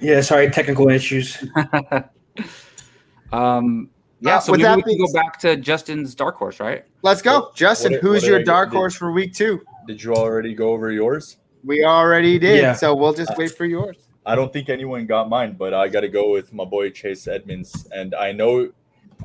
Yeah, 0.00 0.20
sorry, 0.20 0.50
technical 0.50 0.88
issues. 0.90 1.42
um, 3.32 3.90
yeah, 4.20 4.36
Uh, 4.36 4.40
so 4.40 4.52
with 4.52 4.60
maybe 4.60 4.68
that 4.68 4.76
we 4.76 4.82
can 4.96 4.98
go 5.06 5.12
back 5.12 5.38
to 5.40 5.56
Justin's 5.56 6.14
dark 6.14 6.36
horse, 6.36 6.60
right? 6.60 6.84
let's 7.02 7.20
go, 7.22 7.40
What- 7.40 7.54
Justin. 7.56 7.92
what- 7.92 8.00
who's 8.00 8.22
what 8.22 8.28
your 8.30 8.42
dark 8.42 8.70
do? 8.70 8.76
horse 8.76 8.94
for 8.94 9.12
week 9.12 9.34
two? 9.34 9.60
Did 9.86 10.02
you 10.02 10.14
already 10.14 10.54
go 10.54 10.70
over 10.70 10.90
yours? 10.90 11.36
We 11.64 11.84
already 11.84 12.38
did, 12.38 12.60
Yeah. 12.60 12.72
so 12.74 12.94
we'll 12.94 13.12
just 13.14 13.36
wait 13.36 13.50
for 13.52 13.64
yours. 13.64 13.96
I 14.26 14.34
don't 14.34 14.52
think 14.52 14.68
anyone 14.70 15.06
got 15.06 15.28
mine, 15.28 15.54
but 15.58 15.74
I 15.74 15.88
got 15.88 16.00
to 16.00 16.08
go 16.08 16.30
with 16.30 16.52
my 16.54 16.64
boy 16.64 16.90
Chase 16.90 17.26
Edmonds. 17.28 17.86
And 17.92 18.14
I 18.14 18.32
know, 18.32 18.70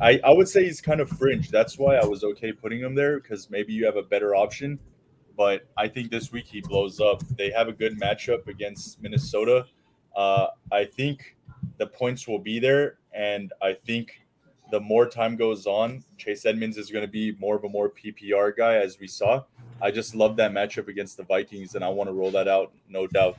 I, 0.01 0.19
I 0.25 0.31
would 0.31 0.47
say 0.49 0.65
he's 0.65 0.81
kind 0.81 0.99
of 0.99 1.09
fringe. 1.09 1.49
That's 1.49 1.77
why 1.77 1.95
I 1.95 2.05
was 2.05 2.23
okay 2.25 2.51
putting 2.51 2.79
him 2.81 2.95
there 2.95 3.19
because 3.19 3.49
maybe 3.49 3.71
you 3.73 3.85
have 3.85 3.95
a 3.95 4.03
better 4.03 4.35
option. 4.35 4.77
But 5.39 5.65
I 5.77 5.87
think 5.87 6.11
this 6.11 6.33
week 6.33 6.47
he 6.47 6.59
blows 6.59 6.99
up. 6.99 7.23
They 7.37 7.49
have 7.51 7.69
a 7.69 7.71
good 7.71 7.97
matchup 7.97 8.47
against 8.47 9.01
Minnesota. 9.01 9.65
Uh, 10.13 10.47
I 10.69 10.83
think 10.83 11.37
the 11.77 11.87
points 11.87 12.27
will 12.27 12.39
be 12.39 12.59
there. 12.59 12.97
And 13.13 13.53
I 13.61 13.71
think 13.71 14.19
the 14.69 14.81
more 14.81 15.07
time 15.07 15.37
goes 15.37 15.65
on, 15.65 16.03
Chase 16.17 16.45
Edmonds 16.45 16.75
is 16.75 16.91
going 16.91 17.05
to 17.05 17.11
be 17.11 17.37
more 17.39 17.55
of 17.55 17.63
a 17.63 17.69
more 17.69 17.89
PPR 17.89 18.53
guy, 18.57 18.75
as 18.75 18.99
we 18.99 19.07
saw. 19.07 19.45
I 19.81 19.91
just 19.91 20.13
love 20.13 20.35
that 20.35 20.51
matchup 20.51 20.89
against 20.89 21.15
the 21.15 21.23
Vikings, 21.23 21.75
and 21.75 21.85
I 21.85 21.87
want 21.87 22.09
to 22.09 22.13
roll 22.13 22.31
that 22.31 22.49
out, 22.49 22.73
no 22.89 23.07
doubt. 23.07 23.37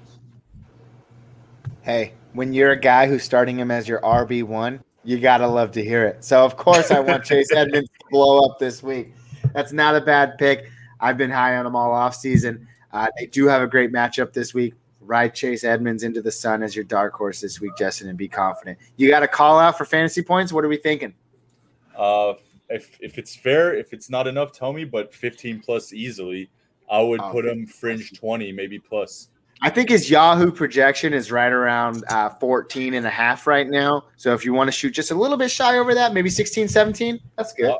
Hey, 1.82 2.14
when 2.32 2.54
you're 2.54 2.70
a 2.70 2.80
guy 2.80 3.08
who's 3.08 3.24
starting 3.24 3.58
him 3.58 3.70
as 3.70 3.86
your 3.86 4.00
RB 4.00 4.42
one, 4.42 4.82
you 5.04 5.18
gotta 5.18 5.46
love 5.46 5.70
to 5.72 5.84
hear 5.84 6.06
it. 6.06 6.24
So 6.24 6.46
of 6.46 6.56
course 6.56 6.90
I 6.90 7.00
want 7.00 7.24
Chase 7.24 7.52
Edmonds 7.54 7.90
to 7.90 8.06
blow 8.10 8.46
up 8.46 8.58
this 8.58 8.82
week. 8.82 9.12
That's 9.52 9.72
not 9.72 9.96
a 9.96 10.00
bad 10.00 10.38
pick. 10.38 10.70
I've 11.00 11.16
been 11.16 11.30
high 11.30 11.56
on 11.56 11.64
them 11.64 11.76
all 11.76 11.92
off 11.92 12.14
season. 12.14 12.66
Uh, 12.92 13.08
they 13.18 13.26
do 13.26 13.46
have 13.46 13.62
a 13.62 13.66
great 13.66 13.92
matchup 13.92 14.32
this 14.32 14.52
week. 14.54 14.74
Ride 15.00 15.34
Chase 15.34 15.64
Edmonds 15.64 16.03
into 16.03 16.20
the 16.20 16.30
sun 16.30 16.62
as 16.62 16.76
your 16.76 16.84
dark 16.84 17.14
horse 17.14 17.40
this 17.40 17.61
week, 17.61 17.72
Justin, 17.78 18.09
and 18.09 18.18
be 18.18 18.28
confident. 18.28 18.78
You 18.96 19.09
got 19.09 19.22
a 19.22 19.28
call 19.28 19.59
out 19.59 19.78
for 19.78 19.84
fantasy 19.84 20.22
points. 20.22 20.53
What 20.53 20.64
are 20.64 20.68
we 20.68 20.76
thinking? 20.76 21.14
Uh, 21.96 22.34
if 22.68 22.96
if 23.01 23.18
it's 23.18 23.34
fair, 23.34 23.74
if 23.74 23.92
it's 23.92 24.11
not 24.11 24.26
enough, 24.26 24.53
tell 24.53 24.72
me. 24.72 24.84
But 24.84 25.12
15 25.14 25.61
plus 25.61 25.92
easily, 25.92 26.51
I 26.90 27.01
would 27.01 27.20
Oh, 27.20 27.30
put 27.32 27.46
him 27.46 27.66
fringe 27.66 28.12
20, 28.12 28.53
maybe 28.53 28.78
plus. 28.78 29.28
I 29.62 29.68
think 29.68 29.90
his 29.90 30.09
Yahoo 30.11 30.51
projection 30.51 31.12
is 31.12 31.30
right 31.30 31.53
around 31.53 32.03
uh, 32.09 32.30
14 32.30 32.94
and 32.94 33.07
a 33.07 33.11
half 33.11 33.46
right 33.46 33.68
now. 33.68 34.05
So 34.16 34.32
if 34.32 34.44
you 34.44 34.55
want 34.55 34.68
to 34.68 34.72
shoot 34.72 34.92
just 34.92 35.11
a 35.11 35.14
little 35.14 35.36
bit 35.36 35.51
shy 35.51 35.76
over 35.76 35.94
that, 35.94 36.14
maybe 36.14 36.30
16, 36.30 36.66
17, 36.66 37.20
that's 37.36 37.53
good. 37.53 37.74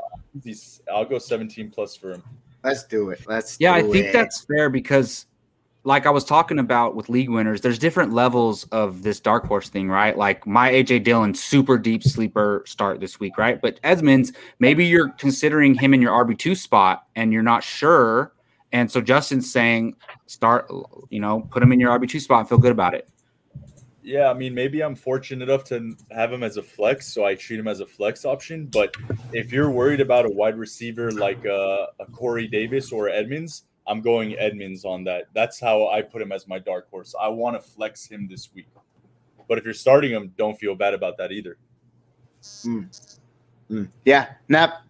He's, 0.45 0.83
I'll 0.93 1.07
go 1.07 1.19
17 1.19 1.71
plus 1.71 1.97
for 1.97 2.13
him. 2.13 2.23
Let's 2.63 2.85
do 2.85 3.11
it. 3.11 3.21
Let's 3.27 3.57
Yeah, 3.59 3.73
I 3.73 3.83
think 3.83 4.07
it. 4.07 4.13
that's 4.13 4.45
fair 4.45 4.69
because, 4.69 5.27
like 5.85 6.07
I 6.07 6.11
was 6.11 6.25
talking 6.25 6.59
about 6.59 6.95
with 6.95 7.09
league 7.09 7.31
winners, 7.31 7.63
there's 7.63 7.79
different 7.79 8.13
levels 8.13 8.65
of 8.65 9.03
this 9.03 9.19
dark 9.19 9.47
horse 9.47 9.69
thing, 9.69 9.89
right? 9.89 10.17
Like 10.17 10.47
my 10.47 10.71
AJ 10.71 11.05
Dillon 11.05 11.35
super 11.35 11.79
deep 11.79 12.03
sleeper 12.03 12.63
start 12.67 13.01
this 13.01 13.19
week, 13.19 13.39
right? 13.39 13.61
But 13.61 13.81
Edmonds, 13.83 14.33
maybe 14.59 14.85
you're 14.85 15.09
considering 15.11 15.75
him 15.75 15.95
in 15.95 16.03
your 16.03 16.13
RB 16.25 16.39
two 16.39 16.55
spot 16.55 17.07
and 17.17 17.33
you're 17.33 17.43
not 17.43 17.65
sure, 17.65 18.33
and 18.73 18.91
so 18.91 19.01
Justin's 19.01 19.51
saying 19.51 19.97
start, 20.27 20.71
you 21.09 21.21
know, 21.21 21.41
put 21.51 21.63
him 21.63 21.73
in 21.73 21.81
your 21.81 21.99
RB 21.99 22.09
two 22.09 22.21
spot 22.21 22.41
and 22.41 22.49
feel 22.49 22.59
good 22.59 22.73
about 22.73 22.95
it. 22.95 23.09
Yeah, 24.03 24.31
I 24.31 24.35
mean, 24.35 24.55
maybe 24.55 24.83
I'm 24.83 24.95
fortunate 24.95 25.49
enough 25.49 25.65
to 25.65 25.95
have 26.11 26.33
him 26.33 26.43
as 26.43 26.57
a 26.57 26.63
flex, 26.63 27.07
so 27.07 27.25
I 27.25 27.35
treat 27.35 27.61
him 27.61 27.69
as 27.69 27.81
a 27.81 27.87
flex 27.87 28.25
option. 28.25 28.67
But 28.67 28.95
if 29.33 29.53
you're 29.53 29.71
worried 29.71 30.01
about 30.01 30.25
a 30.25 30.31
wide 30.31 30.57
receiver 30.57 31.13
like 31.13 31.45
uh, 31.45 31.87
a 31.99 32.07
Corey 32.11 32.49
Davis 32.49 32.93
or 32.93 33.11
Edmonds, 33.11 33.65
I'm 33.87 34.01
going 34.01 34.39
Edmonds 34.39 34.85
on 34.85 35.05
that. 35.05 35.25
That's 35.35 35.61
how 35.61 35.89
I 35.89 36.01
put 36.01 36.23
him 36.23 36.33
as 36.33 36.49
my 36.49 36.59
dark 36.59 36.89
horse. 36.91 37.15
I 37.21 37.29
want 37.29 37.57
to 37.57 37.61
flex 37.61 38.07
him 38.07 38.27
this 38.29 38.49
week. 38.55 38.69
But 39.49 39.59
if 39.59 39.65
you're 39.65 39.75
starting 39.75 40.13
him, 40.13 40.33
don't 40.39 40.59
feel 40.59 40.75
bad 40.75 40.95
about 40.95 41.19
that 41.19 41.33
either. 41.33 41.59
Mm. 43.71 43.89
Yeah, 44.05 44.29
Nap. 44.49 44.83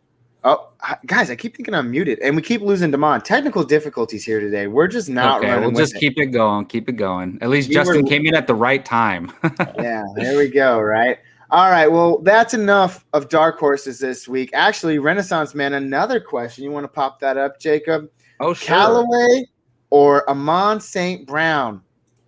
Oh, 0.43 0.71
guys, 1.07 1.31
I 1.31 1.37
keep 1.37 1.55
thinking 1.55 1.75
I'm 1.75 1.91
muted, 1.91 2.19
and 2.21 2.35
we 2.35 2.41
keep 2.41 2.63
losing 2.63 2.91
Demond. 2.91 3.25
Technical 3.25 3.63
difficulties 3.63 4.25
here 4.25 4.41
today. 4.41 4.67
We're 4.69 4.87
just 4.89 5.11
not 5.11 5.41
okay, 5.41 5.51
running. 5.51 5.73
we'll 5.73 5.83
just 5.83 5.97
it. 5.97 6.01
keep 6.01 6.19
it 6.19 6.27
going. 6.27 6.65
Keep 6.65 6.89
it 6.89 6.93
going. 6.93 7.39
At 7.43 7.51
least 7.51 7.69
We 7.69 7.75
Justin 7.75 8.03
were- 8.05 8.09
came 8.09 8.27
in 8.27 8.35
at 8.35 8.47
the 8.47 8.55
right 8.55 8.83
time. 8.85 9.33
yeah, 9.79 10.03
there 10.17 10.39
we 10.39 10.49
go. 10.49 10.81
Right. 10.81 11.19
All 11.51 11.69
right. 11.71 11.89
Well, 11.89 12.19
that's 12.19 12.55
enough 12.55 13.05
of 13.13 13.29
dark 13.29 13.59
horses 13.59 13.99
this 13.99 14.27
week. 14.29 14.51
Actually, 14.55 14.99
Renaissance 14.99 15.55
man, 15.55 15.75
another 15.75 16.21
question. 16.21 16.65
You 16.65 16.71
want 16.71 16.85
to 16.85 16.89
pop 16.89 17.21
that 17.21 17.37
up, 17.37 17.61
Jacob? 17.61 18.09
oh, 18.41 18.55
sure. 18.55 18.67
Callaway 18.69 19.45
or 19.91 20.29
Amon 20.31 20.81
St. 20.81 21.27
Brown, 21.27 21.83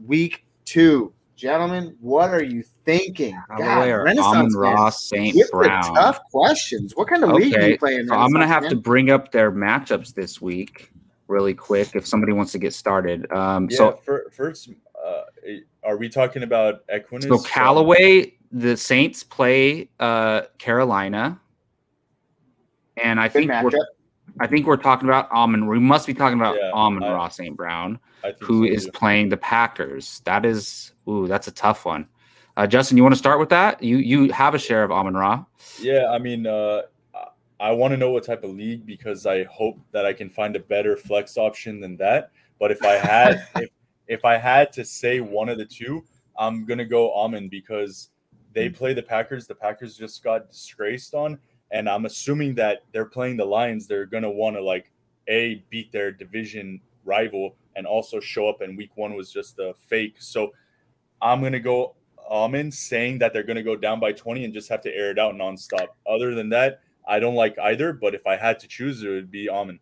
week 0.04 0.44
two. 0.66 1.12
Gentlemen, 1.42 1.96
what 2.00 2.30
are 2.30 2.44
you 2.44 2.62
thinking? 2.84 3.36
Callaway 3.56 3.90
or 3.90 4.04
Renaissance 4.04 4.54
Amon 4.54 4.54
Ross 4.54 5.04
St. 5.06 5.36
Brown. 5.50 5.82
tough 5.92 6.20
questions. 6.30 6.92
What 6.94 7.08
kind 7.08 7.24
of 7.24 7.30
league 7.32 7.56
are 7.56 7.68
you 7.70 7.76
playing? 7.78 8.06
So 8.06 8.14
I'm 8.14 8.30
gonna 8.30 8.46
have 8.46 8.62
man? 8.62 8.70
to 8.70 8.76
bring 8.76 9.10
up 9.10 9.32
their 9.32 9.50
matchups 9.50 10.14
this 10.14 10.40
week 10.40 10.92
really 11.26 11.52
quick 11.52 11.96
if 11.96 12.06
somebody 12.06 12.32
wants 12.32 12.52
to 12.52 12.58
get 12.60 12.72
started. 12.74 13.28
Um, 13.32 13.66
Yeah. 13.68 13.76
so 13.76 13.92
fir- 14.04 14.30
first, 14.30 14.70
uh, 15.04 15.22
are 15.82 15.96
we 15.96 16.08
talking 16.08 16.44
about 16.44 16.86
Equanimeous? 16.86 17.24
so 17.28 17.38
Callaway, 17.40 18.34
the 18.52 18.76
Saints 18.76 19.24
play 19.24 19.88
uh, 19.98 20.42
Carolina, 20.58 21.40
and 23.02 23.18
I 23.18 23.26
Good 23.26 23.48
think 23.48 23.62
we're. 23.64 23.86
I 24.40 24.46
think 24.46 24.66
we're 24.66 24.76
talking 24.76 25.08
about 25.08 25.28
Amon. 25.32 25.66
We 25.66 25.80
must 25.80 26.06
be 26.06 26.14
talking 26.14 26.38
about 26.38 26.56
Yeah, 26.58 26.70
Amon-Ra 26.72 27.28
St. 27.28 27.54
Brown, 27.56 27.98
I 28.24 28.32
who 28.40 28.66
so, 28.66 28.72
is 28.72 28.84
too. 28.86 28.92
playing 28.92 29.28
the 29.28 29.36
Packers. 29.36 30.22
That 30.24 30.46
is 30.46 30.91
ooh, 31.08 31.26
that's 31.26 31.48
a 31.48 31.52
tough 31.52 31.84
one. 31.84 32.08
Uh, 32.56 32.66
Justin, 32.66 32.96
you 32.96 33.02
want 33.02 33.14
to 33.14 33.18
start 33.18 33.38
with 33.38 33.48
that? 33.48 33.82
You 33.82 33.96
you 33.96 34.30
have 34.32 34.54
a 34.54 34.58
share 34.58 34.84
of 34.84 34.92
Amon 34.92 35.14
Ra. 35.14 35.44
Yeah, 35.80 36.10
I 36.10 36.18
mean, 36.18 36.46
uh, 36.46 36.82
I- 37.58 37.72
want 37.72 37.92
to 37.92 37.96
know 37.96 38.10
what 38.10 38.24
type 38.24 38.44
of 38.44 38.50
league 38.50 38.84
because 38.84 39.24
I 39.24 39.44
hope 39.44 39.78
that 39.92 40.04
I 40.04 40.12
can 40.12 40.28
find 40.28 40.54
a 40.56 40.60
better 40.60 40.96
flex 40.96 41.38
option 41.38 41.80
than 41.80 41.96
that. 41.98 42.30
But 42.58 42.70
if 42.70 42.84
I 42.84 42.94
had, 42.94 43.46
if 43.56 43.70
if 44.06 44.24
I 44.24 44.36
had 44.36 44.72
to 44.72 44.84
say 44.84 45.20
one 45.20 45.48
of 45.48 45.58
the 45.58 45.64
two, 45.64 46.04
I'm 46.38 46.66
gonna 46.66 46.84
go 46.84 47.14
Amon 47.14 47.48
because 47.48 48.10
they 48.52 48.68
play 48.68 48.92
the 48.92 49.02
Packers. 49.02 49.46
The 49.46 49.54
Packers 49.54 49.96
just 49.96 50.22
got 50.22 50.50
disgraced 50.50 51.14
on, 51.14 51.38
and 51.70 51.88
I'm 51.88 52.04
assuming 52.04 52.54
that 52.56 52.82
they're 52.92 53.06
playing 53.06 53.38
the 53.38 53.46
Lions. 53.46 53.86
They're 53.86 54.06
gonna 54.06 54.30
want 54.30 54.56
to 54.56 54.62
like 54.62 54.90
a 55.28 55.62
beat 55.70 55.90
their 55.92 56.12
division 56.12 56.80
rival 57.04 57.56
and 57.76 57.86
also 57.86 58.20
show 58.20 58.48
up. 58.48 58.60
And 58.60 58.76
Week 58.76 58.90
One 58.96 59.14
was 59.14 59.32
just 59.32 59.58
a 59.58 59.74
fake. 59.88 60.16
So 60.18 60.52
I'm 61.22 61.40
gonna 61.40 61.60
go 61.60 61.94
Amon 62.32 62.72
saying 62.72 63.18
that 63.18 63.32
they're 63.32 63.42
going 63.42 63.56
to 63.56 63.62
go 63.62 63.76
down 63.76 64.00
by 64.00 64.12
20 64.12 64.44
and 64.44 64.54
just 64.54 64.68
have 64.70 64.80
to 64.82 64.94
air 64.94 65.10
it 65.10 65.18
out 65.18 65.34
nonstop. 65.34 65.88
Other 66.08 66.34
than 66.34 66.48
that, 66.48 66.80
I 67.06 67.20
don't 67.20 67.34
like 67.34 67.58
either. 67.58 67.92
But 67.92 68.14
if 68.14 68.26
I 68.26 68.36
had 68.36 68.58
to 68.60 68.68
choose, 68.68 69.02
it 69.02 69.08
would 69.08 69.30
be 69.30 69.50
Amon. 69.50 69.78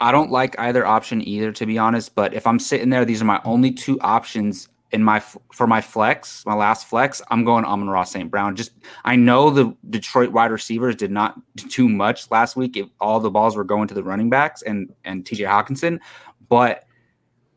I 0.00 0.12
don't 0.12 0.30
like 0.30 0.58
either 0.58 0.84
option 0.84 1.26
either, 1.26 1.50
to 1.52 1.64
be 1.64 1.78
honest. 1.78 2.14
But 2.14 2.34
if 2.34 2.46
I'm 2.46 2.58
sitting 2.58 2.90
there, 2.90 3.04
these 3.04 3.22
are 3.22 3.24
my 3.26 3.40
only 3.44 3.72
two 3.72 3.98
options 4.00 4.68
in 4.90 5.02
my 5.02 5.20
for 5.20 5.66
my 5.66 5.80
flex, 5.80 6.44
my 6.44 6.54
last 6.54 6.86
flex. 6.86 7.22
I'm 7.30 7.44
going 7.44 7.64
Amon-Ra 7.64 8.04
St. 8.04 8.30
Brown. 8.30 8.54
Just 8.54 8.72
I 9.04 9.16
know 9.16 9.48
the 9.48 9.74
Detroit 9.88 10.30
wide 10.30 10.50
receivers 10.50 10.96
did 10.96 11.10
not 11.10 11.40
do 11.56 11.68
too 11.68 11.88
much 11.88 12.30
last 12.30 12.56
week. 12.56 12.76
If 12.76 12.88
all 13.00 13.18
the 13.20 13.30
balls 13.30 13.56
were 13.56 13.64
going 13.64 13.88
to 13.88 13.94
the 13.94 14.02
running 14.02 14.28
backs 14.28 14.62
and 14.62 14.92
and 15.04 15.24
T.J. 15.24 15.44
Hockenson, 15.44 16.00
but 16.48 16.84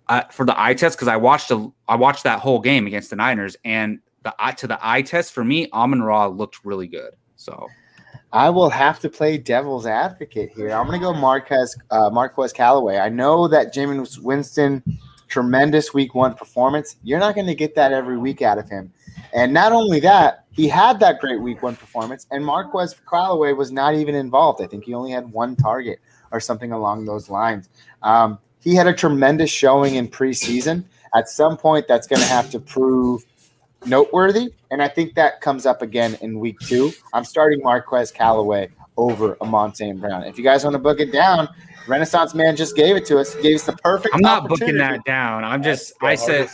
uh, 0.07 0.23
for 0.31 0.45
the 0.45 0.59
eye 0.59 0.73
test, 0.73 0.97
because 0.97 1.07
I 1.07 1.17
watched 1.17 1.51
a, 1.51 1.71
I 1.87 1.95
watched 1.95 2.23
that 2.23 2.39
whole 2.39 2.59
game 2.59 2.87
against 2.87 3.09
the 3.09 3.15
Niners, 3.15 3.55
and 3.65 3.99
the 4.23 4.33
to 4.57 4.67
the 4.67 4.79
eye 4.81 5.01
test 5.01 5.33
for 5.33 5.43
me, 5.43 5.69
Amon 5.71 6.01
Ra 6.01 6.27
looked 6.27 6.65
really 6.65 6.87
good. 6.87 7.13
So 7.35 7.67
I 8.33 8.49
will 8.49 8.69
have 8.69 8.99
to 8.99 9.09
play 9.09 9.37
devil's 9.37 9.85
advocate 9.85 10.51
here. 10.55 10.71
I'm 10.71 10.87
going 10.87 10.99
to 10.99 11.05
go 11.05 11.13
Marquez 11.13 11.77
uh, 11.91 12.09
Marquez 12.09 12.51
Callaway. 12.51 12.97
I 12.97 13.09
know 13.09 13.47
that 13.47 13.73
Jameis 13.73 14.19
Winston, 14.19 14.83
tremendous 15.27 15.93
Week 15.93 16.15
One 16.15 16.33
performance. 16.33 16.97
You're 17.03 17.19
not 17.19 17.35
going 17.35 17.47
to 17.47 17.55
get 17.55 17.75
that 17.75 17.93
every 17.93 18.17
week 18.17 18.41
out 18.41 18.57
of 18.57 18.69
him. 18.69 18.91
And 19.33 19.53
not 19.53 19.71
only 19.71 19.99
that, 20.01 20.45
he 20.51 20.67
had 20.67 20.99
that 20.99 21.19
great 21.19 21.41
Week 21.41 21.61
One 21.61 21.75
performance, 21.75 22.27
and 22.31 22.45
Marquez 22.45 22.95
Callaway 23.09 23.53
was 23.53 23.71
not 23.71 23.95
even 23.95 24.15
involved. 24.15 24.61
I 24.61 24.67
think 24.67 24.85
he 24.85 24.93
only 24.93 25.11
had 25.11 25.31
one 25.31 25.55
target 25.55 25.99
or 26.31 26.39
something 26.39 26.71
along 26.71 27.05
those 27.05 27.29
lines. 27.29 27.69
Um, 28.01 28.39
he 28.65 28.75
had 28.75 28.87
a 28.87 28.93
tremendous 28.93 29.51
showing 29.51 29.95
in 29.95 30.09
preseason. 30.09 30.83
At 31.15 31.29
some 31.29 31.55
point, 31.55 31.87
that's 31.87 32.07
going 32.07 32.21
to 32.21 32.27
have 32.27 32.49
to 32.49 32.59
prove 32.59 33.23
noteworthy. 33.85 34.53
And 34.71 34.81
I 34.81 34.89
think 34.89 35.13
that 35.13 35.39
comes 35.39 35.65
up 35.65 35.83
again 35.83 36.17
in 36.19 36.39
week 36.39 36.59
two. 36.59 36.91
I'm 37.13 37.23
starting 37.23 37.61
Marquez 37.61 38.11
Callaway 38.11 38.69
over 38.97 39.37
Amon 39.39 39.73
St. 39.73 40.01
Brown. 40.01 40.23
If 40.23 40.37
you 40.37 40.43
guys 40.43 40.63
want 40.63 40.73
to 40.73 40.79
book 40.79 40.99
it 40.99 41.13
down, 41.13 41.47
Renaissance 41.87 42.33
Man 42.33 42.55
just 42.55 42.75
gave 42.75 42.95
it 42.95 43.05
to 43.05 43.19
us. 43.19 43.35
He 43.35 43.43
gave 43.43 43.55
us 43.55 43.63
the 43.63 43.73
perfect 43.73 44.15
I'm 44.15 44.21
not 44.21 44.49
booking 44.49 44.77
that 44.77 45.05
down. 45.05 45.43
I'm 45.43 45.61
just 45.61 45.93
I 46.01 46.15
said 46.15 46.49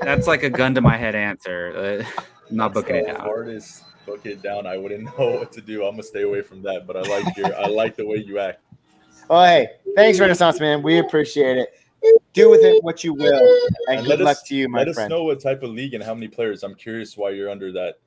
that's 0.00 0.28
like 0.28 0.44
a 0.44 0.50
gun 0.50 0.74
to 0.76 0.80
my 0.80 0.96
head 0.96 1.16
answer. 1.16 2.04
Uh, 2.16 2.22
I'm 2.48 2.56
not 2.56 2.72
that's 2.72 2.86
booking 2.86 2.96
it 3.02 3.06
down. 3.06 3.20
Hardest 3.20 3.84
book 4.06 4.24
it 4.24 4.40
down. 4.40 4.66
I 4.66 4.76
wouldn't 4.76 5.04
know 5.18 5.30
what 5.32 5.50
to 5.52 5.60
do. 5.60 5.84
I'm 5.84 5.92
gonna 5.92 6.04
stay 6.04 6.22
away 6.22 6.42
from 6.42 6.62
that. 6.62 6.86
But 6.86 6.96
I 6.96 7.00
like 7.00 7.36
your. 7.36 7.54
I 7.58 7.66
like 7.66 7.96
the 7.96 8.06
way 8.06 8.18
you 8.18 8.38
act. 8.38 8.62
Oh, 9.32 9.44
hey, 9.44 9.68
thanks, 9.94 10.18
Renaissance 10.18 10.58
Man. 10.58 10.82
We 10.82 10.98
appreciate 10.98 11.56
it. 11.56 11.68
Do 12.32 12.50
with 12.50 12.62
it 12.62 12.82
what 12.82 13.04
you 13.04 13.14
will. 13.14 13.38
And, 13.86 13.98
And 13.98 14.00
good 14.06 14.18
let 14.18 14.24
luck 14.24 14.36
us- 14.38 14.42
to 14.44 14.56
you, 14.56 14.68
my 14.68 14.78
friend. 14.82 14.96
Let 14.96 15.04
us 15.04 15.08
know 15.10 15.22
what 15.22 15.40
type 15.40 15.62
of 15.62 15.70
league 15.70 15.94
and 15.94 16.02
how 16.02 16.14
many 16.14 16.26
players. 16.26 16.64
I'm 16.64 16.74
curious 16.74 17.16
why 17.16 17.30
you're 17.30 17.48
under 17.48 17.70
that. 17.72 18.00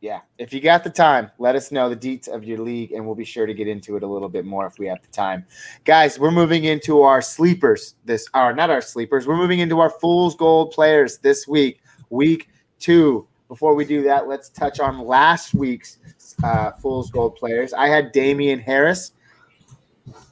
Yeah. 0.00 0.20
If 0.38 0.54
you 0.54 0.60
got 0.60 0.82
the 0.82 0.88
time, 0.90 1.30
let 1.38 1.56
us 1.56 1.70
know 1.72 1.88
the 1.90 1.96
deets 1.96 2.26
of 2.28 2.44
your 2.44 2.58
league, 2.58 2.92
and 2.92 3.04
we'll 3.04 3.14
be 3.14 3.24
sure 3.24 3.44
to 3.46 3.52
get 3.54 3.68
into 3.68 3.96
it 3.96 4.02
a 4.02 4.06
little 4.06 4.28
bit 4.30 4.44
more 4.46 4.66
if 4.66 4.78
we 4.78 4.86
have 4.86 5.02
the 5.02 5.08
time. 5.08 5.44
Guys, 5.84 6.18
we're 6.18 6.30
moving 6.30 6.64
into 6.64 7.02
our 7.02 7.20
sleepers 7.20 7.94
this 8.06 8.26
or 8.34 8.54
not 8.54 8.70
our 8.70 8.80
sleepers. 8.82 9.26
We're 9.26 9.36
moving 9.36 9.58
into 9.60 9.80
our 9.80 9.90
fool's 9.90 10.34
gold 10.36 10.70
players 10.70 11.18
this 11.18 11.46
week, 11.46 11.80
week 12.10 12.48
two. 12.78 13.26
Before 13.48 13.74
we 13.74 13.84
do 13.84 14.02
that, 14.04 14.26
let's 14.26 14.48
touch 14.48 14.80
on 14.80 14.98
last 15.00 15.54
week's 15.54 15.98
uh, 16.44 16.72
fool's 16.72 17.10
gold 17.10 17.36
players. 17.36 17.72
I 17.72 17.88
had 17.88 18.12
Damien 18.12 18.58
Harris 18.58 19.12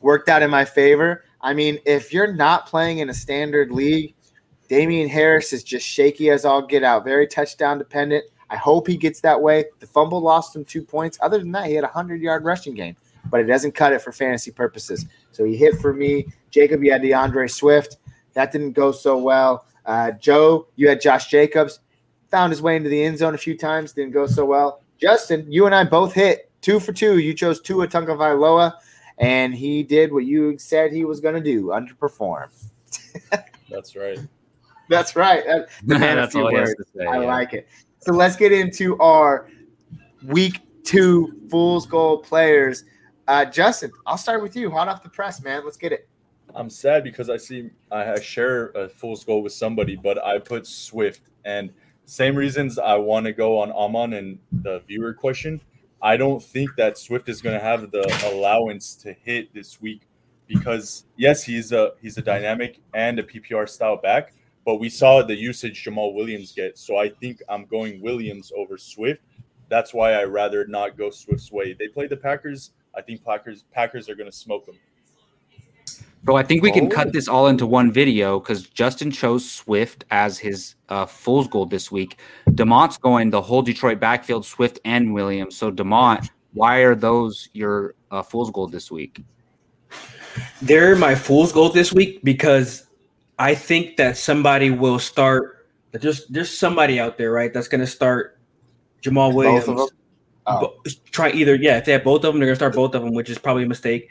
worked 0.01 0.29
out 0.29 0.43
in 0.43 0.51
my 0.51 0.65
favor. 0.65 1.25
I 1.41 1.55
mean, 1.55 1.79
if 1.85 2.13
you're 2.13 2.33
not 2.33 2.67
playing 2.67 2.99
in 2.99 3.11
a 3.11 3.15
standard 3.15 3.71
league, 3.71 4.15
Damien 4.69 5.09
Harris 5.09 5.53
is 5.53 5.63
just 5.63 5.87
shaky 5.87 6.31
as 6.31 6.45
all 6.45 6.63
get 6.63 6.83
out, 6.83 7.05
very 7.05 7.27
touchdown 7.27 7.79
dependent. 7.79 8.25
I 8.51 8.57
hope 8.57 8.87
he 8.87 8.97
gets 8.97 9.21
that 9.21 9.41
way. 9.41 9.65
The 9.81 9.87
fumble 9.87 10.21
lost 10.21 10.55
him 10.55 10.65
two 10.65 10.83
points. 10.83 11.19
Other 11.21 11.39
than 11.39 11.53
that, 11.53 11.67
he 11.67 11.75
had 11.75 11.85
a 11.85 11.89
100 11.89 12.21
yard 12.21 12.45
rushing 12.45 12.75
game, 12.75 12.97
but 13.31 13.41
it 13.41 13.45
doesn't 13.45 13.73
cut 13.73 13.93
it 13.93 14.01
for 14.01 14.13
fantasy 14.13 14.51
purposes. 14.51 15.07
So 15.33 15.45
he 15.45 15.57
hit 15.57 15.81
for 15.81 15.93
me. 15.93 16.27
Jacob, 16.51 16.83
you 16.83 16.93
had 16.93 17.03
DeAndre 17.03 17.51
Swift. 17.51 17.99
That 18.35 18.53
didn't 18.53 18.73
go 18.73 18.93
so 18.93 19.19
well. 19.19 19.67
Uh, 19.85 20.13
Joe, 20.13 20.69
you 20.77 20.89
had 20.89 21.01
Josh 21.01 21.29
Jacobs. 21.29 21.81
Found 22.31 22.53
his 22.53 22.63
way 22.63 22.77
into 22.77 22.89
the 22.89 23.03
end 23.03 23.19
zone 23.19 23.35
a 23.35 23.39
few 23.39 23.57
times. 23.57 23.93
Didn't 23.93 24.13
go 24.13 24.27
so 24.27 24.45
well. 24.45 24.81
Justin, 24.99 25.47
you 25.51 25.67
and 25.67 25.75
I 25.75 25.85
both 25.85 26.13
hit 26.13 26.51
two 26.61 26.81
for 26.81 26.93
two. 26.93 27.19
You 27.19 27.35
chose 27.35 27.61
Tua 27.61 27.87
Tagovailoa, 27.87 28.75
and 29.19 29.55
he 29.55 29.83
did 29.83 30.13
what 30.13 30.25
you 30.25 30.59
said 30.59 30.93
he 30.93 31.05
was 31.05 31.21
going 31.21 31.35
to 31.35 31.41
do 31.41 31.67
underperform. 31.67 32.49
That's 33.71 33.97
right. 33.97 34.19
That's 34.89 35.17
right. 35.17 35.45
That- 35.47 35.69
the 35.85 35.99
man 35.99 36.19
of 36.19 36.25
That's 36.25 36.33
few 36.35 36.43
all 36.45 36.51
he 36.51 36.57
has 36.57 36.69
words. 36.69 36.91
to 36.93 36.99
say. 36.99 37.07
I 37.07 37.21
yeah. 37.21 37.27
like 37.27 37.55
it. 37.55 37.69
So 38.01 38.13
let's 38.13 38.37
get 38.37 38.53
into 38.53 38.99
our 38.99 39.49
week 40.27 40.61
two 40.83 41.41
Fool's 41.51 41.87
Gold 41.87 42.25
players. 42.25 42.85
Uh, 43.27 43.45
Justin, 43.47 43.91
I'll 44.07 44.19
start 44.19 44.43
with 44.43 44.55
you. 44.55 44.71
Hot 44.71 44.89
off 44.89 45.03
the 45.03 45.09
press, 45.09 45.43
man. 45.43 45.65
Let's 45.65 45.79
get 45.79 45.93
it. 45.93 46.09
I'm 46.55 46.69
sad 46.71 47.03
because 47.03 47.31
I 47.31 47.37
see 47.37 47.71
I 47.91 48.21
share 48.21 48.69
a 48.71 48.89
fool's 48.89 49.25
goal 49.25 49.43
with 49.43 49.53
somebody, 49.53 49.97
but 49.97 50.23
I 50.23 50.39
put 50.39 50.67
Swift 50.67 51.23
and 51.45 51.73
same 52.05 52.37
reasons 52.37 52.79
I 52.79 52.95
want 52.97 53.27
to 53.27 53.33
go 53.33 53.59
on 53.59 53.73
Amon 53.73 54.13
and 54.13 54.39
the 54.53 54.81
viewer 54.87 55.15
question. 55.15 55.61
I 56.05 56.19
don't 56.19 56.43
think 56.43 56.77
that 56.77 56.99
Swift 56.99 57.31
is 57.31 57.41
going 57.41 57.59
to 57.59 57.65
have 57.65 57.91
the 57.91 58.31
allowance 58.31 58.95
to 58.97 59.15
hit 59.15 59.55
this 59.55 59.81
week 59.81 60.03
because 60.47 61.07
yes, 61.17 61.43
he's 61.43 61.73
a 61.73 61.93
he's 62.03 62.19
a 62.19 62.23
dynamic 62.23 62.79
and 62.93 63.19
a 63.19 63.23
PPR 63.23 63.67
style 63.67 63.97
back, 63.97 64.35
but 64.67 64.77
we 64.77 64.91
saw 64.91 65.23
the 65.23 65.35
usage 65.35 65.83
Jamaal 65.83 66.15
Williams 66.15 66.53
get. 66.53 66.77
So 66.77 66.99
I 66.99 67.09
think 67.09 67.43
I'm 67.49 67.65
going 67.65 68.03
Williams 68.03 68.53
over 68.55 68.77
Swift. 68.77 69.23
That's 69.71 69.95
why 69.95 70.13
I 70.13 70.25
rather 70.25 70.67
not 70.67 70.99
go 70.99 71.09
Swift's 71.09 71.51
way. 71.51 71.73
They 71.73 71.89
play 71.89 72.07
the 72.07 72.19
Packers. 72.19 72.73
I 72.95 73.01
think 73.01 73.25
Packers 73.25 73.65
Packers 73.73 74.11
are 74.11 74.15
going 74.15 74.31
to 74.31 74.37
smoke 74.37 74.67
them. 74.67 74.77
So 76.27 76.37
I 76.37 76.43
think 76.43 76.63
we 76.63 76.73
can 76.73 76.87
Oh. 76.87 76.89
cut 76.89 77.13
this 77.13 77.29
all 77.29 77.49
into 77.49 77.67
one 77.67 77.93
video 77.93 78.41
because 78.41 78.63
Justin 78.63 79.11
chose 79.11 79.49
Swift 79.51 80.05
as 80.11 80.39
his 80.39 80.75
uh, 80.89 81.05
fool's 81.05 81.49
gold 81.49 81.71
this 81.71 81.93
week. 81.93 82.19
Demont's 82.51 82.97
going 82.97 83.31
the 83.31 83.43
whole 83.43 83.61
Detroit 83.63 84.01
backfield, 84.01 84.47
Swift 84.47 84.79
and 84.85 85.13
Williams. 85.13 85.57
So 85.57 85.71
Demont, 85.71 86.31
why 86.55 86.79
are 86.79 86.95
those 86.95 87.49
your 87.53 87.95
uh, 88.11 88.23
fool's 88.23 88.51
gold 88.51 88.73
this 88.73 88.91
week? 88.91 89.23
They're 90.63 90.97
my 90.97 91.15
fool's 91.15 91.53
gold 91.53 91.75
this 91.75 91.93
week 91.93 92.25
because 92.25 92.87
I 93.39 93.55
think 93.55 93.97
that 93.99 94.17
somebody 94.17 94.71
will 94.71 94.99
start 94.99 95.67
But 95.93 96.03
there's 96.03 96.27
there's 96.27 96.51
somebody 96.51 96.99
out 96.99 97.19
there, 97.19 97.31
right, 97.31 97.53
that's 97.53 97.69
gonna 97.69 97.87
start 97.87 98.39
Jamaal 99.03 99.33
Williams. 99.35 99.67
Both 99.67 99.81
of 99.83 99.89
them? 99.89 99.97
Oh. 100.47 100.75
Try 101.13 101.31
either, 101.31 101.55
yeah. 101.55 101.79
If 101.79 101.85
they 101.85 101.93
have 101.93 102.03
both 102.03 102.25
of 102.25 102.33
them, 102.33 102.41
they're 102.41 102.49
gonna 102.49 102.57
start 102.57 102.75
both 102.75 102.95
of 102.97 103.03
them, 103.05 103.15
which 103.15 103.31
is 103.31 103.39
probably 103.39 103.63
a 103.63 103.69
mistake. 103.69 104.09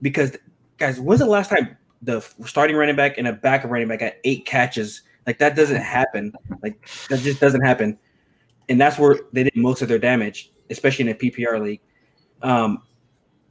Because 0.00 0.36
guys, 0.78 0.98
when's 0.98 1.20
the 1.20 1.26
last 1.26 1.50
time 1.50 1.76
the 2.00 2.20
starting 2.46 2.76
running 2.76 2.96
back 2.96 3.18
and 3.18 3.28
a 3.28 3.32
backup 3.32 3.70
running 3.70 3.88
back 3.88 4.00
got 4.00 4.14
eight 4.24 4.46
catches? 4.46 5.02
Like 5.26 5.38
that 5.38 5.56
doesn't 5.56 5.82
happen. 5.82 6.32
Like 6.62 6.88
that 7.10 7.20
just 7.20 7.40
doesn't 7.40 7.60
happen. 7.60 7.98
And 8.68 8.80
that's 8.80 8.98
where 8.98 9.18
they 9.32 9.44
did 9.44 9.56
most 9.56 9.82
of 9.82 9.88
their 9.88 9.98
damage, 9.98 10.52
especially 10.70 11.08
in 11.08 11.14
a 11.14 11.18
PPR 11.18 11.62
league. 11.62 11.80
Um, 12.42 12.82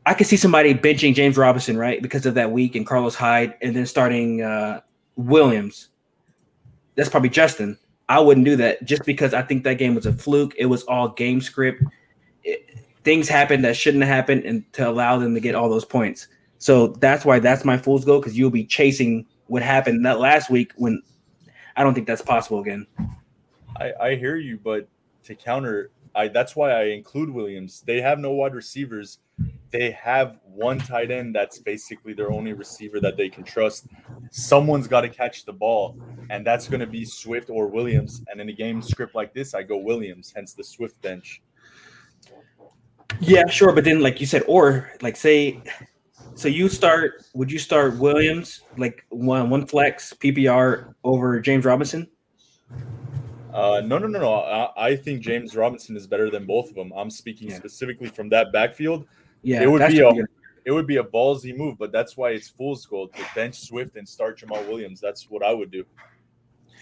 I 0.06 0.14
could 0.14 0.28
see 0.28 0.38
somebody 0.38 0.74
benching 0.74 1.14
James 1.14 1.38
Robinson, 1.38 1.78
right, 1.78 2.02
because 2.02 2.26
of 2.26 2.34
that 2.36 2.52
week 2.52 2.76
and 2.76 2.88
Carlos 2.88 3.14
Hyde, 3.14 3.56
and 3.62 3.76
then 3.76 3.86
starting 3.86 4.42
uh, 4.42 4.80
Williams. 5.18 5.90
That's 6.96 7.10
probably 7.10 7.30
Justin. 7.30 7.78
I 8.08 8.20
wouldn't 8.20 8.46
do 8.46 8.56
that 8.56 8.86
just 8.86 9.04
because 9.04 9.34
I 9.34 9.42
think 9.42 9.66
that 9.66 9.74
game 9.74 9.96
was 9.96 10.06
a 10.06 10.14
fluke. 10.14 10.54
It 10.58 10.68
was 10.68 10.84
all 10.84 11.10
game 11.10 11.42
script. 11.42 11.84
It, 12.46 12.80
things 13.04 13.28
happened 13.28 13.66
that 13.66 13.76
shouldn't 13.76 14.04
have 14.04 14.16
happened, 14.16 14.46
and 14.46 14.72
to 14.74 14.88
allow 14.88 15.18
them 15.18 15.34
to 15.34 15.42
get 15.42 15.56
all 15.56 15.70
those 15.70 15.86
points. 15.86 16.30
So 16.60 16.88
that's 16.88 17.26
why 17.26 17.40
that's 17.40 17.64
my 17.64 17.78
fool's 17.78 18.06
goal 18.06 18.20
because 18.20 18.38
you'll 18.38 18.50
be 18.50 18.66
chasing 18.66 19.26
what 19.48 19.62
happened 19.62 20.06
that 20.06 20.20
last 20.20 20.50
week 20.50 20.74
when 20.76 21.02
I 21.76 21.84
don't 21.84 21.94
think 21.94 22.08
that's 22.08 22.22
possible 22.22 22.60
again. 22.60 22.88
I, 23.80 23.94
I 24.02 24.16
hear 24.16 24.36
you, 24.36 24.58
but 24.58 24.88
to 25.26 25.36
counter, 25.36 25.92
I 26.16 26.28
that's 26.28 26.56
why 26.56 26.72
I 26.72 26.86
include 26.86 27.30
Williams. 27.30 27.84
They 27.86 28.02
have 28.02 28.20
no 28.20 28.32
wide 28.32 28.56
receivers. 28.56 29.20
They 29.70 29.92
have 29.92 30.40
one 30.44 30.80
tight 30.80 31.12
end 31.12 31.36
that's 31.36 31.60
basically 31.60 32.14
their 32.14 32.32
only 32.32 32.54
receiver 32.54 33.00
that 33.02 33.18
they 33.18 33.30
can 33.30 33.44
trust. 33.44 33.88
Someone's 34.32 34.88
got 34.88 35.02
to 35.02 35.10
catch 35.10 35.46
the 35.46 35.54
ball, 35.54 36.00
and 36.32 36.46
that's 36.46 36.68
going 36.68 36.80
to 36.80 36.88
be 36.88 37.06
Swift 37.06 37.50
or 37.52 37.68
Williams. 37.68 38.24
And 38.32 38.42
in 38.42 38.50
a 38.50 38.54
game 38.54 38.82
script 38.82 39.14
like 39.14 39.34
this, 39.34 39.54
I 39.54 39.62
go 39.62 39.78
Williams, 39.78 40.34
hence 40.36 40.54
the 40.54 40.64
Swift 40.64 41.00
bench. 41.02 41.44
Yeah, 43.20 43.48
sure, 43.48 43.74
but 43.74 43.84
then 43.84 44.02
like 44.02 44.20
you 44.20 44.26
said, 44.26 44.44
or 44.48 44.92
like 45.02 45.16
say, 45.16 45.62
so 46.38 46.48
you 46.48 46.70
start. 46.70 47.24
Would 47.34 47.52
you 47.52 47.60
start 47.60 47.98
Williams 47.98 48.62
like 48.78 49.06
one 49.10 49.50
one 49.50 49.66
flex 49.66 50.14
PPR 50.14 50.94
over 51.04 51.40
James 51.40 51.66
Robinson? 51.66 52.08
Uh, 53.54 53.82
no, 53.84 53.98
no, 53.98 54.08
no, 54.08 54.20
no. 54.20 54.34
I, 54.36 54.90
I 54.90 54.96
think 54.96 55.22
James 55.22 55.56
Robinson 55.56 55.98
is 55.98 56.06
better 56.06 56.30
than 56.30 56.46
both 56.46 56.70
of 56.70 56.76
them. 56.76 56.92
I'm 56.96 57.10
speaking 57.10 57.50
Yeah. 57.50 57.56
specifically 57.58 58.08
from 58.08 58.30
that 58.30 58.52
backfield. 58.52 59.08
Yeah, 59.42 59.64
it 59.64 59.72
would 59.72 59.88
be 59.90 60.00
a 60.00 60.12
it 60.66 60.72
would 60.72 60.86
be 60.86 60.98
a 60.98 61.04
ballsy 61.04 61.56
move, 61.56 61.78
but 61.80 61.92
that's 61.94 62.18
why 62.18 62.32
it's 62.32 62.50
fool's 62.50 62.86
gold 62.86 63.14
to 63.16 63.24
bench 63.34 63.56
Swift 63.62 63.96
and 63.96 64.08
start 64.08 64.40
Jamaal 64.40 64.68
Williams. 64.68 65.00
That's 65.00 65.30
what 65.30 65.42
I 65.44 65.54
would 65.54 65.72
do. 65.72 65.86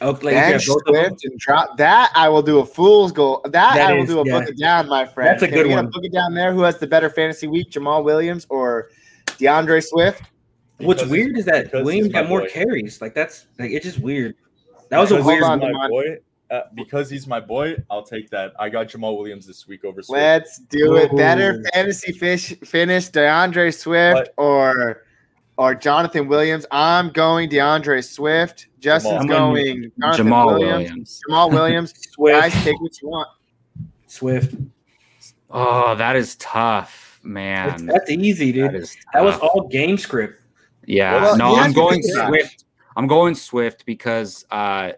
oh, 0.02 0.10
like 0.12 0.24
if 0.24 0.24
you 0.24 0.38
have 0.38 0.52
Bench 0.54 0.68
both 0.68 0.82
Swift 0.88 1.26
and 1.26 1.40
drop 1.40 1.78
that. 1.78 2.12
I 2.16 2.28
will 2.28 2.42
do 2.42 2.60
a 2.60 2.66
fool's 2.66 3.12
goal. 3.12 3.42
That, 3.44 3.52
That 3.76 3.92
I 3.92 3.94
will 3.94 4.04
is- 4.04 4.10
do 4.10 4.20
a 4.20 4.26
yeah. 4.26 4.40
book 4.40 4.50
it 4.50 4.58
down, 4.58 4.90
my 4.90 5.06
friend. 5.06 5.30
That's 5.30 5.44
a 5.44 5.48
Can 5.48 5.56
good 5.56 5.68
one. 5.68 5.90
Book 5.92 6.04
it 6.04 6.12
down 6.12 6.34
there. 6.34 6.52
Who 6.52 6.62
has 6.64 6.80
the 6.80 6.88
better 6.88 7.10
fantasy 7.12 7.48
week, 7.48 7.70
Jamaal 7.70 8.04
Williams 8.04 8.48
or 8.50 8.90
DeAndre 9.38 9.84
Swift? 9.84 10.24
What's 10.78 11.06
weird 11.06 11.38
is 11.38 11.46
that 11.46 11.66
because 11.66 11.80
he's 11.80 11.86
Williams 11.86 12.14
got 12.14 12.28
more 12.28 12.42
boy. 12.42 12.50
carries. 12.50 13.02
Like 13.02 13.14
that's 13.14 13.46
like 13.58 13.72
it's 13.72 13.86
just 13.86 14.00
weird. 14.00 14.36
That 14.90 15.00
was 15.00 15.12
a 15.12 15.16
Because 15.16 15.26
weird. 15.28 15.40
he's 15.40 15.50
on, 15.50 15.60
my 15.74 15.88
boy. 15.88 16.18
Uh, 16.52 16.62
because 16.76 17.10
he's 17.10 17.26
my 17.26 17.40
boy, 17.40 17.76
I'll 17.90 18.04
take 18.04 18.30
that. 18.30 18.54
I 18.60 18.70
got 18.70 18.88
Jamaal 18.88 19.18
Williams 19.18 19.48
this 19.48 19.68
week 19.68 19.84
over 19.84 20.04
Swift. 20.04 20.22
Let's 20.22 20.60
do 20.60 20.96
it. 20.98 21.16
Better 21.16 21.64
fantasy 21.74 22.12
fish 22.12 22.54
finish 22.64 23.10
DeAndre 23.10 23.74
Swift 23.76 24.30
or 24.38 25.04
or 25.58 25.74
Jonathan 25.74 26.28
Williams. 26.28 26.66
I'm 26.70 27.10
going 27.10 27.50
DeAndre 27.50 28.04
Swift. 28.04 28.68
Justin's 28.80 29.22
I'm 29.22 29.28
going 29.28 29.92
Jonathan 30.00 30.28
Jamaal 30.28 30.46
Williams. 30.60 30.72
Williams. 30.78 31.22
Jamaal 31.30 31.52
Williams. 31.52 31.94
Swift, 32.12 32.40
Guys, 32.42 32.64
take 32.64 32.80
what 32.82 33.02
you 33.02 33.08
want. 33.10 33.30
Swift. 34.08 34.56
Oh, 35.50 35.96
that 35.96 36.16
is 36.16 36.36
tough, 36.36 36.92
That's, 36.92 37.05
man. 37.26 37.86
that's 37.86 38.10
easy, 38.10 38.52
dude. 38.52 38.72
That 38.72 38.76
is 38.76 38.98
That 39.14 39.24
was 39.24 39.38
all 39.40 39.68
game 39.68 39.98
script. 39.98 40.42
Yeah, 40.86 41.22
Well, 41.22 41.38
no, 41.38 41.56
I'm 41.56 41.74
going 41.74 42.02
pick 42.02 42.12
it. 42.12 42.28
Swift. 42.28 42.66
I'm 42.96 43.08
going 43.08 43.36
Swift 43.36 43.86
because 43.86 44.46
uh, 44.52 44.92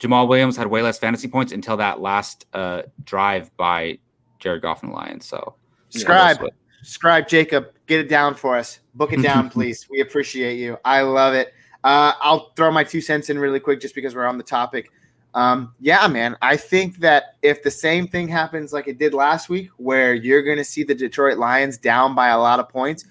Jamaal 0.00 0.28
Williams 0.28 0.56
had 0.56 0.66
way 0.66 0.82
less 0.82 0.98
fantasy 0.98 1.28
points 1.28 1.52
until 1.52 1.76
that 1.76 2.00
last 2.00 2.46
uh, 2.52 2.82
drive 3.04 3.56
by 3.56 3.98
Jared 4.38 4.62
Goff 4.62 4.82
and 4.82 4.92
the 4.92 4.96
Lions. 4.96 5.26
So 5.26 5.54
Scribe. 5.90 6.38
Swift. 6.38 6.54
Scribe 6.82 7.28
Jacob, 7.28 7.72
get 7.86 8.00
it 8.00 8.08
down 8.08 8.34
for 8.34 8.56
us. 8.56 8.80
Book 8.94 9.12
it 9.12 9.22
down, 9.22 9.50
please. 9.50 9.86
We 9.90 10.00
appreciate 10.00 10.58
you. 10.58 10.78
I 10.84 11.02
love 11.02 11.34
it. 11.34 11.52
Uh, 11.84 12.12
I'll 12.20 12.52
throw 12.56 12.70
my 12.70 12.84
two 12.84 13.00
cents 13.00 13.30
in 13.30 13.38
really 13.38 13.60
quick 13.60 13.80
just 13.80 13.94
because 13.94 14.14
we're 14.14 14.26
on 14.26 14.38
the 14.38 14.44
topic. 14.44 14.90
Um, 15.34 15.74
yeah, 15.80 16.06
man. 16.08 16.36
I 16.42 16.56
think 16.56 16.98
that 16.98 17.36
if 17.42 17.62
the 17.62 17.70
same 17.70 18.08
thing 18.08 18.28
happens 18.28 18.72
like 18.72 18.88
it 18.88 18.98
did 18.98 19.14
last 19.14 19.48
week, 19.48 19.70
where 19.76 20.14
you're 20.14 20.42
going 20.42 20.56
to 20.56 20.64
see 20.64 20.82
the 20.82 20.94
Detroit 20.94 21.38
Lions 21.38 21.78
down 21.78 22.14
by 22.14 22.28
a 22.28 22.38
lot 22.38 22.58
of 22.58 22.68
points, 22.68 23.04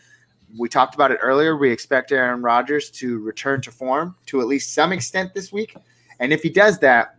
we 0.58 0.68
talked 0.68 0.96
about 0.96 1.12
it 1.12 1.20
earlier. 1.22 1.56
We 1.56 1.72
expect 1.72 2.12
Aaron 2.12 2.42
Rodgers 2.42 2.90
to 2.92 3.20
return 3.20 3.62
to 3.62 3.72
form 3.72 4.16
to 4.28 4.42
at 4.42 4.48
least 4.48 4.74
some 4.74 4.92
extent 4.92 5.34
this 5.34 5.52
week. 5.52 5.76
And 6.20 6.34
if 6.34 6.42
he 6.42 6.50
does 6.50 6.80
that, 6.80 7.16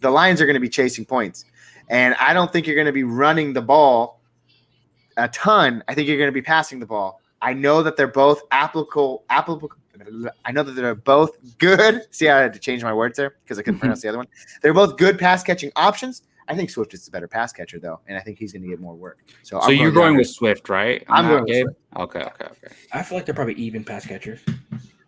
the 0.00 0.10
Lions 0.10 0.40
are 0.40 0.46
going 0.46 0.54
to 0.54 0.60
be 0.60 0.68
chasing 0.68 1.04
points. 1.04 1.44
And 1.90 2.14
I 2.20 2.32
don't 2.32 2.52
think 2.52 2.66
you're 2.66 2.76
going 2.76 2.86
to 2.86 2.92
be 2.92 3.04
running 3.04 3.52
the 3.52 3.62
ball 3.62 4.20
a 5.16 5.28
ton. 5.28 5.82
I 5.88 5.94
think 5.94 6.08
you're 6.08 6.18
going 6.18 6.28
to 6.28 6.32
be 6.32 6.42
passing 6.42 6.78
the 6.78 6.86
ball. 6.86 7.20
I 7.42 7.52
know 7.52 7.82
that 7.82 7.96
they're 7.96 8.06
both 8.06 8.42
applicable. 8.50 9.24
Applicable. 9.28 9.72
I 10.44 10.52
know 10.52 10.62
that 10.62 10.72
they're 10.72 10.94
both 10.94 11.36
good. 11.58 12.02
See, 12.10 12.28
I 12.28 12.40
had 12.40 12.52
to 12.52 12.58
change 12.58 12.82
my 12.82 12.92
words 12.92 13.16
there 13.16 13.36
because 13.44 13.58
I 13.58 13.62
couldn't 13.62 13.80
pronounce 13.80 14.02
the 14.02 14.08
other 14.08 14.18
one. 14.18 14.26
They're 14.62 14.74
both 14.74 14.96
good 14.96 15.18
pass 15.18 15.42
catching 15.42 15.70
options. 15.76 16.22
I 16.50 16.54
think 16.56 16.70
Swift 16.70 16.94
is 16.94 17.04
the 17.04 17.10
better 17.10 17.28
pass 17.28 17.52
catcher 17.52 17.78
though, 17.78 18.00
and 18.08 18.16
I 18.16 18.20
think 18.20 18.38
he's 18.38 18.52
going 18.52 18.62
to 18.62 18.68
get 18.68 18.80
more 18.80 18.94
work. 18.94 19.18
So, 19.42 19.60
So 19.60 19.66
I'm 19.66 19.76
you're 19.76 19.90
going 19.90 20.12
down. 20.12 20.16
with 20.18 20.28
Swift, 20.30 20.68
right? 20.70 21.04
on 21.08 21.24
I'm 21.24 21.30
going 21.30 21.42
with 21.44 21.52
Gabe? 21.52 21.64
Swift. 21.66 21.78
Okay, 21.98 22.20
okay, 22.20 22.44
okay. 22.46 22.74
I 22.92 23.02
feel 23.02 23.18
like 23.18 23.26
they're 23.26 23.34
probably 23.34 23.54
even 23.54 23.84
pass 23.84 24.06
catchers. 24.06 24.40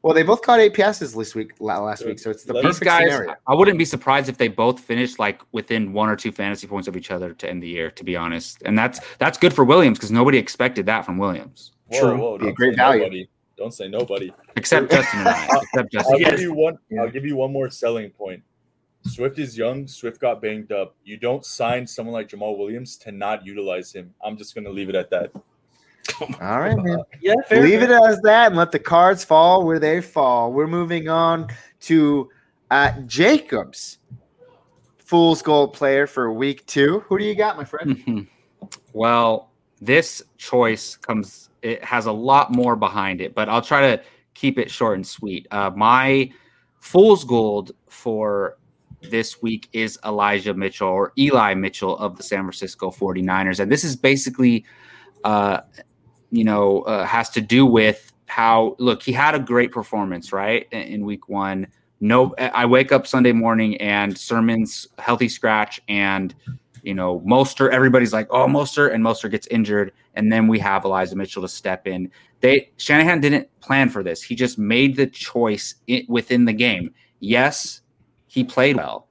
Well, 0.03 0.15
they 0.15 0.23
both 0.23 0.41
caught 0.43 0.61
eight 0.61 0.73
passes 0.75 1.15
this 1.15 1.35
week, 1.35 1.53
last 1.61 2.05
week, 2.07 2.19
so 2.19 2.31
it's 2.31 2.45
the 2.45 2.55
These 2.55 2.63
These 2.63 2.71
perfect 2.73 2.85
guys, 2.87 3.11
scenario. 3.11 3.35
I 3.47 3.55
wouldn't 3.55 3.77
be 3.79 3.85
surprised 3.85 4.29
if 4.31 4.39
they 4.39 4.49
both 4.49 4.81
finished 4.81 5.19
like 5.19 5.41
within 5.53 5.93
one 5.93 6.09
or 6.09 6.17
two 6.17 6.33
fantasy 6.33 6.67
points 6.67 6.89
of 6.89 6.97
each 6.97 7.11
other 7.11 7.33
to 7.35 7.49
end 7.49 7.63
the 7.63 7.69
year. 7.69 7.91
To 7.91 8.05
be 8.05 8.17
honest, 8.17 8.63
and 8.65 8.79
that's 8.79 9.01
that's 9.19 9.37
good 9.39 9.53
for 9.55 9.65
Williams 9.65 9.99
because 9.99 10.11
nobody 10.11 10.37
expected 10.39 10.87
that 10.87 11.05
from 11.07 11.17
Williams, 11.19 11.73
Whoa, 11.89 12.01
True. 12.01 12.17
whoa, 12.19 12.39
Be 12.39 12.49
a 12.49 12.53
great 12.53 12.77
value. 12.77 13.01
Nobody. 13.03 13.29
Don't 13.61 13.75
say 13.75 13.89
nobody. 13.89 14.33
except 14.57 14.91
Justin 14.91 15.21
and 15.21 15.29
I. 15.29 15.49
Except 15.63 15.93
Justin. 15.93 16.15
I'll 16.15 16.21
Yes. 16.21 16.31
give 16.31 16.41
you 16.41 16.55
one. 16.55 16.79
Yeah. 16.89 17.03
I'll 17.03 17.11
give 17.11 17.27
you 17.27 17.37
one 17.37 17.53
more 17.53 17.69
selling 17.69 18.09
point. 18.09 18.43
Swift 19.07 19.39
is 19.39 19.57
young. 19.57 19.87
Swift 19.87 20.19
got 20.19 20.41
banged 20.41 20.73
up. 20.73 20.97
You 21.05 21.19
don't 21.19 21.45
sign 21.45 21.87
someone 21.87 22.15
like 22.15 22.29
Jamaal 22.31 22.57
Williams 22.57 22.97
to 22.99 23.13
not 23.13 23.45
utilize 23.45 23.93
him. 23.93 24.15
I'm 24.25 24.39
just 24.39 24.55
going 24.55 24.65
to 24.65 24.71
leave 24.71 24.89
it 24.89 24.95
at 24.95 25.11
that. 25.11 25.31
All 26.41 26.59
right, 26.61 26.75
man. 26.75 27.01
Yeah, 27.21 27.35
fair. 27.47 27.63
Leave 27.63 27.81
fair. 27.81 27.93
it 27.93 28.11
as 28.11 28.19
that 28.23 28.47
and 28.47 28.57
let 28.57 28.73
the 28.73 28.79
cards 28.79 29.25
fall 29.25 29.67
where 29.67 29.79
they 29.79 30.01
fall. 30.01 30.53
We're 30.55 30.67
moving 30.67 31.11
on 31.11 31.49
to 31.83 32.31
uh, 32.71 32.93
Jacobs, 33.07 33.99
Fool's 34.99 35.43
Gold 35.43 35.75
player 35.75 36.07
for 36.07 36.33
week 36.33 36.65
two. 36.67 37.01
Who 37.09 37.19
do 37.19 37.25
you 37.27 37.35
got, 37.35 37.59
my 37.59 37.65
friend? 37.65 37.97
Mhm. 38.07 38.27
Well, 38.95 39.50
this 39.81 40.23
choice 40.37 40.97
comes. 40.97 41.51
It 41.63 41.85
has 41.85 42.07
a 42.07 42.13
lot 42.13 42.53
more 42.53 42.77
behind 42.77 43.21
it, 43.21 43.35
but 43.35 43.49
I'll 43.49 43.63
try 43.63 43.95
to 43.95 44.03
keep 44.35 44.59
it 44.59 44.71
short 44.71 44.97
and 44.97 45.07
sweet. 45.07 45.47
Uh, 45.51 45.71
my 45.75 46.31
fool's 46.81 47.25
gold 47.25 47.73
for 47.89 48.57
this 49.03 49.43
week 49.43 49.69
is 49.73 49.99
Elijah 50.05 50.55
Mitchell 50.55 50.89
or 50.89 51.13
Eli 51.19 51.55
Mitchell 51.55 51.97
of 51.99 52.17
the 52.17 52.23
San 52.23 52.41
Francisco 52.41 52.91
49ers. 52.91 53.61
And 53.61 53.71
this 53.71 53.85
is 53.85 53.97
basically, 53.97 54.65
uh, 55.25 55.61
you 56.31 56.45
know, 56.45 56.83
uh, 56.83 57.05
has 57.07 57.31
to 57.31 57.41
do 57.41 57.65
with 57.67 58.13
how, 58.27 58.77
look, 58.79 59.03
he 59.03 59.13
had 59.13 59.35
a 59.35 59.39
great 59.39 59.73
performance, 59.73 60.33
right, 60.33 60.67
in, 60.71 60.83
in 60.83 61.05
week 61.05 61.29
one. 61.29 61.67
No, 62.01 62.35
I 62.39 62.65
wake 62.65 62.93
up 62.93 63.07
Sunday 63.07 63.33
morning 63.33 63.77
and 63.77 64.17
Sermon's 64.17 64.89
healthy 64.99 65.29
scratch 65.29 65.81
and 65.89 66.35
you 66.83 66.95
know, 66.95 67.21
Mostert, 67.21 67.71
everybody's 67.71 68.13
like, 68.13 68.27
oh, 68.31 68.47
Mostert, 68.47 68.95
and 68.95 69.05
Mostert 69.05 69.31
gets 69.31 69.47
injured. 69.49 69.93
And 70.15 70.33
then 70.33 70.47
we 70.47 70.59
have 70.59 70.85
Elijah 70.85 71.17
Mitchell 71.17 71.43
to 71.43 71.49
step 71.49 71.87
in. 71.87 72.11
They 72.41 72.71
Shanahan 72.77 73.21
didn't 73.21 73.49
plan 73.61 73.89
for 73.89 74.03
this. 74.03 74.23
He 74.23 74.35
just 74.35 74.59
made 74.59 74.97
the 74.97 75.07
choice 75.07 75.75
within 76.09 76.45
the 76.45 76.53
game. 76.53 76.95
Yes, 77.21 77.83
he 78.27 78.45
played 78.45 78.77
well 78.77 79.09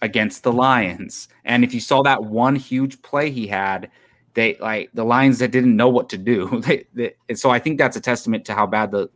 against 0.00 0.42
the 0.42 0.52
Lions. 0.52 1.28
And 1.44 1.64
if 1.64 1.72
you 1.72 1.80
saw 1.80 2.02
that 2.02 2.24
one 2.24 2.56
huge 2.56 3.00
play 3.02 3.30
he 3.30 3.46
had, 3.46 3.90
they 4.34 4.56
like 4.56 4.90
the 4.94 5.04
Lions 5.04 5.38
that 5.38 5.52
didn't 5.52 5.76
know 5.76 5.88
what 5.88 6.08
to 6.10 6.18
do. 6.18 6.60
they, 6.66 6.84
they, 6.94 7.14
and 7.28 7.38
so 7.38 7.50
I 7.50 7.58
think 7.58 7.78
that's 7.78 7.96
a 7.96 8.00
testament 8.00 8.44
to 8.46 8.54
how 8.54 8.66
bad 8.66 8.90
the 8.90 9.08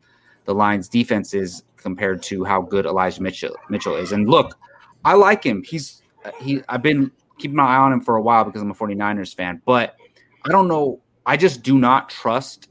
the 0.45 0.55
Lions 0.55 0.89
defense 0.89 1.35
is 1.35 1.65
compared 1.77 2.23
to 2.23 2.45
how 2.45 2.63
good 2.63 2.87
Elijah 2.87 3.23
Mitchell 3.23 3.57
Mitchell 3.69 3.97
is. 3.97 4.13
And 4.13 4.29
look, 4.29 4.57
I 5.05 5.15
like 5.15 5.45
him. 5.45 5.63
He's 5.63 6.03
he 6.41 6.63
I've 6.69 6.83
been 6.83 7.11
keeping 7.39 7.57
my 7.57 7.65
eye 7.65 7.77
on 7.77 7.93
him 7.93 8.01
for 8.01 8.17
a 8.17 8.23
while 8.23 8.45
because 8.45 8.63
I'm 8.63 8.71
a 8.71 8.75
49ers 8.75 9.35
fan, 9.35 9.61
but 9.65 9.97
I 10.45 10.51
don't 10.51 10.69
know. 10.69 11.01
I 11.25 11.37
just 11.37 11.63
do 11.63 11.79
not 11.79 12.09
trust 12.09 12.69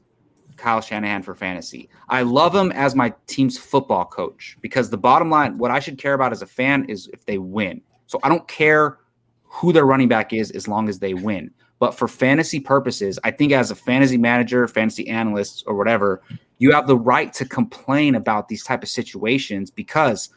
Kyle 0.57 0.81
Shanahan 0.81 1.23
for 1.23 1.35
fantasy. 1.35 1.89
I 2.09 2.21
love 2.21 2.55
him 2.55 2.71
as 2.71 2.95
my 2.95 3.13
team's 3.27 3.57
football 3.57 4.05
coach 4.05 4.57
because 4.61 4.89
the 4.89 4.97
bottom 4.97 5.29
line, 5.29 5.57
what 5.57 5.71
I 5.71 5.79
should 5.79 5.97
care 5.97 6.13
about 6.13 6.31
as 6.31 6.41
a 6.41 6.47
fan 6.47 6.85
is 6.85 7.09
if 7.13 7.25
they 7.25 7.37
win. 7.37 7.81
So 8.07 8.19
I 8.23 8.29
don't 8.29 8.47
care 8.47 8.99
who 9.43 9.73
their 9.73 9.85
running 9.85 10.07
back 10.07 10.33
is 10.33 10.51
as 10.51 10.67
long 10.67 10.89
as 10.89 10.99
they 10.99 11.13
win. 11.13 11.51
But 11.79 11.91
for 11.91 12.07
fantasy 12.07 12.59
purposes, 12.59 13.19
I 13.23 13.31
think 13.31 13.51
as 13.51 13.71
a 13.71 13.75
fantasy 13.75 14.17
manager, 14.17 14.67
fantasy 14.67 15.07
analyst, 15.07 15.63
or 15.67 15.75
whatever, 15.75 16.21
you 16.57 16.71
have 16.71 16.87
the 16.87 16.97
right 16.97 17.33
to 17.33 17.45
complain 17.45 18.15
about 18.15 18.47
these 18.47 18.63
type 18.63 18.81
of 18.81 18.89
situations 18.89 19.71
because 19.71 20.29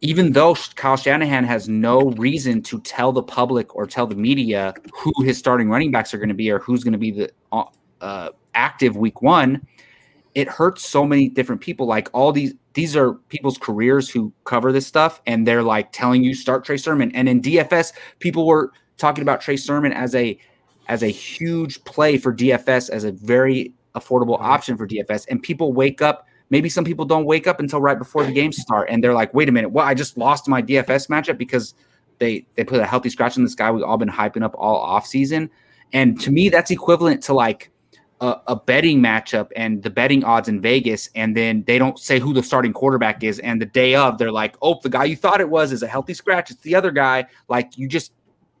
even 0.00 0.32
though 0.32 0.54
Kyle 0.74 0.96
Shanahan 0.96 1.44
has 1.44 1.68
no 1.68 2.10
reason 2.12 2.62
to 2.62 2.80
tell 2.80 3.12
the 3.12 3.22
public 3.22 3.74
or 3.74 3.86
tell 3.86 4.06
the 4.06 4.14
media 4.14 4.74
who 4.92 5.12
his 5.22 5.38
starting 5.38 5.70
running 5.70 5.90
backs 5.90 6.12
are 6.12 6.18
going 6.18 6.28
to 6.28 6.34
be 6.34 6.50
or 6.50 6.58
who's 6.58 6.84
going 6.84 6.92
to 6.92 6.98
be 6.98 7.10
the 7.10 7.30
uh, 7.52 7.64
uh, 8.00 8.30
active 8.54 8.96
week 8.96 9.22
one, 9.22 9.66
it 10.34 10.48
hurts 10.48 10.86
so 10.86 11.04
many 11.06 11.28
different 11.28 11.60
people. 11.60 11.86
Like 11.86 12.08
all 12.12 12.32
these, 12.32 12.54
these 12.74 12.96
are 12.96 13.14
people's 13.28 13.56
careers 13.56 14.10
who 14.10 14.32
cover 14.44 14.72
this 14.72 14.86
stuff, 14.86 15.22
and 15.26 15.46
they're 15.46 15.62
like 15.62 15.92
telling 15.92 16.22
you 16.22 16.34
start 16.34 16.64
Trey 16.64 16.76
Sermon. 16.76 17.10
And 17.14 17.28
in 17.28 17.40
DFS, 17.40 17.92
people 18.18 18.46
were 18.46 18.72
talking 18.98 19.22
about 19.22 19.40
Trey 19.40 19.56
Sermon 19.56 19.92
as 19.92 20.14
a 20.14 20.38
as 20.88 21.02
a 21.02 21.08
huge 21.08 21.82
play 21.84 22.18
for 22.18 22.34
DFS, 22.34 22.90
as 22.90 23.04
a 23.04 23.12
very 23.12 23.72
affordable 23.94 24.38
option 24.38 24.76
for 24.76 24.86
DFS. 24.86 25.26
And 25.30 25.42
people 25.42 25.72
wake 25.72 26.02
up. 26.02 26.26
Maybe 26.50 26.68
some 26.68 26.84
people 26.84 27.04
don't 27.04 27.24
wake 27.24 27.46
up 27.46 27.60
until 27.60 27.80
right 27.80 27.98
before 27.98 28.24
the 28.24 28.32
games 28.32 28.58
start, 28.58 28.88
and 28.90 29.02
they're 29.02 29.14
like, 29.14 29.32
"Wait 29.34 29.48
a 29.48 29.52
minute, 29.52 29.70
what? 29.70 29.86
I 29.86 29.94
just 29.94 30.16
lost 30.16 30.48
my 30.48 30.62
DFS 30.62 31.08
matchup 31.08 31.38
because 31.38 31.74
they 32.18 32.46
they 32.54 32.64
put 32.64 32.80
a 32.80 32.86
healthy 32.86 33.10
scratch 33.10 33.36
on 33.36 33.44
this 33.44 33.54
guy 33.54 33.70
we've 33.70 33.82
all 33.82 33.96
been 33.96 34.08
hyping 34.08 34.42
up 34.42 34.54
all 34.56 34.76
off 34.76 35.06
season." 35.06 35.50
And 35.92 36.20
to 36.20 36.30
me, 36.30 36.48
that's 36.48 36.70
equivalent 36.70 37.22
to 37.24 37.34
like 37.34 37.70
a, 38.20 38.36
a, 38.48 38.56
betting 38.56 39.00
matchup 39.00 39.50
and 39.54 39.82
the 39.82 39.90
betting 39.90 40.24
odds 40.24 40.48
in 40.48 40.60
Vegas, 40.60 41.08
and 41.14 41.36
then 41.36 41.62
they 41.66 41.78
don't 41.78 41.98
say 41.98 42.18
who 42.18 42.32
the 42.32 42.42
starting 42.42 42.72
quarterback 42.72 43.22
is, 43.22 43.38
and 43.40 43.60
the 43.60 43.66
day 43.66 43.94
of 43.94 44.18
they're 44.18 44.32
like, 44.32 44.56
"Oh, 44.62 44.78
the 44.82 44.88
guy 44.88 45.04
you 45.04 45.16
thought 45.16 45.40
it 45.40 45.48
was 45.48 45.72
is 45.72 45.82
a 45.82 45.88
healthy 45.88 46.14
scratch. 46.14 46.50
It's 46.50 46.60
the 46.60 46.74
other 46.74 46.90
guy." 46.90 47.26
Like 47.48 47.76
you 47.78 47.88
just 47.88 48.12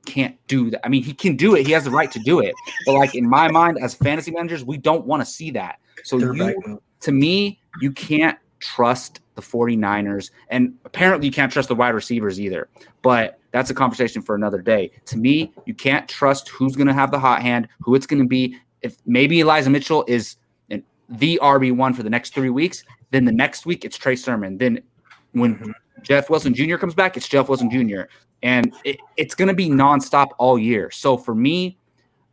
can't 0.04 0.36
do 0.48 0.70
that. 0.70 0.84
I 0.84 0.88
mean, 0.88 1.02
he 1.02 1.12
can 1.12 1.36
do 1.36 1.54
it. 1.54 1.66
He 1.66 1.72
has 1.72 1.84
the 1.84 1.90
right 1.90 2.10
to 2.12 2.18
do 2.20 2.40
it. 2.40 2.54
But 2.86 2.94
like 2.94 3.14
in 3.14 3.28
my 3.28 3.50
mind, 3.50 3.78
as 3.82 3.94
fantasy 3.94 4.30
managers, 4.30 4.64
we 4.64 4.76
don't 4.76 5.06
want 5.06 5.22
to 5.22 5.26
see 5.26 5.50
that. 5.52 5.78
So 6.04 6.18
you, 6.18 6.80
to 7.00 7.12
me, 7.12 7.60
you 7.80 7.92
can't 7.92 8.38
trust 8.60 9.20
the 9.34 9.42
49ers. 9.42 10.30
And 10.48 10.74
apparently 10.84 11.26
you 11.26 11.32
can't 11.32 11.52
trust 11.52 11.68
the 11.68 11.74
wide 11.74 11.94
receivers 11.94 12.40
either. 12.40 12.68
But 13.02 13.38
that's 13.50 13.70
a 13.70 13.74
conversation 13.74 14.22
for 14.22 14.34
another 14.34 14.62
day. 14.62 14.90
To 15.06 15.16
me, 15.16 15.52
you 15.66 15.74
can't 15.74 16.08
trust 16.08 16.48
who's 16.48 16.76
going 16.76 16.86
to 16.86 16.94
have 16.94 17.10
the 17.10 17.18
hot 17.18 17.42
hand, 17.42 17.68
who 17.80 17.94
it's 17.94 18.06
going 18.06 18.22
to 18.22 18.28
be. 18.28 18.56
If 18.82 18.96
maybe 19.06 19.40
Elijah 19.40 19.70
Mitchell 19.70 20.04
is 20.06 20.36
an, 20.70 20.82
the 21.08 21.38
RB1 21.42 21.96
for 21.96 22.02
the 22.02 22.10
next 22.10 22.34
three 22.34 22.50
weeks, 22.50 22.84
then 23.10 23.24
the 23.24 23.32
next 23.32 23.66
week 23.66 23.84
it's 23.84 23.96
Trey 23.96 24.16
Sermon. 24.16 24.58
Then 24.58 24.80
when 25.32 25.56
mm-hmm. 25.56 25.70
Jeff 26.02 26.30
Wilson 26.30 26.54
Jr. 26.54 26.76
comes 26.76 26.94
back, 26.94 27.16
it's 27.16 27.28
Jeff 27.28 27.48
Wilson 27.48 27.70
Jr 27.70 28.02
and 28.44 28.74
it, 28.84 29.00
it's 29.16 29.34
going 29.34 29.48
to 29.48 29.54
be 29.54 29.68
nonstop 29.68 30.28
all 30.38 30.58
year. 30.58 30.90
So 30.90 31.16
for 31.16 31.34
me, 31.34 31.78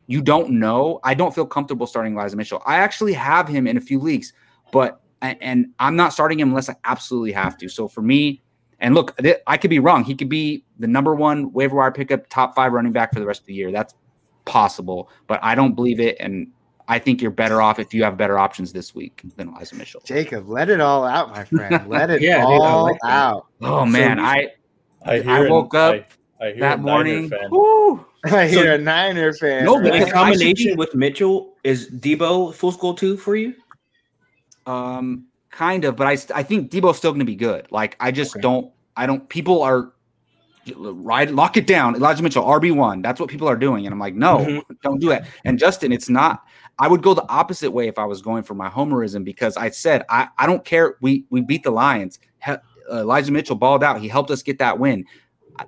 you 0.07 0.21
don't 0.21 0.51
know. 0.51 0.99
I 1.03 1.13
don't 1.13 1.33
feel 1.33 1.45
comfortable 1.45 1.87
starting 1.87 2.13
Elijah 2.13 2.35
Mitchell. 2.35 2.61
I 2.65 2.75
actually 2.75 3.13
have 3.13 3.47
him 3.47 3.65
in 3.65 3.77
a 3.77 3.81
few 3.81 3.97
leagues, 3.97 4.33
but 4.73 5.01
and 5.21 5.67
I'm 5.79 5.95
not 5.95 6.13
starting 6.13 6.39
him 6.39 6.49
unless 6.49 6.69
I 6.69 6.75
absolutely 6.83 7.31
have 7.33 7.57
to. 7.57 7.69
So 7.69 7.87
for 7.87 8.01
me, 8.01 8.41
and 8.79 8.95
look, 8.95 9.15
I 9.45 9.57
could 9.57 9.69
be 9.69 9.79
wrong. 9.79 10.03
He 10.03 10.15
could 10.15 10.29
be 10.29 10.63
the 10.79 10.87
number 10.87 11.13
one 11.13 11.53
waiver 11.53 11.75
wire 11.75 11.91
pickup, 11.91 12.27
top 12.29 12.55
five 12.55 12.73
running 12.73 12.91
back 12.91 13.13
for 13.13 13.19
the 13.19 13.25
rest 13.25 13.41
of 13.41 13.45
the 13.45 13.53
year. 13.53 13.71
That's 13.71 13.93
possible, 14.45 15.09
but 15.27 15.39
I 15.43 15.53
don't 15.53 15.75
believe 15.75 15.99
it. 15.99 16.17
And 16.19 16.47
I 16.87 16.97
think 16.97 17.21
you're 17.21 17.31
better 17.31 17.61
off 17.61 17.77
if 17.77 17.93
you 17.93 18.03
have 18.03 18.17
better 18.17 18.39
options 18.39 18.73
this 18.73 18.95
week 18.95 19.21
than 19.35 19.49
Elijah 19.49 19.75
Mitchell. 19.75 20.01
Jacob, 20.03 20.49
let 20.49 20.69
it 20.69 20.81
all 20.81 21.05
out, 21.05 21.29
my 21.29 21.45
friend. 21.45 21.87
Let 21.87 22.09
it 22.09 22.21
yeah, 22.21 22.43
all 22.43 22.87
dude, 22.87 22.93
like 22.93 23.11
out. 23.11 23.47
Oh 23.61 23.85
man, 23.85 24.17
so, 24.17 24.23
I 24.23 24.47
I, 25.05 25.21
I 25.21 25.49
woke 25.49 25.73
an, 25.73 25.79
up 25.79 26.05
I, 26.41 26.47
I 26.47 26.53
that 26.59 26.79
morning. 26.79 27.31
I 28.25 28.47
hear 28.47 28.65
so, 28.65 28.75
a 28.75 28.77
Niner 28.77 29.33
fan. 29.33 29.65
No, 29.65 29.81
but 29.81 29.91
right? 29.91 30.05
the 30.05 30.11
combination 30.11 30.73
be, 30.73 30.75
with 30.75 30.93
Mitchell 30.93 31.55
is 31.63 31.89
Deebo 31.89 32.53
full 32.53 32.71
school 32.71 32.93
too 32.93 33.17
for 33.17 33.35
you. 33.35 33.55
Um, 34.65 35.27
kind 35.49 35.85
of, 35.85 35.95
but 35.95 36.07
I 36.07 36.17
I 36.33 36.43
think 36.43 36.71
Deebo's 36.71 36.97
still 36.97 37.11
going 37.11 37.19
to 37.19 37.25
be 37.25 37.35
good. 37.35 37.67
Like 37.71 37.97
I 37.99 38.11
just 38.11 38.35
okay. 38.35 38.41
don't. 38.41 38.71
I 38.95 39.05
don't. 39.05 39.27
People 39.29 39.61
are 39.61 39.93
right. 40.75 41.29
Lock 41.29 41.57
it 41.57 41.67
down. 41.67 41.95
Elijah 41.95 42.23
Mitchell 42.23 42.43
RB 42.43 42.75
one. 42.75 43.01
That's 43.01 43.19
what 43.19 43.29
people 43.29 43.47
are 43.47 43.55
doing, 43.55 43.85
and 43.85 43.93
I'm 43.93 43.99
like, 43.99 44.15
no, 44.15 44.39
mm-hmm. 44.39 44.73
don't 44.83 44.99
do 44.99 45.11
it. 45.11 45.23
And 45.45 45.57
Justin, 45.59 45.91
it's 45.91 46.09
not. 46.09 46.43
I 46.79 46.87
would 46.87 47.03
go 47.03 47.13
the 47.13 47.27
opposite 47.29 47.71
way 47.71 47.87
if 47.87 47.99
I 47.99 48.05
was 48.05 48.21
going 48.21 48.43
for 48.43 48.55
my 48.55 48.69
homerism 48.69 49.23
because 49.23 49.57
I 49.57 49.69
said 49.69 50.03
I 50.09 50.29
I 50.37 50.47
don't 50.47 50.65
care. 50.65 50.95
We 51.01 51.25
we 51.29 51.41
beat 51.41 51.63
the 51.63 51.71
Lions. 51.71 52.19
Elijah 52.91 53.31
Mitchell 53.31 53.55
balled 53.55 53.83
out. 53.83 54.01
He 54.01 54.07
helped 54.07 54.31
us 54.31 54.43
get 54.43 54.59
that 54.59 54.79
win. 54.79 55.05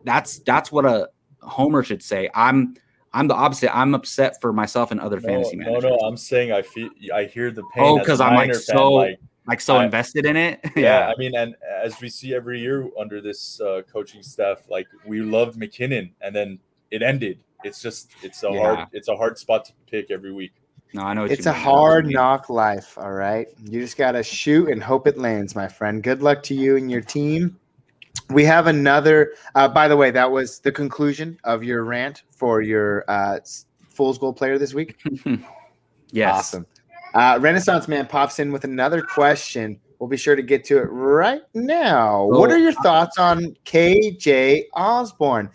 That's 0.03 0.39
that's 0.39 0.71
what 0.71 0.85
a 0.85 1.09
homer 1.41 1.83
should 1.83 2.01
say. 2.01 2.29
I'm 2.33 2.75
I'm 3.14 3.28
the 3.28 3.36
opposite. 3.36 3.76
I'm 3.76 3.93
upset 3.93 4.41
for 4.41 4.51
myself 4.51 4.91
and 4.91 4.99
other 4.99 5.20
no, 5.20 5.28
fantasy 5.28 5.55
managers. 5.55 5.84
No, 5.84 5.89
no, 5.89 5.95
I'm 5.97 6.18
saying 6.18 6.51
I 6.51 6.61
feel 6.61 6.89
I 7.14 7.26
hear 7.26 7.51
the 7.51 7.64
pain. 7.74 7.84
Oh, 7.84 7.99
because 7.99 8.20
I'm 8.20 8.36
like 8.36 8.55
so 8.55 8.93
like, 8.93 9.20
like 9.45 9.61
so 9.61 9.78
I, 9.78 9.86
invested 9.86 10.26
in 10.26 10.36
it. 10.36 10.59
yeah. 10.76 11.07
yeah, 11.07 11.07
I 11.07 11.14
mean, 11.18 11.36
and 11.36 11.55
as 11.84 12.01
we 12.01 12.09
see 12.09 12.34
every 12.34 12.59
year 12.59 12.89
under 12.99 13.22
this 13.22 13.61
uh, 13.61 13.82
coaching 13.91 14.24
staff, 14.24 14.64
like 14.70 14.88
we 15.05 15.22
loved 15.22 15.59
McKinnon, 15.59 16.11
and 16.22 16.36
then 16.36 16.59
it 16.91 17.01
ended. 17.01 17.39
It's 17.64 17.82
just 17.82 18.11
it's 18.24 18.43
a 18.43 18.51
yeah. 18.51 18.59
hard 18.59 18.88
it's 18.93 19.07
a 19.07 19.16
hard 19.16 19.38
spot 19.38 19.66
to 19.66 19.74
pick 19.89 20.11
every 20.11 20.34
week. 20.34 20.53
No, 20.93 21.01
I 21.01 21.14
know. 21.16 21.26
it's 21.26 21.47
a 21.47 21.53
hard 21.53 22.07
knock 22.07 22.49
life. 22.49 22.97
All 22.99 23.11
right. 23.11 23.47
You 23.64 23.82
just 23.82 23.97
got 23.97 24.11
to 24.11 24.22
shoot 24.22 24.70
and 24.70 24.82
hope 24.82 25.07
it 25.07 25.18
lands, 25.18 25.55
my 25.55 25.68
friend. 25.68 26.03
Good 26.03 26.22
luck 26.22 26.43
to 26.43 26.53
you 26.53 26.78
and 26.78 26.91
your 26.91 27.01
team. 27.01 27.59
We 28.30 28.43
have 28.45 28.68
another. 28.68 29.34
Uh, 29.55 29.68
by 29.68 29.88
the 29.88 29.97
way, 29.97 30.11
that 30.11 30.32
was 30.32 30.59
the 30.59 30.72
conclusion 30.72 31.39
of 31.43 31.64
your 31.64 31.84
rant 31.84 32.24
for 32.43 32.59
your 32.59 33.05
uh, 33.07 33.39
Fool's 33.89 34.17
Gold 34.17 34.35
player 34.35 34.57
this 34.57 34.73
week. 34.73 35.01
yes. 36.11 36.35
Awesome. 36.35 36.65
Uh, 37.13 37.37
Renaissance 37.39 37.87
Man 37.87 38.05
pops 38.05 38.37
in 38.37 38.51
with 38.51 38.65
another 38.65 39.01
question. 39.01 39.79
We'll 39.97 40.09
be 40.09 40.17
sure 40.17 40.35
to 40.35 40.41
get 40.41 40.65
to 40.65 40.77
it 40.79 40.87
right 40.91 41.41
now. 41.53 42.23
Oh, 42.23 42.37
what 42.37 42.51
are 42.51 42.57
your 42.57 42.73
thoughts 42.73 43.17
on 43.17 43.55
KJ 43.63 44.63
Osborn? 44.75 45.51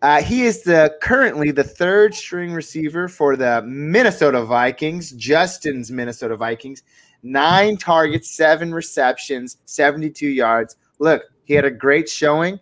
Uh, 0.00 0.22
he 0.22 0.44
is 0.44 0.62
the 0.62 0.96
currently 1.02 1.50
the 1.50 1.64
third 1.64 2.14
string 2.14 2.52
receiver 2.52 3.08
for 3.08 3.34
the 3.34 3.60
Minnesota 3.62 4.44
Vikings, 4.44 5.10
Justin's 5.10 5.90
Minnesota 5.90 6.36
Vikings. 6.36 6.84
Nine 7.24 7.76
targets, 7.76 8.30
seven 8.30 8.72
receptions, 8.72 9.56
72 9.64 10.28
yards. 10.28 10.76
Look, 11.00 11.24
he 11.46 11.54
had 11.54 11.64
a 11.64 11.70
great 11.72 12.08
showing. 12.08 12.60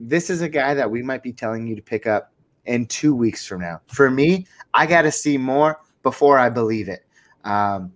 This 0.00 0.30
is 0.30 0.40
a 0.40 0.48
guy 0.48 0.72
that 0.72 0.90
we 0.90 1.02
might 1.02 1.22
be 1.22 1.34
telling 1.34 1.66
you 1.66 1.76
to 1.76 1.82
pick 1.82 2.06
up 2.06 2.32
in 2.66 2.86
two 2.86 3.14
weeks 3.14 3.46
from 3.46 3.60
now. 3.60 3.80
For 3.86 4.10
me, 4.10 4.46
I 4.74 4.86
got 4.86 5.02
to 5.02 5.12
see 5.12 5.38
more 5.38 5.80
before 6.02 6.38
I 6.38 6.50
believe 6.50 6.88
it. 6.88 7.04
Um, 7.44 7.92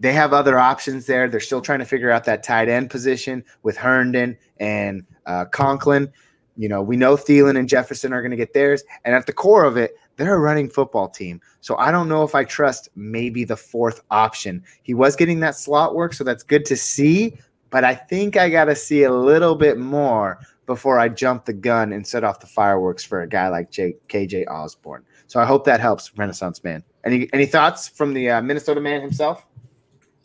they 0.00 0.12
have 0.12 0.32
other 0.32 0.58
options 0.58 1.06
there. 1.06 1.28
They're 1.28 1.38
still 1.38 1.60
trying 1.60 1.78
to 1.78 1.84
figure 1.84 2.10
out 2.10 2.24
that 2.24 2.42
tight 2.42 2.68
end 2.68 2.90
position 2.90 3.44
with 3.62 3.76
Herndon 3.76 4.36
and 4.58 5.04
uh, 5.26 5.44
Conklin. 5.44 6.12
You 6.56 6.68
know, 6.68 6.82
we 6.82 6.96
know 6.96 7.16
Thielen 7.16 7.56
and 7.56 7.68
Jefferson 7.68 8.12
are 8.12 8.20
going 8.20 8.32
to 8.32 8.36
get 8.36 8.52
theirs. 8.52 8.82
And 9.04 9.14
at 9.14 9.26
the 9.26 9.32
core 9.32 9.64
of 9.64 9.76
it, 9.76 9.92
they're 10.16 10.34
a 10.34 10.40
running 10.40 10.68
football 10.68 11.08
team. 11.08 11.40
So 11.60 11.76
I 11.76 11.90
don't 11.90 12.08
know 12.08 12.24
if 12.24 12.34
I 12.34 12.44
trust 12.44 12.88
maybe 12.96 13.44
the 13.44 13.56
fourth 13.56 14.02
option. 14.10 14.64
He 14.82 14.92
was 14.92 15.16
getting 15.16 15.40
that 15.40 15.54
slot 15.54 15.94
work, 15.94 16.14
so 16.14 16.24
that's 16.24 16.42
good 16.42 16.64
to 16.66 16.76
see. 16.76 17.38
But 17.70 17.84
I 17.84 17.94
think 17.94 18.36
I 18.36 18.50
got 18.50 18.66
to 18.66 18.74
see 18.74 19.04
a 19.04 19.12
little 19.12 19.54
bit 19.54 19.78
more 19.78 20.40
before 20.66 20.98
I 20.98 21.08
jump 21.08 21.44
the 21.44 21.52
gun 21.52 21.92
and 21.92 22.06
set 22.06 22.24
off 22.24 22.40
the 22.40 22.46
fireworks 22.46 23.04
for 23.04 23.22
a 23.22 23.28
guy 23.28 23.48
like 23.48 23.70
J- 23.70 23.96
KJ 24.08 24.48
Osborn. 24.48 25.04
So 25.26 25.40
I 25.40 25.44
hope 25.44 25.64
that 25.64 25.80
helps, 25.80 26.16
Renaissance 26.16 26.62
Man. 26.62 26.84
Any 27.04 27.28
any 27.32 27.46
thoughts 27.46 27.88
from 27.88 28.14
the 28.14 28.30
uh, 28.30 28.42
Minnesota 28.42 28.80
man 28.80 29.00
himself? 29.00 29.46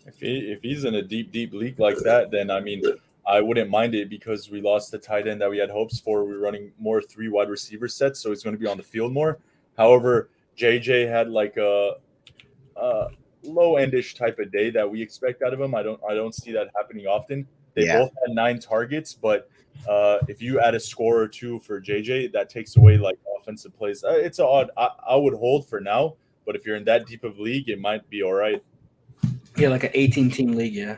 If 0.05 0.19
he 0.19 0.51
if 0.51 0.61
he's 0.61 0.85
in 0.85 0.95
a 0.95 1.01
deep 1.01 1.31
deep 1.31 1.53
leak 1.53 1.79
like 1.79 1.97
that, 1.99 2.31
then 2.31 2.51
I 2.51 2.59
mean 2.59 2.83
I 3.27 3.41
wouldn't 3.41 3.69
mind 3.69 3.93
it 3.93 4.09
because 4.09 4.49
we 4.49 4.61
lost 4.61 4.91
the 4.91 4.97
tight 4.97 5.27
end 5.27 5.41
that 5.41 5.49
we 5.49 5.57
had 5.57 5.69
hopes 5.69 5.99
for. 5.99 6.23
We're 6.23 6.39
running 6.39 6.71
more 6.79 7.01
three 7.01 7.27
wide 7.27 7.49
receiver 7.49 7.87
sets, 7.87 8.21
so 8.21 8.29
he's 8.29 8.43
going 8.43 8.55
to 8.55 8.59
be 8.59 8.67
on 8.67 8.77
the 8.77 8.83
field 8.83 9.11
more. 9.11 9.39
However, 9.77 10.29
JJ 10.57 11.09
had 11.09 11.29
like 11.29 11.57
a, 11.57 11.95
a 12.77 13.07
low 13.43 13.73
endish 13.73 14.15
type 14.15 14.39
of 14.39 14.51
day 14.51 14.69
that 14.69 14.89
we 14.89 15.01
expect 15.01 15.41
out 15.41 15.53
of 15.53 15.59
him. 15.59 15.75
I 15.75 15.83
don't 15.83 15.99
I 16.09 16.13
don't 16.13 16.33
see 16.33 16.53
that 16.53 16.69
happening 16.75 17.05
often. 17.05 17.45
They 17.73 17.85
yeah. 17.85 17.99
both 17.99 18.11
had 18.25 18.33
nine 18.33 18.59
targets, 18.59 19.13
but 19.13 19.49
uh, 19.87 20.19
if 20.27 20.41
you 20.41 20.59
add 20.59 20.75
a 20.75 20.79
score 20.79 21.19
or 21.19 21.27
two 21.27 21.59
for 21.59 21.81
JJ, 21.81 22.31
that 22.33 22.49
takes 22.49 22.75
away 22.77 22.97
like 22.97 23.17
offensive 23.39 23.75
plays. 23.77 24.03
Uh, 24.03 24.11
it's 24.11 24.39
odd. 24.39 24.69
I, 24.77 24.89
I 25.09 25.15
would 25.15 25.33
hold 25.33 25.67
for 25.67 25.79
now, 25.79 26.15
but 26.45 26.55
if 26.55 26.65
you're 26.65 26.75
in 26.75 26.83
that 26.85 27.05
deep 27.05 27.23
of 27.23 27.39
league, 27.39 27.69
it 27.69 27.79
might 27.79 28.07
be 28.09 28.23
all 28.23 28.33
right. 28.33 28.63
Yeah, 29.57 29.69
like 29.69 29.83
an 29.83 29.91
18 29.93 30.29
team 30.29 30.51
league. 30.53 30.73
Yeah. 30.73 30.97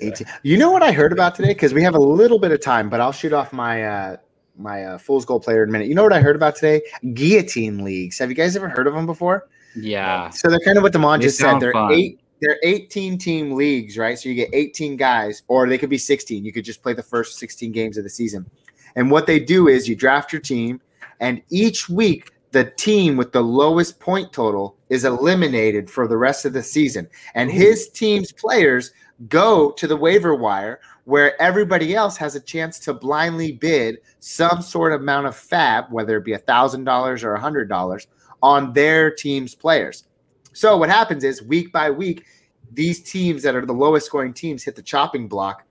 18. 0.00 0.26
You 0.42 0.56
know 0.56 0.70
what 0.70 0.82
I 0.82 0.92
heard 0.92 1.12
about 1.12 1.34
today? 1.34 1.48
Because 1.48 1.74
we 1.74 1.82
have 1.82 1.94
a 1.94 2.00
little 2.00 2.38
bit 2.38 2.50
of 2.50 2.60
time, 2.60 2.88
but 2.88 3.00
I'll 3.00 3.12
shoot 3.12 3.32
off 3.32 3.52
my 3.52 3.84
uh, 3.84 4.16
my 4.56 4.84
uh, 4.84 4.98
Fool's 4.98 5.24
Gold 5.24 5.42
player 5.42 5.62
in 5.62 5.68
a 5.68 5.72
minute. 5.72 5.88
You 5.88 5.94
know 5.94 6.02
what 6.02 6.12
I 6.12 6.20
heard 6.20 6.36
about 6.36 6.56
today? 6.56 6.82
Guillotine 7.14 7.84
leagues. 7.84 8.18
Have 8.18 8.28
you 8.28 8.34
guys 8.34 8.56
ever 8.56 8.68
heard 8.68 8.86
of 8.86 8.94
them 8.94 9.06
before? 9.06 9.48
Yeah. 9.74 10.30
So 10.30 10.48
they're 10.48 10.60
kind 10.60 10.76
of 10.76 10.82
what 10.82 10.92
Demond 10.92 11.18
They 11.18 11.24
just 11.24 11.38
said. 11.38 11.60
They're 11.60 11.72
fun. 11.72 11.92
eight. 11.92 12.20
They're 12.42 12.58
18 12.64 13.18
team 13.18 13.52
leagues, 13.52 13.96
right? 13.96 14.18
So 14.18 14.28
you 14.28 14.34
get 14.34 14.50
18 14.52 14.96
guys, 14.96 15.44
or 15.46 15.68
they 15.68 15.78
could 15.78 15.88
be 15.88 15.96
16. 15.96 16.44
You 16.44 16.52
could 16.52 16.64
just 16.64 16.82
play 16.82 16.92
the 16.92 17.02
first 17.02 17.38
16 17.38 17.70
games 17.70 17.96
of 17.96 18.02
the 18.02 18.10
season. 18.10 18.50
And 18.96 19.12
what 19.12 19.26
they 19.26 19.38
do 19.38 19.68
is 19.68 19.88
you 19.88 19.94
draft 19.94 20.32
your 20.32 20.42
team, 20.42 20.80
and 21.20 21.40
each 21.50 21.88
week 21.88 22.32
the 22.50 22.64
team 22.64 23.16
with 23.16 23.30
the 23.30 23.40
lowest 23.40 24.00
point 24.00 24.32
total 24.32 24.76
is 24.90 25.04
eliminated 25.04 25.88
for 25.88 26.08
the 26.08 26.16
rest 26.16 26.44
of 26.44 26.52
the 26.52 26.64
season. 26.64 27.08
And 27.36 27.48
his 27.48 27.88
team's 27.88 28.32
players 28.32 28.90
go 29.28 29.70
to 29.70 29.86
the 29.86 29.96
waiver 29.96 30.34
wire 30.34 30.80
where 31.04 31.40
everybody 31.40 31.94
else 31.94 32.16
has 32.16 32.34
a 32.34 32.40
chance 32.40 32.80
to 32.80 32.92
blindly 32.92 33.52
bid 33.52 33.98
some 34.18 34.60
sort 34.62 34.92
of 34.92 35.00
amount 35.00 35.26
of 35.26 35.36
fab, 35.36 35.84
whether 35.90 36.16
it 36.16 36.24
be 36.24 36.32
$1,000 36.32 37.22
or 37.22 37.38
$100 37.38 38.06
on 38.42 38.72
their 38.72 39.10
team's 39.10 39.54
players. 39.54 40.04
So 40.52 40.76
what 40.76 40.88
happens 40.90 41.24
is 41.24 41.42
week 41.42 41.72
by 41.72 41.90
week, 41.90 42.24
these 42.72 43.02
teams 43.02 43.42
that 43.42 43.54
are 43.54 43.66
the 43.66 43.72
lowest 43.72 44.06
scoring 44.06 44.32
teams 44.32 44.62
hit 44.64 44.76
the 44.76 44.82
chopping 44.82 45.28
block. 45.28 45.64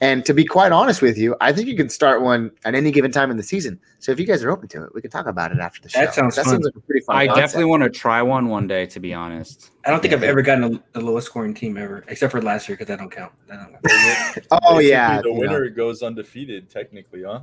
And 0.00 0.24
to 0.26 0.34
be 0.34 0.44
quite 0.44 0.72
honest 0.72 1.02
with 1.02 1.16
you, 1.16 1.36
I 1.40 1.52
think 1.52 1.68
you 1.68 1.76
can 1.76 1.88
start 1.88 2.20
one 2.20 2.50
at 2.64 2.74
any 2.74 2.90
given 2.90 3.12
time 3.12 3.30
in 3.30 3.36
the 3.36 3.44
season. 3.44 3.78
So 4.00 4.10
if 4.10 4.18
you 4.18 4.26
guys 4.26 4.42
are 4.42 4.50
open 4.50 4.66
to 4.70 4.82
it, 4.82 4.92
we 4.92 5.00
can 5.00 5.08
talk 5.10 5.26
about 5.26 5.52
it 5.52 5.58
after 5.60 5.80
the 5.80 5.88
show. 5.88 6.00
That 6.00 6.14
sounds 6.14 6.34
that 6.34 6.46
fun. 6.46 6.54
seems 6.54 6.64
like 6.64 6.74
a 6.74 6.80
pretty 6.80 7.04
fun. 7.04 7.14
I 7.16 7.26
concept. 7.26 7.46
definitely 7.46 7.70
want 7.70 7.82
to 7.84 7.90
try 7.90 8.20
one 8.20 8.48
one 8.48 8.66
day, 8.66 8.86
to 8.86 8.98
be 8.98 9.14
honest. 9.14 9.70
I 9.84 9.90
don't 9.90 10.00
think 10.00 10.10
Yeah. 10.12 10.18
I've 10.18 10.24
ever 10.24 10.42
gotten 10.42 10.64
a, 10.64 10.82
the 10.98 11.00
lowest 11.00 11.28
scoring 11.28 11.54
team 11.54 11.76
ever, 11.76 12.04
except 12.08 12.32
for 12.32 12.42
last 12.42 12.68
year 12.68 12.74
because 12.76 12.88
that 12.88 12.98
don't 12.98 13.10
count. 13.10 13.32
That 13.46 13.60
don't 13.60 13.70
count. 13.72 14.46
Oh 14.50 14.58
Basically, 14.78 14.88
yeah. 14.90 15.22
the 15.22 15.28
you 15.28 15.34
know. 15.34 15.40
winner 15.40 15.68
goes 15.68 16.02
undefeated, 16.02 16.68
technically, 16.68 17.22
huh? 17.22 17.42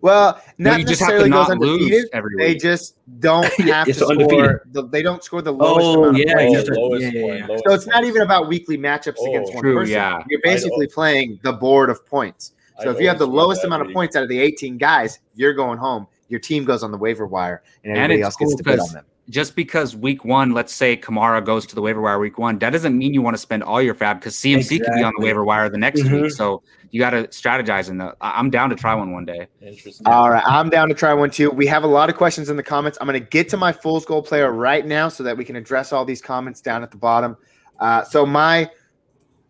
Well, 0.00 0.40
No, 0.58 0.70
not 0.70 0.80
you 0.80 0.86
just 0.86 1.00
necessarily 1.00 1.28
goes 1.30 1.48
not 1.48 1.50
undefeated. 1.52 2.06
every 2.12 2.36
They 2.36 2.54
just 2.54 2.94
don't 3.20 3.44
have 3.60 3.84
to 3.86 3.90
it's 3.90 4.02
undefeated. 4.02 4.28
score. 4.44 4.62
The, 4.72 4.86
they 4.88 5.02
don't 5.02 5.24
score 5.24 5.42
the 5.42 5.52
oh, 5.52 5.56
lowest 5.56 5.86
Oh, 5.86 6.04
amount 6.04 6.16
of 6.20 6.26
yeah, 6.26 6.34
points. 6.36 6.52
you 6.52 6.58
Oh, 6.58 6.62
start- 6.62 6.78
lowest 6.78 7.02
yeah, 7.02 7.10
yeah, 7.10 7.22
point, 7.26 7.38
yeah. 7.40 7.46
lowest 7.48 7.64
So 7.66 7.74
it's 7.74 7.86
not 7.86 8.04
even 8.04 8.22
about 8.22 8.48
weekly 8.48 8.78
matchups 8.78 9.16
Oh, 9.18 9.26
against 9.30 9.54
one 9.54 9.62
true, 9.62 9.74
person. 9.74 9.92
yeah. 9.94 10.22
You're 10.28 10.40
basically 10.42 10.86
playing 10.86 11.40
the 11.42 11.52
board 11.52 11.90
of 11.90 12.04
points. 12.06 12.52
So 12.80 12.90
I 12.90 12.94
if 12.94 13.00
you 13.00 13.08
have 13.08 13.18
the 13.18 13.26
lowest 13.26 13.62
that 13.62 13.66
amount 13.68 13.86
of 13.88 13.92
points 13.92 14.14
out 14.14 14.22
of 14.22 14.28
the 14.28 14.38
18 14.38 14.78
guys, 14.78 15.18
you're 15.34 15.54
going 15.54 15.78
home. 15.78 16.06
Your 16.28 16.38
team 16.38 16.64
goes 16.64 16.82
on 16.84 16.92
the 16.92 16.98
waiver 16.98 17.26
wire, 17.26 17.62
and 17.82 17.92
And 17.92 17.98
everybody 17.98 18.20
it's 18.20 18.24
else 18.26 18.36
gets 18.36 18.54
to 18.54 18.62
bid 18.62 18.78
on 18.78 18.92
them. 18.92 19.04
Just 19.28 19.54
because 19.54 19.94
week 19.94 20.24
one, 20.24 20.52
let's 20.52 20.72
say 20.72 20.96
Kamara 20.96 21.44
goes 21.44 21.66
to 21.66 21.74
the 21.74 21.82
waiver 21.82 22.00
wire 22.00 22.18
week 22.18 22.38
one, 22.38 22.58
that 22.60 22.70
doesn't 22.70 22.96
mean 22.96 23.12
you 23.12 23.20
want 23.20 23.34
to 23.34 23.38
spend 23.38 23.62
all 23.62 23.82
your 23.82 23.94
fab 23.94 24.20
because 24.20 24.34
CMC 24.36 24.78
could 24.82 24.94
be 24.94 25.02
on 25.02 25.12
the 25.18 25.24
waiver 25.24 25.44
wire 25.44 25.68
the 25.68 25.76
next 25.76 26.00
Mhm. 26.00 26.22
week. 26.22 26.30
So 26.32 26.62
you 26.90 26.98
got 26.98 27.10
to 27.10 27.24
strategize 27.24 27.90
in 27.90 27.98
the. 27.98 28.14
I- 28.22 28.38
I'm 28.38 28.48
down 28.48 28.70
to 28.70 28.76
try 28.76 28.94
one 28.94 29.12
one 29.12 29.26
day. 29.26 29.48
Interesting. 29.60 30.06
All 30.06 30.30
right, 30.30 30.42
I'm 30.46 30.70
down 30.70 30.88
to 30.88 30.94
try 30.94 31.12
one 31.12 31.30
too. 31.30 31.50
We 31.50 31.66
have 31.66 31.84
a 31.84 31.86
lot 31.86 32.08
of 32.08 32.16
questions 32.16 32.48
in 32.48 32.56
the 32.56 32.62
comments. 32.62 32.96
I'm 33.00 33.06
going 33.06 33.20
to 33.20 33.28
get 33.28 33.50
to 33.50 33.58
my 33.58 33.70
fool's 33.72 34.06
goal 34.06 34.22
player 34.22 34.50
right 34.50 34.86
now 34.86 35.10
so 35.10 35.22
that 35.24 35.36
we 35.36 35.44
can 35.44 35.56
address 35.56 35.92
all 35.92 36.06
these 36.06 36.22
comments 36.22 36.62
down 36.62 36.82
at 36.82 36.90
the 36.90 36.96
bottom. 36.96 37.36
Uh, 37.80 38.04
so 38.04 38.24
my 38.24 38.70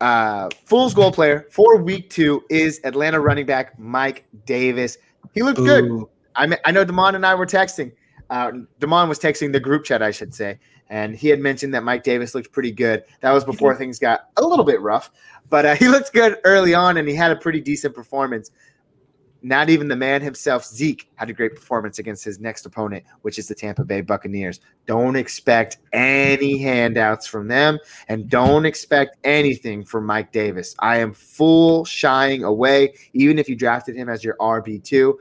uh, 0.01 0.49
fool's 0.65 0.95
goal 0.95 1.13
player 1.13 1.47
for 1.51 1.77
week 1.77 2.11
two 2.11 2.43
is 2.51 2.81
Atlanta 2.85 3.21
running 3.21 3.47
back 3.47 3.79
Mike 3.79 4.25
Davis. 4.47 4.99
He 5.35 5.43
looked 5.43 5.59
good. 5.59 6.05
I 6.35 6.47
mean, 6.47 6.59
I 6.65 6.71
know 6.73 6.85
Damon 6.85 7.15
and 7.15 7.27
I 7.27 7.35
were 7.35 7.47
texting. 7.47 7.93
Uh, 8.31 8.53
Damon 8.79 9.09
was 9.09 9.19
texting 9.19 9.53
the 9.53 9.61
group 9.61 9.85
chat, 9.85 10.03
I 10.03 10.11
should 10.11 10.35
say, 10.35 10.59
and 10.91 11.15
he 11.15 11.29
had 11.29 11.41
mentioned 11.41 11.73
that 11.75 11.83
Mike 11.83 12.03
Davis 12.03 12.35
looked 12.35 12.53
pretty 12.53 12.73
good. 12.73 13.05
That 13.21 13.33
was 13.33 13.45
before 13.45 13.75
things 13.75 13.99
got 13.99 14.29
a 14.37 14.43
little 14.43 14.65
bit 14.65 14.81
rough, 14.81 15.11
but 15.49 15.65
uh, 15.65 15.75
he 15.77 15.89
looked 15.89 16.13
good 16.13 16.39
early 16.45 16.75
on, 16.75 16.97
and 16.99 17.09
he 17.09 17.15
had 17.15 17.31
a 17.31 17.37
pretty 17.37 17.61
decent 17.61 17.95
performance. 17.95 18.51
Not 19.41 19.71
even 19.71 19.87
the 19.87 19.97
man 19.97 20.21
himself, 20.21 20.65
Zeke, 20.65 21.09
had 21.15 21.31
a 21.31 21.33
great 21.33 21.55
performance 21.55 22.01
against 22.01 22.25
his 22.25 22.41
next 22.41 22.67
opponent, 22.67 23.05
which 23.23 23.39
is 23.39 23.47
the 23.47 23.55
Tampa 23.55 23.85
Bay 23.85 24.01
Buccaneers. 24.01 24.59
Don't 24.87 25.15
expect 25.15 25.79
any 25.93 26.59
handouts 26.59 27.27
from 27.29 27.47
them, 27.47 27.79
and 28.09 28.29
don't 28.29 28.67
expect 28.67 29.17
anything 29.23 29.85
from 29.85 30.05
Mike 30.05 30.33
Davis. 30.33 30.75
I 30.81 30.97
am 30.99 31.13
full 31.13 31.85
shying 31.85 32.43
away, 32.43 32.95
even 33.13 33.39
if 33.39 33.49
you 33.49 33.55
drafted 33.55 33.95
him 33.95 34.09
as 34.09 34.25
your 34.25 34.37
RB2. 34.39 35.15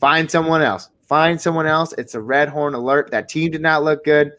Find 0.00 0.28
someone 0.28 0.62
else. 0.62 0.90
Find 1.12 1.38
someone 1.38 1.66
else. 1.66 1.92
It's 1.98 2.14
a 2.14 2.22
red 2.22 2.48
horn 2.48 2.72
alert. 2.72 3.10
That 3.10 3.28
team 3.28 3.50
did 3.50 3.60
not 3.60 3.84
look 3.84 4.02
good. 4.02 4.32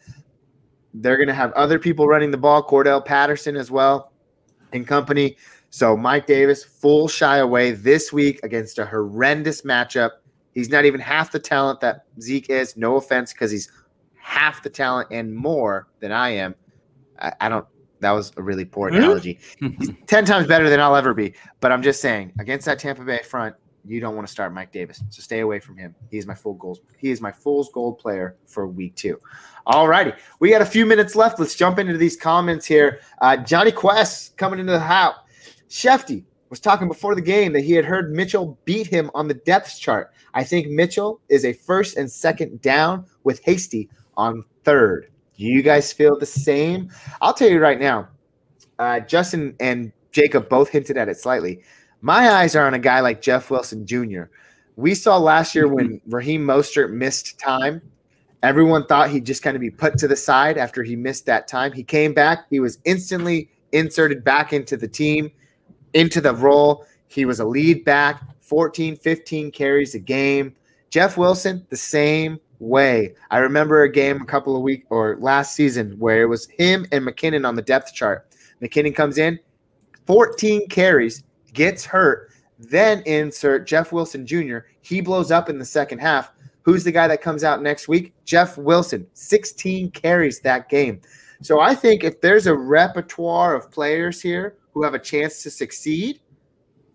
They're 0.95 1.17
going 1.17 1.27
to 1.27 1.33
have 1.35 1.51
other 1.51 1.77
people 1.77 2.07
running 2.07 2.31
the 2.31 2.37
ball, 2.37 2.67
Cordarrelle 2.67 3.05
Patterson 3.05 3.55
as 3.55 3.69
well, 3.69 4.11
and 4.71 4.87
company. 4.87 5.37
So 5.69 5.95
Mike 5.95 6.25
Davis, 6.25 6.63
full 6.63 7.07
shy 7.07 7.37
away 7.37 7.73
this 7.73 8.11
week 8.11 8.39
against 8.41 8.79
a 8.79 8.87
horrendous 8.87 9.61
matchup. 9.61 10.13
He's 10.55 10.69
not 10.69 10.83
even 10.85 10.99
half 10.99 11.31
the 11.31 11.37
talent 11.37 11.79
that 11.81 12.05
Zeke 12.19 12.49
is. 12.49 12.75
No 12.75 12.95
offense, 12.95 13.33
because 13.33 13.51
he's 13.51 13.71
half 14.15 14.63
the 14.63 14.69
talent 14.71 15.09
and 15.11 15.31
more 15.31 15.89
than 15.99 16.11
I 16.11 16.29
am. 16.29 16.55
I, 17.19 17.33
I 17.39 17.49
don't. 17.49 17.67
That 17.99 18.13
was 18.13 18.31
a 18.37 18.41
really 18.41 18.65
poor 18.65 18.89
analogy. 18.89 19.37
He's 19.59 19.91
ten 20.07 20.25
times 20.25 20.47
better 20.47 20.71
than 20.71 20.79
I'll 20.79 20.95
ever 20.95 21.13
be. 21.13 21.35
But 21.59 21.71
I'm 21.71 21.83
just 21.83 22.01
saying, 22.01 22.33
against 22.39 22.65
that 22.65 22.79
Tampa 22.79 23.03
Bay 23.03 23.19
front, 23.19 23.55
you 23.85 23.99
don't 23.99 24.15
want 24.15 24.27
to 24.27 24.31
start 24.31 24.53
Mike 24.53 24.71
Davis. 24.71 25.03
So 25.09 25.21
stay 25.21 25.39
away 25.39 25.59
from 25.59 25.77
him. 25.77 25.95
He 26.09 26.17
is 26.17 26.25
my 26.25 26.35
full 26.35 26.53
goals. 26.53 26.81
He 26.97 27.11
is 27.11 27.21
my 27.21 27.31
fool's 27.31 27.69
gold 27.73 27.99
player 27.99 28.37
for 28.45 28.67
week 28.67 28.95
two. 28.95 29.19
All 29.65 29.87
righty. 29.87 30.13
We 30.39 30.49
got 30.49 30.61
a 30.61 30.65
few 30.65 30.85
minutes 30.85 31.15
left. 31.15 31.39
Let's 31.39 31.55
jump 31.55 31.79
into 31.79 31.97
these 31.97 32.15
comments 32.15 32.65
here. 32.65 33.01
Uh, 33.21 33.37
Johnny 33.37 33.71
Quest 33.71 34.37
coming 34.37 34.59
into 34.59 34.71
the 34.71 34.79
house. 34.79 35.15
Shefty 35.69 36.23
was 36.49 36.59
talking 36.59 36.87
before 36.87 37.15
the 37.15 37.21
game 37.21 37.51
that 37.53 37.63
he 37.63 37.73
had 37.73 37.83
heard 37.83 38.13
Mitchell 38.13 38.57
beat 38.65 38.87
him 38.87 39.09
on 39.15 39.27
the 39.27 39.33
depth 39.33 39.79
chart. 39.79 40.13
I 40.33 40.43
think 40.43 40.67
Mitchell 40.67 41.19
is 41.29 41.45
a 41.45 41.53
first 41.53 41.97
and 41.97 42.09
second 42.09 42.61
down 42.61 43.05
with 43.23 43.43
Hasty 43.43 43.89
on 44.15 44.43
third. 44.63 45.09
Do 45.35 45.45
you 45.45 45.63
guys 45.63 45.91
feel 45.91 46.17
the 46.17 46.25
same? 46.25 46.91
I'll 47.21 47.33
tell 47.33 47.49
you 47.49 47.59
right 47.59 47.79
now. 47.79 48.09
Uh, 48.77 48.99
Justin 48.99 49.55
and 49.59 49.91
Jacob 50.11 50.47
both 50.47 50.69
hinted 50.69 50.97
at 50.97 51.09
it 51.09 51.17
slightly. 51.17 51.63
My 52.05 52.31
eyes 52.31 52.53
are 52.53 52.67
on 52.67 52.73
a 52.73 52.79
guy 52.79 52.99
like 52.99 53.21
Jeff 53.21 53.49
Wilson 53.49 53.87
Jr. 53.87 54.23
We 54.75 54.93
saw 54.93 55.17
last 55.17 55.55
year 55.55 55.69
when 55.69 56.01
Raheem 56.07 56.45
Mostert 56.45 56.91
missed 56.91 57.39
time. 57.39 57.81
Everyone 58.43 58.85
thought 58.85 59.09
he'd 59.09 59.25
just 59.25 59.41
kind 59.41 59.55
of 59.55 59.61
be 59.61 59.69
put 59.69 59.97
to 59.99 60.09
the 60.09 60.15
side 60.17 60.57
after 60.57 60.83
he 60.83 60.97
missed 60.97 61.25
that 61.27 61.47
time. 61.47 61.71
He 61.71 61.81
came 61.81 62.13
back. 62.13 62.39
He 62.49 62.59
was 62.59 62.79
instantly 62.83 63.49
inserted 63.71 64.21
back 64.21 64.51
into 64.51 64.75
the 64.75 64.87
team, 64.87 65.31
into 65.93 66.19
the 66.19 66.35
role. 66.35 66.85
He 67.07 67.23
was 67.23 67.39
a 67.39 67.45
lead 67.45 67.85
back, 67.85 68.21
14, 68.41 68.97
15 68.97 69.49
carries 69.51 69.95
a 69.95 69.99
game. 69.99 70.53
Jeff 70.89 71.15
Wilson, 71.15 71.65
the 71.69 71.77
same 71.77 72.37
way. 72.59 73.15
I 73.31 73.37
remember 73.37 73.83
a 73.83 73.89
game 73.89 74.21
a 74.21 74.25
couple 74.25 74.57
of 74.57 74.61
weeks 74.61 74.85
or 74.89 75.15
last 75.21 75.55
season 75.55 75.97
where 75.99 76.23
it 76.23 76.25
was 76.27 76.49
him 76.57 76.85
and 76.91 77.07
McKinnon 77.07 77.47
on 77.47 77.55
the 77.55 77.61
depth 77.61 77.93
chart. 77.93 78.27
McKinnon 78.61 78.93
comes 78.93 79.17
in, 79.17 79.39
14 80.05 80.67
carries, 80.67 81.23
gets 81.53 81.85
hurt, 81.85 82.31
then 82.59 83.01
insert 83.05 83.67
Jeff 83.67 83.91
Wilson 83.91 84.25
Jr. 84.25 84.59
He 84.81 85.01
blows 85.01 85.31
up 85.31 85.49
in 85.49 85.59
the 85.59 85.65
second 85.65 85.99
half. 85.99 86.31
Who's 86.63 86.83
the 86.83 86.91
guy 86.91 87.07
that 87.07 87.21
comes 87.21 87.43
out 87.43 87.61
next 87.61 87.87
week? 87.87 88.13
Jeff 88.25 88.57
Wilson, 88.57 89.05
16 89.13 89.91
carries 89.91 90.39
that 90.41 90.69
game. 90.69 91.01
So 91.41 91.59
I 91.59 91.75
think 91.75 92.03
if 92.03 92.21
there's 92.21 92.47
a 92.47 92.55
repertoire 92.55 93.53
of 93.53 93.69
players 93.69 94.21
here 94.21 94.55
who 94.71 94.83
have 94.83 94.93
a 94.93 94.99
chance 94.99 95.43
to 95.43 95.51
succeed, 95.51 96.19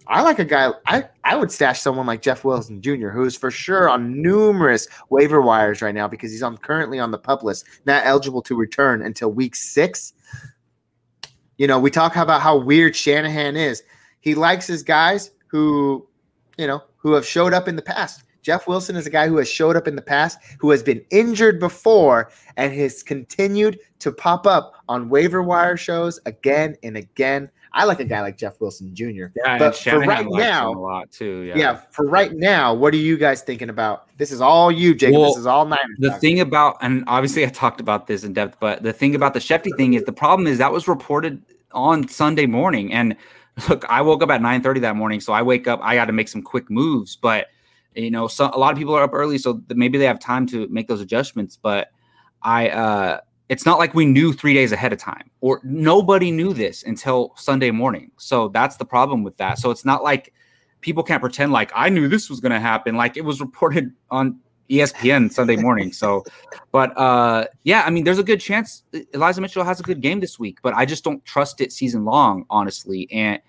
I 0.07 0.23
like 0.23 0.39
a 0.39 0.45
guy. 0.45 0.71
I, 0.87 1.05
I 1.23 1.37
would 1.37 1.53
stash 1.53 1.81
someone 1.81 2.07
like 2.07 2.23
Jeff 2.23 2.43
Wilson 2.43 2.81
Jr., 2.81 3.11
who 3.11 3.25
is 3.25 3.37
for 3.37 3.51
sure 3.51 3.91
on 3.91 4.23
numerous 4.23 4.89
waiver 5.11 5.43
wires 5.43 5.83
right 5.83 5.95
now 5.95 6.09
because 6.09 6.33
he's 6.33 6.43
on 6.43 6.57
currently 6.57 6.99
on 6.99 7.11
the 7.11 7.19
pup 7.19 7.43
list, 7.43 7.67
not 7.85 8.07
eligible 8.07 8.41
to 8.43 8.57
return 8.57 9.03
until 9.03 9.31
week 9.31 9.55
six. 9.55 10.15
You 11.59 11.67
know, 11.67 11.79
we 11.79 11.91
talk 11.91 12.17
about 12.17 12.41
how 12.41 12.57
weird 12.57 12.97
Shanahan 12.97 13.55
is. 13.55 13.83
He 14.21 14.35
likes 14.35 14.67
his 14.67 14.83
guys 14.83 15.31
who, 15.47 16.07
you 16.57 16.67
know, 16.67 16.83
who 16.97 17.13
have 17.13 17.27
showed 17.27 17.53
up 17.53 17.69
in 17.69 17.77
the 17.77 17.83
past. 17.83 18.25
Jeff 18.43 18.67
Wilson 18.67 18.97
is 18.97 19.07
a 19.07 19.11
guy 19.11 19.29
who 19.29 19.37
has 19.37 19.49
showed 19.49 19.77
up 19.77 19.87
in 19.87 19.95
the 19.97 20.03
past, 20.03 20.39
who 20.59 20.71
has 20.71 20.83
been 20.83 21.05
injured 21.11 21.61
before, 21.61 22.31
and 22.57 22.73
has 22.73 23.03
continued 23.03 23.79
to 23.99 24.11
pop 24.13 24.47
up 24.47 24.73
on 24.89 25.09
waiver 25.09 25.43
wire 25.43 25.77
shows 25.77 26.19
again 26.25 26.77
and 26.83 26.97
again. 26.97 27.51
I 27.75 27.85
like 27.85 28.01
a 28.01 28.05
guy 28.05 28.23
like 28.23 28.39
Jeff 28.39 28.61
Wilson 28.61 28.95
Jr. 28.95 29.27
Yeah, 29.37 29.59
But 29.59 29.77
for 29.77 30.01
right 30.01 30.27
now- 30.27 30.73
a 30.73 30.73
lot 30.73 31.11
too. 31.11 31.41
Yeah. 31.43 31.57
Yeah. 31.57 31.81
for 31.91 32.07
right 32.09 32.33
now, 32.33 32.73
what 32.73 32.95
are 32.95 32.99
you 32.99 33.19
guys 33.19 33.43
thinking 33.43 33.69
about? 33.69 34.07
This 34.17 34.33
is 34.33 34.41
all 34.41 34.73
you, 34.73 34.95
Jacob. 34.95 35.19
Well, 35.21 35.29
this 35.31 35.37
is 35.39 35.47
all 35.47 35.67
Niners. 35.67 35.97
The 35.99 36.13
thing 36.13 36.41
about, 36.41 36.79
and 36.81 37.05
obviously 37.07 37.45
I 37.45 37.51
talked 37.51 37.81
about 37.81 38.07
this 38.07 38.25
in 38.25 38.33
depth, 38.33 38.57
but 38.61 38.83
the 38.83 38.93
thing 38.93 39.15
about 39.15 39.35
the 39.35 39.41
Shefty 39.41 39.77
thing 39.77 39.93
is 39.95 40.05
the 40.05 40.13
problem 40.13 40.47
is 40.47 40.57
that 40.59 40.73
was 40.73 40.89
reported 40.89 41.43
on 41.73 42.09
Sunday 42.09 42.47
morning. 42.47 42.93
And 42.95 43.15
look, 43.69 43.85
I 43.89 44.03
woke 44.03 44.23
up 44.23 44.31
at 44.31 44.43
9 44.43 44.63
30 44.63 44.81
that 44.81 44.97
morning. 44.97 45.21
So 45.21 45.33
I 45.33 45.43
wake 45.43 45.67
up, 45.67 45.81
I 45.83 45.95
got 45.95 46.07
to 46.07 46.13
make 46.13 46.29
some 46.29 46.43
quick 46.43 46.71
moves. 46.71 47.17
But, 47.17 47.49
you 47.95 48.11
know, 48.11 48.29
so 48.29 48.51
a 48.53 48.59
lot 48.59 48.73
of 48.73 48.79
people 48.79 48.95
are 48.95 49.03
up 49.03 49.15
early. 49.15 49.39
So 49.39 49.63
maybe 49.69 49.99
they 49.99 50.07
have 50.07 50.21
time 50.21 50.47
to 50.49 50.69
make 50.69 50.89
those 50.89 51.01
adjustments. 51.01 51.57
But 51.57 51.89
I, 52.43 52.69
uh, 52.71 53.21
it's 53.49 53.65
not 53.65 53.79
like 53.79 53.95
we 53.95 54.05
knew 54.05 54.33
three 54.33 54.53
days 54.53 54.73
ahead 54.73 54.93
of 54.93 54.99
time, 54.99 55.31
or 55.41 55.61
nobody 55.65 56.31
knew 56.31 56.53
this 56.53 56.83
until 56.83 57.33
Sunday 57.37 57.71
morning. 57.71 58.11
So 58.19 58.49
that's 58.49 58.77
the 58.77 58.85
problem 58.85 59.23
with 59.23 59.37
that. 59.39 59.59
So 59.59 59.71
it's 59.71 59.87
not 59.87 60.03
like 60.03 60.35
people 60.81 61.03
can't 61.03 61.21
pretend 61.21 61.53
like 61.53 61.73
I 61.75 61.89
knew 61.89 62.09
this 62.09 62.29
was 62.29 62.41
going 62.41 62.53
to 62.53 62.61
happen. 62.61 62.97
Like 62.97 63.17
it 63.17 63.25
was 63.25 63.41
reported 63.41 63.93
on 64.11 64.39
ESPN 64.71 65.33
Sunday 65.33 65.57
morning. 65.57 65.93
So, 65.93 66.25
but 66.73 66.97
uh, 66.99 67.47
yeah, 67.65 67.83
I 67.87 67.91
mean, 67.91 68.05
there's 68.05 68.19
a 68.19 68.25
good 68.25 68.41
chance 68.41 68.83
Elijah 69.15 69.41
Mitchell 69.41 69.65
has 69.65 69.81
a 69.81 69.83
good 69.83 70.01
game 70.01 70.21
this 70.21 70.39
week, 70.39 70.59
but 70.63 70.75
I 70.75 70.85
just 70.85 71.05
don't 71.05 71.25
trust 71.25 71.61
it 71.61 71.73
season 71.73 72.05
long, 72.05 72.45
honestly. 72.51 73.09
And 73.11 73.41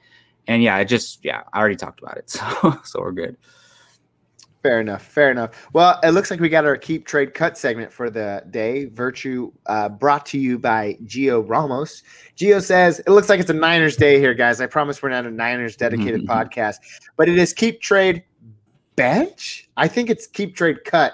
and 0.48 0.64
yeah, 0.64 0.76
I 0.76 0.84
just 0.84 1.24
yeah, 1.24 1.44
I 1.54 1.60
already 1.60 1.76
talked 1.76 2.02
about 2.02 2.18
it, 2.18 2.30
so 2.30 2.80
so 2.84 3.02
we're 3.02 3.12
good. 3.12 3.38
Fair 4.62 4.82
enough. 4.82 5.04
Fair 5.06 5.32
enough. 5.32 5.70
Well, 5.72 5.98
it 6.04 6.10
looks 6.10 6.30
like 6.30 6.42
we 6.42 6.50
got 6.50 6.66
our 6.66 6.76
keep 6.76 7.06
trade 7.06 7.34
cut 7.34 7.58
segment 7.58 7.94
for 7.94 8.10
the 8.10 8.44
day. 8.50 8.86
Virtue 8.86 9.54
uh, 9.68 9.88
brought 9.88 10.26
to 10.28 10.38
you 10.38 10.60
by 10.60 10.98
Gio 11.06 11.48
Ramos. 11.48 12.04
Gio 12.36 12.62
says 12.62 13.00
it 13.00 13.10
looks 13.10 13.30
like 13.30 13.40
it's 13.40 13.50
a 13.50 13.54
Niners 13.54 13.96
day 13.96 14.20
here, 14.20 14.34
guys. 14.34 14.60
I 14.60 14.66
promise 14.66 15.02
we're 15.02 15.10
not 15.10 15.26
a 15.26 15.32
Niners 15.32 15.78
dedicated 15.78 16.22
podcast, 16.28 16.80
but 17.16 17.30
it 17.30 17.38
is 17.38 17.54
keep 17.54 17.80
trade 17.80 18.22
bench. 19.00 19.70
I 19.78 19.88
think 19.88 20.10
it's 20.10 20.28
keep 20.28 20.56
trade 20.56 20.84
cut 20.84 21.14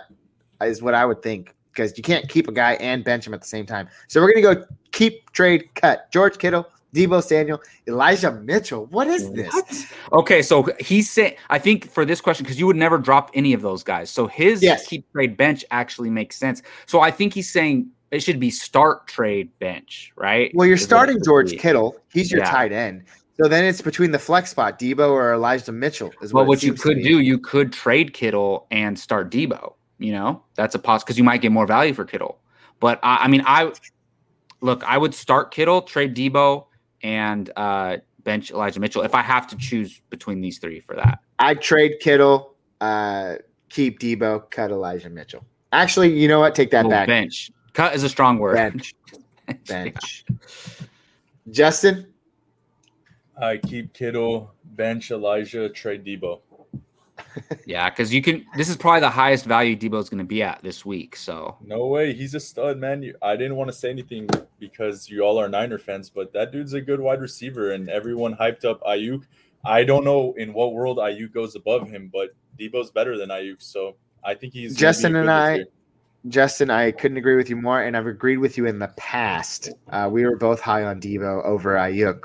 is 0.61 0.81
what 0.81 0.95
I 0.95 1.05
would 1.05 1.21
think 1.21 1.53
because 1.71 1.95
you 1.97 2.03
can't 2.03 2.27
keep 2.27 2.47
a 2.47 2.51
guy 2.51 2.73
and 2.73 3.03
bench 3.03 3.27
him 3.27 3.33
at 3.33 3.41
the 3.41 3.47
same 3.47 3.65
time. 3.65 3.87
So 4.07 4.21
we're 4.21 4.33
gonna 4.33 4.55
go 4.55 4.65
keep 4.91 5.31
trade 5.33 5.69
cut. 5.75 6.11
George 6.11 6.39
Kittle, 6.39 6.65
Deebo 6.95 7.23
Samuel, 7.23 7.61
Elijah 7.87 8.31
Mitchell. 8.31 8.87
What 8.87 9.07
is 9.07 9.31
this? 9.33 9.53
What? 9.53 9.87
Okay, 10.13 10.41
so 10.41 10.67
he 10.79 11.03
said 11.03 11.37
I 11.51 11.59
think 11.59 11.91
for 11.91 12.05
this 12.05 12.21
question 12.21 12.43
because 12.43 12.59
you 12.59 12.65
would 12.65 12.75
never 12.75 12.97
drop 12.97 13.29
any 13.35 13.53
of 13.53 13.61
those 13.61 13.83
guys. 13.83 14.09
So 14.09 14.25
his 14.25 14.63
yes. 14.63 14.87
keep 14.87 15.09
trade 15.11 15.37
bench 15.37 15.63
actually 15.69 16.09
makes 16.09 16.37
sense. 16.37 16.63
So 16.87 17.01
I 17.01 17.11
think 17.11 17.33
he's 17.33 17.51
saying 17.51 17.91
it 18.09 18.23
should 18.23 18.39
be 18.39 18.49
start 18.49 19.07
trade 19.07 19.51
bench, 19.59 20.11
right? 20.15 20.51
Well, 20.55 20.67
you're 20.67 20.77
starting 20.77 21.19
George 21.23 21.51
be. 21.51 21.57
Kittle. 21.57 21.97
He's 22.11 22.31
your 22.31 22.41
yeah. 22.41 22.49
tight 22.49 22.71
end. 22.71 23.03
So 23.41 23.49
then 23.49 23.65
it's 23.65 23.81
between 23.81 24.11
the 24.11 24.19
flex 24.19 24.51
spot, 24.51 24.79
Deebo 24.79 25.09
or 25.09 25.33
Elijah 25.33 25.71
Mitchell. 25.71 26.13
Is 26.21 26.33
what 26.33 26.41
well, 26.41 26.49
what 26.49 26.63
you 26.63 26.73
could 26.73 27.03
do, 27.03 27.19
you 27.19 27.37
could 27.37 27.73
trade 27.73 28.13
Kittle 28.13 28.65
and 28.71 28.97
start 28.97 29.29
Deebo. 29.29 29.73
You 29.97 30.13
know, 30.13 30.43
that's 30.55 30.75
a 30.75 30.79
pos 30.79 31.03
because 31.03 31.17
you 31.17 31.23
might 31.23 31.41
get 31.41 31.51
more 31.51 31.65
value 31.65 31.93
for 31.93 32.05
Kittle. 32.05 32.39
But 32.79 32.99
I, 33.03 33.17
I 33.23 33.27
mean, 33.27 33.43
I 33.45 33.73
look, 34.61 34.83
I 34.83 34.97
would 34.97 35.13
start 35.13 35.51
Kittle, 35.51 35.81
trade 35.81 36.15
Deebo, 36.15 36.65
and 37.03 37.51
uh, 37.55 37.97
bench 38.23 38.51
Elijah 38.51 38.79
Mitchell 38.79 39.03
if 39.03 39.13
I 39.13 39.21
have 39.21 39.47
to 39.47 39.57
choose 39.57 40.01
between 40.09 40.41
these 40.41 40.57
three 40.57 40.79
for 40.79 40.95
that. 40.95 41.19
I 41.39 41.55
trade 41.55 41.99
Kittle, 41.99 42.55
uh, 42.79 43.35
keep 43.69 43.99
Deebo, 43.99 44.49
cut 44.49 44.71
Elijah 44.71 45.09
Mitchell. 45.09 45.45
Actually, 45.73 46.17
you 46.17 46.27
know 46.27 46.39
what? 46.39 46.55
Take 46.55 46.71
that 46.71 46.85
oh, 46.85 46.89
back. 46.89 47.07
Bench. 47.07 47.51
Cut 47.73 47.93
is 47.95 48.03
a 48.03 48.09
strong 48.09 48.37
word. 48.37 48.55
Bench. 48.55 48.95
bench. 49.67 50.25
Justin? 51.51 52.07
I 53.37 53.57
keep 53.57 53.93
Kittle, 53.93 54.53
bench 54.63 55.11
Elijah, 55.11 55.69
trade 55.69 56.05
Deebo. 56.05 56.41
yeah, 57.65 57.89
because 57.89 58.13
you 58.13 58.21
can. 58.21 58.45
This 58.55 58.69
is 58.69 58.77
probably 58.77 59.01
the 59.01 59.09
highest 59.09 59.45
value 59.45 59.75
Deebo 59.75 59.99
is 59.99 60.09
going 60.09 60.19
to 60.19 60.23
be 60.23 60.41
at 60.41 60.61
this 60.63 60.85
week. 60.85 61.15
So 61.15 61.57
no 61.61 61.87
way, 61.87 62.13
he's 62.13 62.33
a 62.35 62.39
stud, 62.39 62.77
man. 62.77 63.03
You, 63.03 63.15
I 63.21 63.35
didn't 63.35 63.55
want 63.55 63.69
to 63.69 63.75
say 63.75 63.89
anything 63.89 64.27
because 64.59 65.09
you 65.09 65.21
all 65.21 65.39
are 65.39 65.49
Niner 65.49 65.77
fans, 65.77 66.09
but 66.09 66.33
that 66.33 66.51
dude's 66.51 66.73
a 66.73 66.81
good 66.81 66.99
wide 66.99 67.21
receiver, 67.21 67.71
and 67.71 67.89
everyone 67.89 68.35
hyped 68.35 68.65
up 68.65 68.81
Aiyuk. 68.83 69.23
I 69.63 69.83
don't 69.83 70.05
know 70.05 70.33
in 70.37 70.53
what 70.53 70.73
world 70.73 70.97
Aiyuk 70.97 71.33
goes 71.33 71.55
above 71.55 71.89
him, 71.89 72.09
but 72.13 72.29
Deebo's 72.59 72.91
better 72.91 73.17
than 73.17 73.29
Aiyuk, 73.29 73.61
so 73.61 73.95
I 74.23 74.33
think 74.33 74.53
he's 74.53 74.75
Justin 74.75 75.15
and 75.15 75.29
I. 75.29 75.65
Justin, 76.27 76.71
I 76.71 76.89
couldn't 76.89 77.17
agree 77.17 77.35
with 77.35 77.51
you 77.51 77.55
more, 77.55 77.83
and 77.83 77.95
I've 77.95 78.07
agreed 78.07 78.37
with 78.37 78.57
you 78.57 78.65
in 78.65 78.79
the 78.79 78.87
past. 78.97 79.69
Uh, 79.89 80.09
we 80.11 80.25
were 80.25 80.37
both 80.37 80.59
high 80.59 80.83
on 80.83 80.99
Deebo 80.99 81.45
over 81.45 81.75
Aiyuk. 81.75 82.23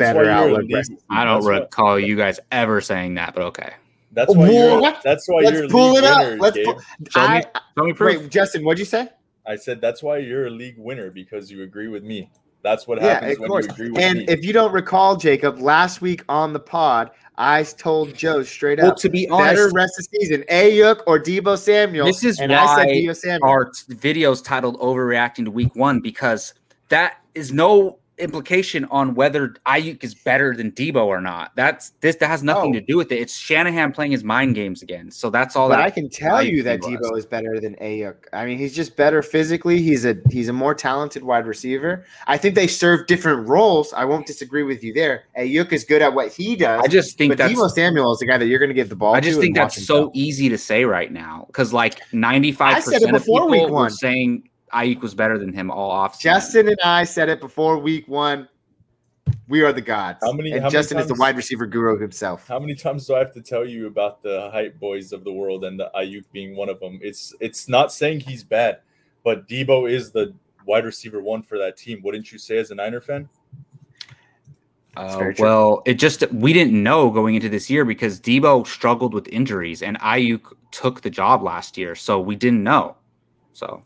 That's 0.00 0.16
Better 0.16 0.30
outlook. 0.30 0.64
I 1.10 1.24
don't 1.24 1.44
recall 1.44 1.98
you 1.98 2.16
guys 2.16 2.40
ever 2.52 2.80
saying 2.80 3.14
that, 3.14 3.34
but 3.34 3.42
okay. 3.44 3.72
That's 4.12 4.30
oh, 4.30 4.38
why 4.38 4.50
you're. 4.50 4.94
That's 5.04 5.28
why 5.28 5.42
Let's 5.42 5.58
you're. 5.58 5.68
Pull 5.68 5.96
it 5.96 6.04
up. 6.04 6.40
Let's 6.40 6.58
pull, 6.64 6.80
I, 7.14 7.42
show 7.76 7.84
me 7.84 7.92
proof. 7.92 8.22
Wait, 8.22 8.30
Justin, 8.30 8.64
what'd 8.64 8.78
you 8.78 8.84
say? 8.84 9.08
I 9.46 9.56
said 9.56 9.80
that's 9.80 10.02
why 10.02 10.18
you're 10.18 10.46
a 10.46 10.50
league 10.50 10.78
winner 10.78 11.10
because 11.10 11.50
you 11.50 11.62
agree 11.62 11.88
with 11.88 12.02
me. 12.02 12.30
That's 12.62 12.88
what 12.88 13.00
happens 13.00 13.34
yeah, 13.34 13.38
when 13.38 13.48
course. 13.48 13.66
you 13.66 13.72
agree 13.72 13.90
with 13.90 14.02
and 14.02 14.18
me. 14.18 14.20
And 14.22 14.30
if 14.30 14.44
you 14.44 14.52
don't 14.52 14.72
recall, 14.72 15.16
Jacob, 15.16 15.60
last 15.60 16.00
week 16.00 16.24
on 16.28 16.52
the 16.52 16.58
pod, 16.58 17.12
I 17.38 17.62
told 17.62 18.14
Joe 18.14 18.42
straight 18.42 18.80
well, 18.80 18.92
up 18.92 18.96
to 18.96 19.08
be 19.08 19.28
honest, 19.28 19.54
better 19.54 19.70
rest 19.72 20.00
of 20.00 20.08
the 20.10 20.18
season, 20.18 20.44
Aiyuk 20.50 21.02
or 21.06 21.20
Deebo 21.20 21.56
Samuel. 21.58 22.06
This 22.06 22.24
is 22.24 22.40
and 22.40 22.50
why 22.50 22.58
I 22.58 22.76
said 22.76 22.86
Deebo 22.88 23.16
Samuel. 23.16 23.48
our 23.48 23.70
videos 23.90 24.42
titled 24.42 24.80
"Overreacting 24.80 25.44
to 25.44 25.50
Week 25.50 25.76
One" 25.76 26.00
because 26.00 26.54
that 26.88 27.18
is 27.34 27.52
no 27.52 27.98
implication 28.18 28.84
on 28.86 29.14
whether 29.14 29.48
Aiyuk 29.66 30.02
is 30.02 30.14
better 30.14 30.54
than 30.54 30.72
Deebo 30.72 31.04
or 31.04 31.20
not. 31.20 31.54
That's 31.54 31.90
this 32.00 32.16
that 32.16 32.28
has 32.28 32.42
nothing 32.42 32.70
oh. 32.70 32.78
to 32.78 32.80
do 32.80 32.96
with 32.96 33.12
it. 33.12 33.16
It's 33.16 33.36
Shanahan 33.36 33.92
playing 33.92 34.12
his 34.12 34.24
mind 34.24 34.54
games 34.54 34.82
again. 34.82 35.10
So 35.10 35.30
that's 35.30 35.56
all. 35.56 35.68
But 35.68 35.76
that 35.76 35.84
I 35.84 35.90
can 35.90 36.08
tell 36.08 36.42
you 36.42 36.62
that 36.62 36.80
Deebo 36.80 37.16
is 37.16 37.26
better 37.26 37.60
than 37.60 37.74
Aiyuk. 37.76 38.16
I 38.32 38.46
mean, 38.46 38.58
he's 38.58 38.74
just 38.74 38.96
better 38.96 39.22
physically. 39.22 39.82
He's 39.82 40.04
a 40.04 40.16
he's 40.30 40.48
a 40.48 40.52
more 40.52 40.74
talented 40.74 41.22
wide 41.22 41.46
receiver. 41.46 42.04
I 42.26 42.38
think 42.38 42.54
they 42.54 42.66
serve 42.66 43.06
different 43.06 43.48
roles. 43.48 43.92
I 43.92 44.04
won't 44.04 44.26
disagree 44.26 44.62
with 44.62 44.82
you 44.82 44.92
there. 44.92 45.24
Aiyuk 45.38 45.72
is 45.72 45.84
good 45.84 46.02
at 46.02 46.14
what 46.14 46.32
he 46.32 46.56
does. 46.56 46.82
I 46.82 46.88
just 46.88 47.18
think 47.18 47.36
that 47.36 47.50
Deebo 47.50 47.70
Samuel 47.70 48.12
is 48.12 48.18
the 48.18 48.26
guy 48.26 48.38
that 48.38 48.46
you're 48.46 48.58
going 48.58 48.70
to 48.70 48.74
give 48.74 48.88
the 48.88 48.96
ball. 48.96 49.14
I 49.14 49.20
just 49.20 49.40
think 49.40 49.54
that's 49.54 49.86
so 49.86 50.10
easy 50.14 50.48
to 50.48 50.58
say 50.58 50.84
right 50.84 51.12
now 51.12 51.44
because 51.48 51.72
like 51.72 52.00
95 52.12 52.84
percent 52.84 53.14
of 53.14 53.24
people 53.24 53.70
were 53.70 53.90
saying 53.90 54.48
Aiyuk 54.76 55.00
was 55.00 55.14
better 55.14 55.38
than 55.38 55.52
him 55.52 55.70
all 55.70 55.90
off. 55.90 56.20
Justin 56.20 56.68
and 56.68 56.78
I 56.84 57.04
said 57.04 57.28
it 57.28 57.40
before 57.40 57.78
week 57.78 58.06
one. 58.06 58.48
We 59.48 59.62
are 59.62 59.72
the 59.72 59.80
gods. 59.80 60.18
How 60.22 60.32
many? 60.32 60.52
And 60.52 60.62
how 60.62 60.70
Justin 60.70 60.96
many 60.96 61.04
times, 61.04 61.12
is 61.12 61.16
the 61.16 61.20
wide 61.20 61.36
receiver 61.36 61.66
guru 61.66 61.98
himself. 61.98 62.46
How 62.46 62.58
many 62.58 62.74
times 62.74 63.06
do 63.06 63.14
I 63.14 63.18
have 63.18 63.32
to 63.34 63.40
tell 63.40 63.64
you 63.64 63.86
about 63.86 64.22
the 64.22 64.50
hype 64.52 64.78
boys 64.78 65.12
of 65.12 65.24
the 65.24 65.32
world 65.32 65.64
and 65.64 65.78
the 65.78 65.90
Aiyuk 65.96 66.24
being 66.32 66.54
one 66.54 66.68
of 66.68 66.78
them? 66.80 66.98
It's 67.02 67.34
it's 67.40 67.68
not 67.68 67.92
saying 67.92 68.20
he's 68.20 68.44
bad, 68.44 68.80
but 69.24 69.48
Deebo 69.48 69.90
is 69.90 70.10
the 70.10 70.34
wide 70.66 70.84
receiver 70.84 71.22
one 71.22 71.42
for 71.42 71.58
that 71.58 71.76
team. 71.76 72.02
Wouldn't 72.02 72.30
you 72.30 72.38
say 72.38 72.58
as 72.58 72.70
a 72.70 72.74
Niner 72.74 73.00
fan? 73.00 73.28
Uh, 74.96 75.30
well, 75.38 75.82
it 75.84 75.94
just 75.94 76.30
we 76.32 76.52
didn't 76.52 76.80
know 76.80 77.10
going 77.10 77.34
into 77.34 77.48
this 77.48 77.68
year 77.68 77.84
because 77.84 78.20
Deebo 78.20 78.66
struggled 78.66 79.12
with 79.12 79.28
injuries 79.28 79.82
and 79.82 79.98
Aiyuk 80.00 80.54
took 80.70 81.02
the 81.02 81.10
job 81.10 81.42
last 81.42 81.76
year, 81.76 81.94
so 81.94 82.20
we 82.20 82.34
didn't 82.34 82.62
know. 82.62 82.96
So 83.52 83.82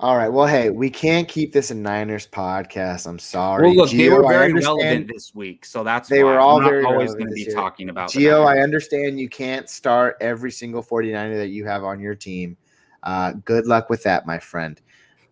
all 0.00 0.16
right. 0.16 0.30
Well, 0.30 0.46
hey, 0.46 0.70
we 0.70 0.88
can't 0.88 1.28
keep 1.28 1.52
this 1.52 1.70
a 1.70 1.74
Niners 1.74 2.26
podcast. 2.26 3.06
I'm 3.06 3.18
sorry. 3.18 3.66
Well, 3.66 3.76
look, 3.76 3.90
Gio, 3.90 3.98
they 3.98 4.08
were 4.08 4.26
very 4.26 4.50
relevant 4.54 5.10
this 5.12 5.34
week, 5.34 5.66
so 5.66 5.84
that's 5.84 6.08
they 6.08 6.24
were 6.24 6.40
all 6.40 6.58
very 6.58 6.82
always 6.86 7.12
going 7.12 7.26
to 7.26 7.34
be 7.34 7.42
year. 7.42 7.52
talking 7.52 7.90
about. 7.90 8.10
Geo, 8.10 8.44
I 8.44 8.60
understand 8.60 9.20
you 9.20 9.28
can't 9.28 9.68
start 9.68 10.16
every 10.22 10.50
single 10.52 10.82
49er 10.82 11.36
that 11.36 11.48
you 11.48 11.66
have 11.66 11.84
on 11.84 12.00
your 12.00 12.14
team. 12.14 12.56
Uh, 13.02 13.32
good 13.44 13.66
luck 13.66 13.90
with 13.90 14.02
that, 14.04 14.26
my 14.26 14.38
friend. 14.38 14.80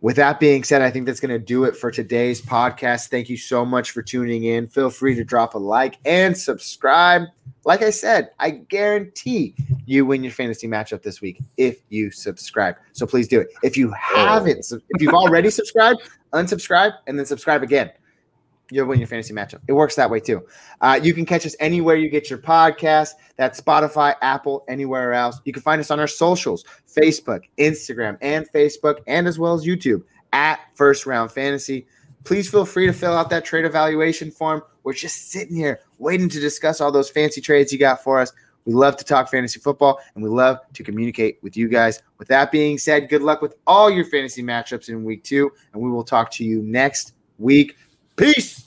With 0.01 0.15
that 0.17 0.39
being 0.39 0.63
said, 0.63 0.81
I 0.81 0.91
think 0.91 1.07
that's 1.07 1.19
going 1.19 1.33
to 1.33 1.41
do 1.41 1.65
it 1.65 1.77
for 1.77 1.91
today's 1.91 2.41
podcast. 2.41 3.09
Thank 3.09 3.29
you 3.29 3.37
so 3.37 3.65
much 3.65 3.91
for 3.91 4.01
tuning 4.01 4.45
in. 4.45 4.69
Feel 4.69 4.91
free 4.91 5.17
to 5.17 5.25
drop 5.25 5.55
a 5.55 5.59
like 5.59 5.99
and 6.05 6.39
subscribe. 6.39 7.23
Like 7.65 7.83
I 7.83 7.91
said, 7.91 8.31
I 8.39 8.51
guarantee 8.51 9.57
you 9.87 10.07
win 10.07 10.23
your 10.23 10.33
fantasy 10.33 10.69
matchup 10.69 11.03
this 11.03 11.21
week 11.21 11.43
if 11.57 11.81
you 11.89 12.13
subscribe. 12.13 12.77
So 12.93 13.07
please 13.07 13.27
do 13.27 13.41
it. 13.41 13.49
If 13.65 13.77
you 13.77 13.91
oh. 13.91 13.95
haven't, 14.17 14.71
if 14.71 15.03
you've 15.03 15.15
already 15.15 15.51
subscribed, 15.51 16.01
unsubscribe 16.33 16.93
and 17.09 17.19
then 17.19 17.27
subscribe 17.27 17.65
again. 17.65 17.91
You'll 18.71 18.87
win 18.87 18.99
your 18.99 19.09
fantasy 19.09 19.33
matchup. 19.33 19.61
It 19.67 19.73
works 19.73 19.95
that 19.95 20.11
way 20.11 20.21
too. 20.21 20.47
Uh, 20.81 21.01
you 21.03 21.15
can 21.15 21.25
catch 21.25 21.47
us 21.47 21.57
anywhere 21.59 21.97
you 21.97 22.11
get 22.11 22.29
your 22.29 22.39
podcast. 22.39 23.11
That's 23.37 23.61
Spotify, 23.61 24.15
Apple, 24.21 24.65
anywhere 24.69 25.15
else. 25.15 25.41
You 25.45 25.53
can 25.53 25.63
find 25.63 25.81
us 25.81 25.91
on 25.91 25.99
our 25.99 26.07
socials 26.07 26.65
Facebook, 26.87 27.45
Instagram, 27.57 28.19
and 28.21 28.47
Facebook, 28.51 28.99
and 29.07 29.27
as 29.27 29.39
well 29.39 29.55
as 29.55 29.65
YouTube 29.65 30.03
at 30.33 30.61
First 30.75 31.07
Round 31.07 31.31
Fantasy. 31.31 31.87
Please 32.25 32.51
feel 32.51 32.67
free 32.67 32.87
to 32.87 32.93
fill 32.93 33.17
out 33.17 33.31
that 33.31 33.45
trade 33.45 33.65
evaluation 33.65 34.31
form. 34.31 34.63
We're 34.83 34.93
just 34.93 35.31
sitting 35.31 35.57
here 35.57 35.81
waiting 35.99 36.29
to 36.29 36.41
discuss 36.41 36.81
all 36.81 36.93
those 36.93 37.09
fancy 37.09 37.41
trades 37.41 37.73
you 37.73 37.79
got 37.79 38.03
for 38.03 38.19
us. 38.19 38.33
We 38.67 38.75
love 38.75 38.99
to 38.99 39.05
talk 39.05 39.31
fantasy 39.31 39.61
football 39.61 39.99
and 40.15 40.23
we 40.23 40.29
love 40.29 40.59
to 40.75 40.85
communicate 40.85 41.39
with 41.43 41.57
you 41.57 41.69
guys. 41.69 42.03
With 42.19 42.29
that 42.29 42.53
being 42.53 42.77
said, 42.77 43.09
good 43.09 43.23
luck 43.23 43.41
with 43.41 43.55
all 43.67 43.89
your 43.89 44.05
fantasy 44.05 44.43
matchups 44.43 44.91
in 44.91 45.05
week 45.05 45.25
two, 45.25 45.51
and 45.73 45.81
we 45.81 45.91
will 45.91 46.05
talk 46.05 46.31
to 46.33 46.45
you 46.45 46.61
next 46.63 47.15
week. 47.39 47.77
Peace. 48.19 48.65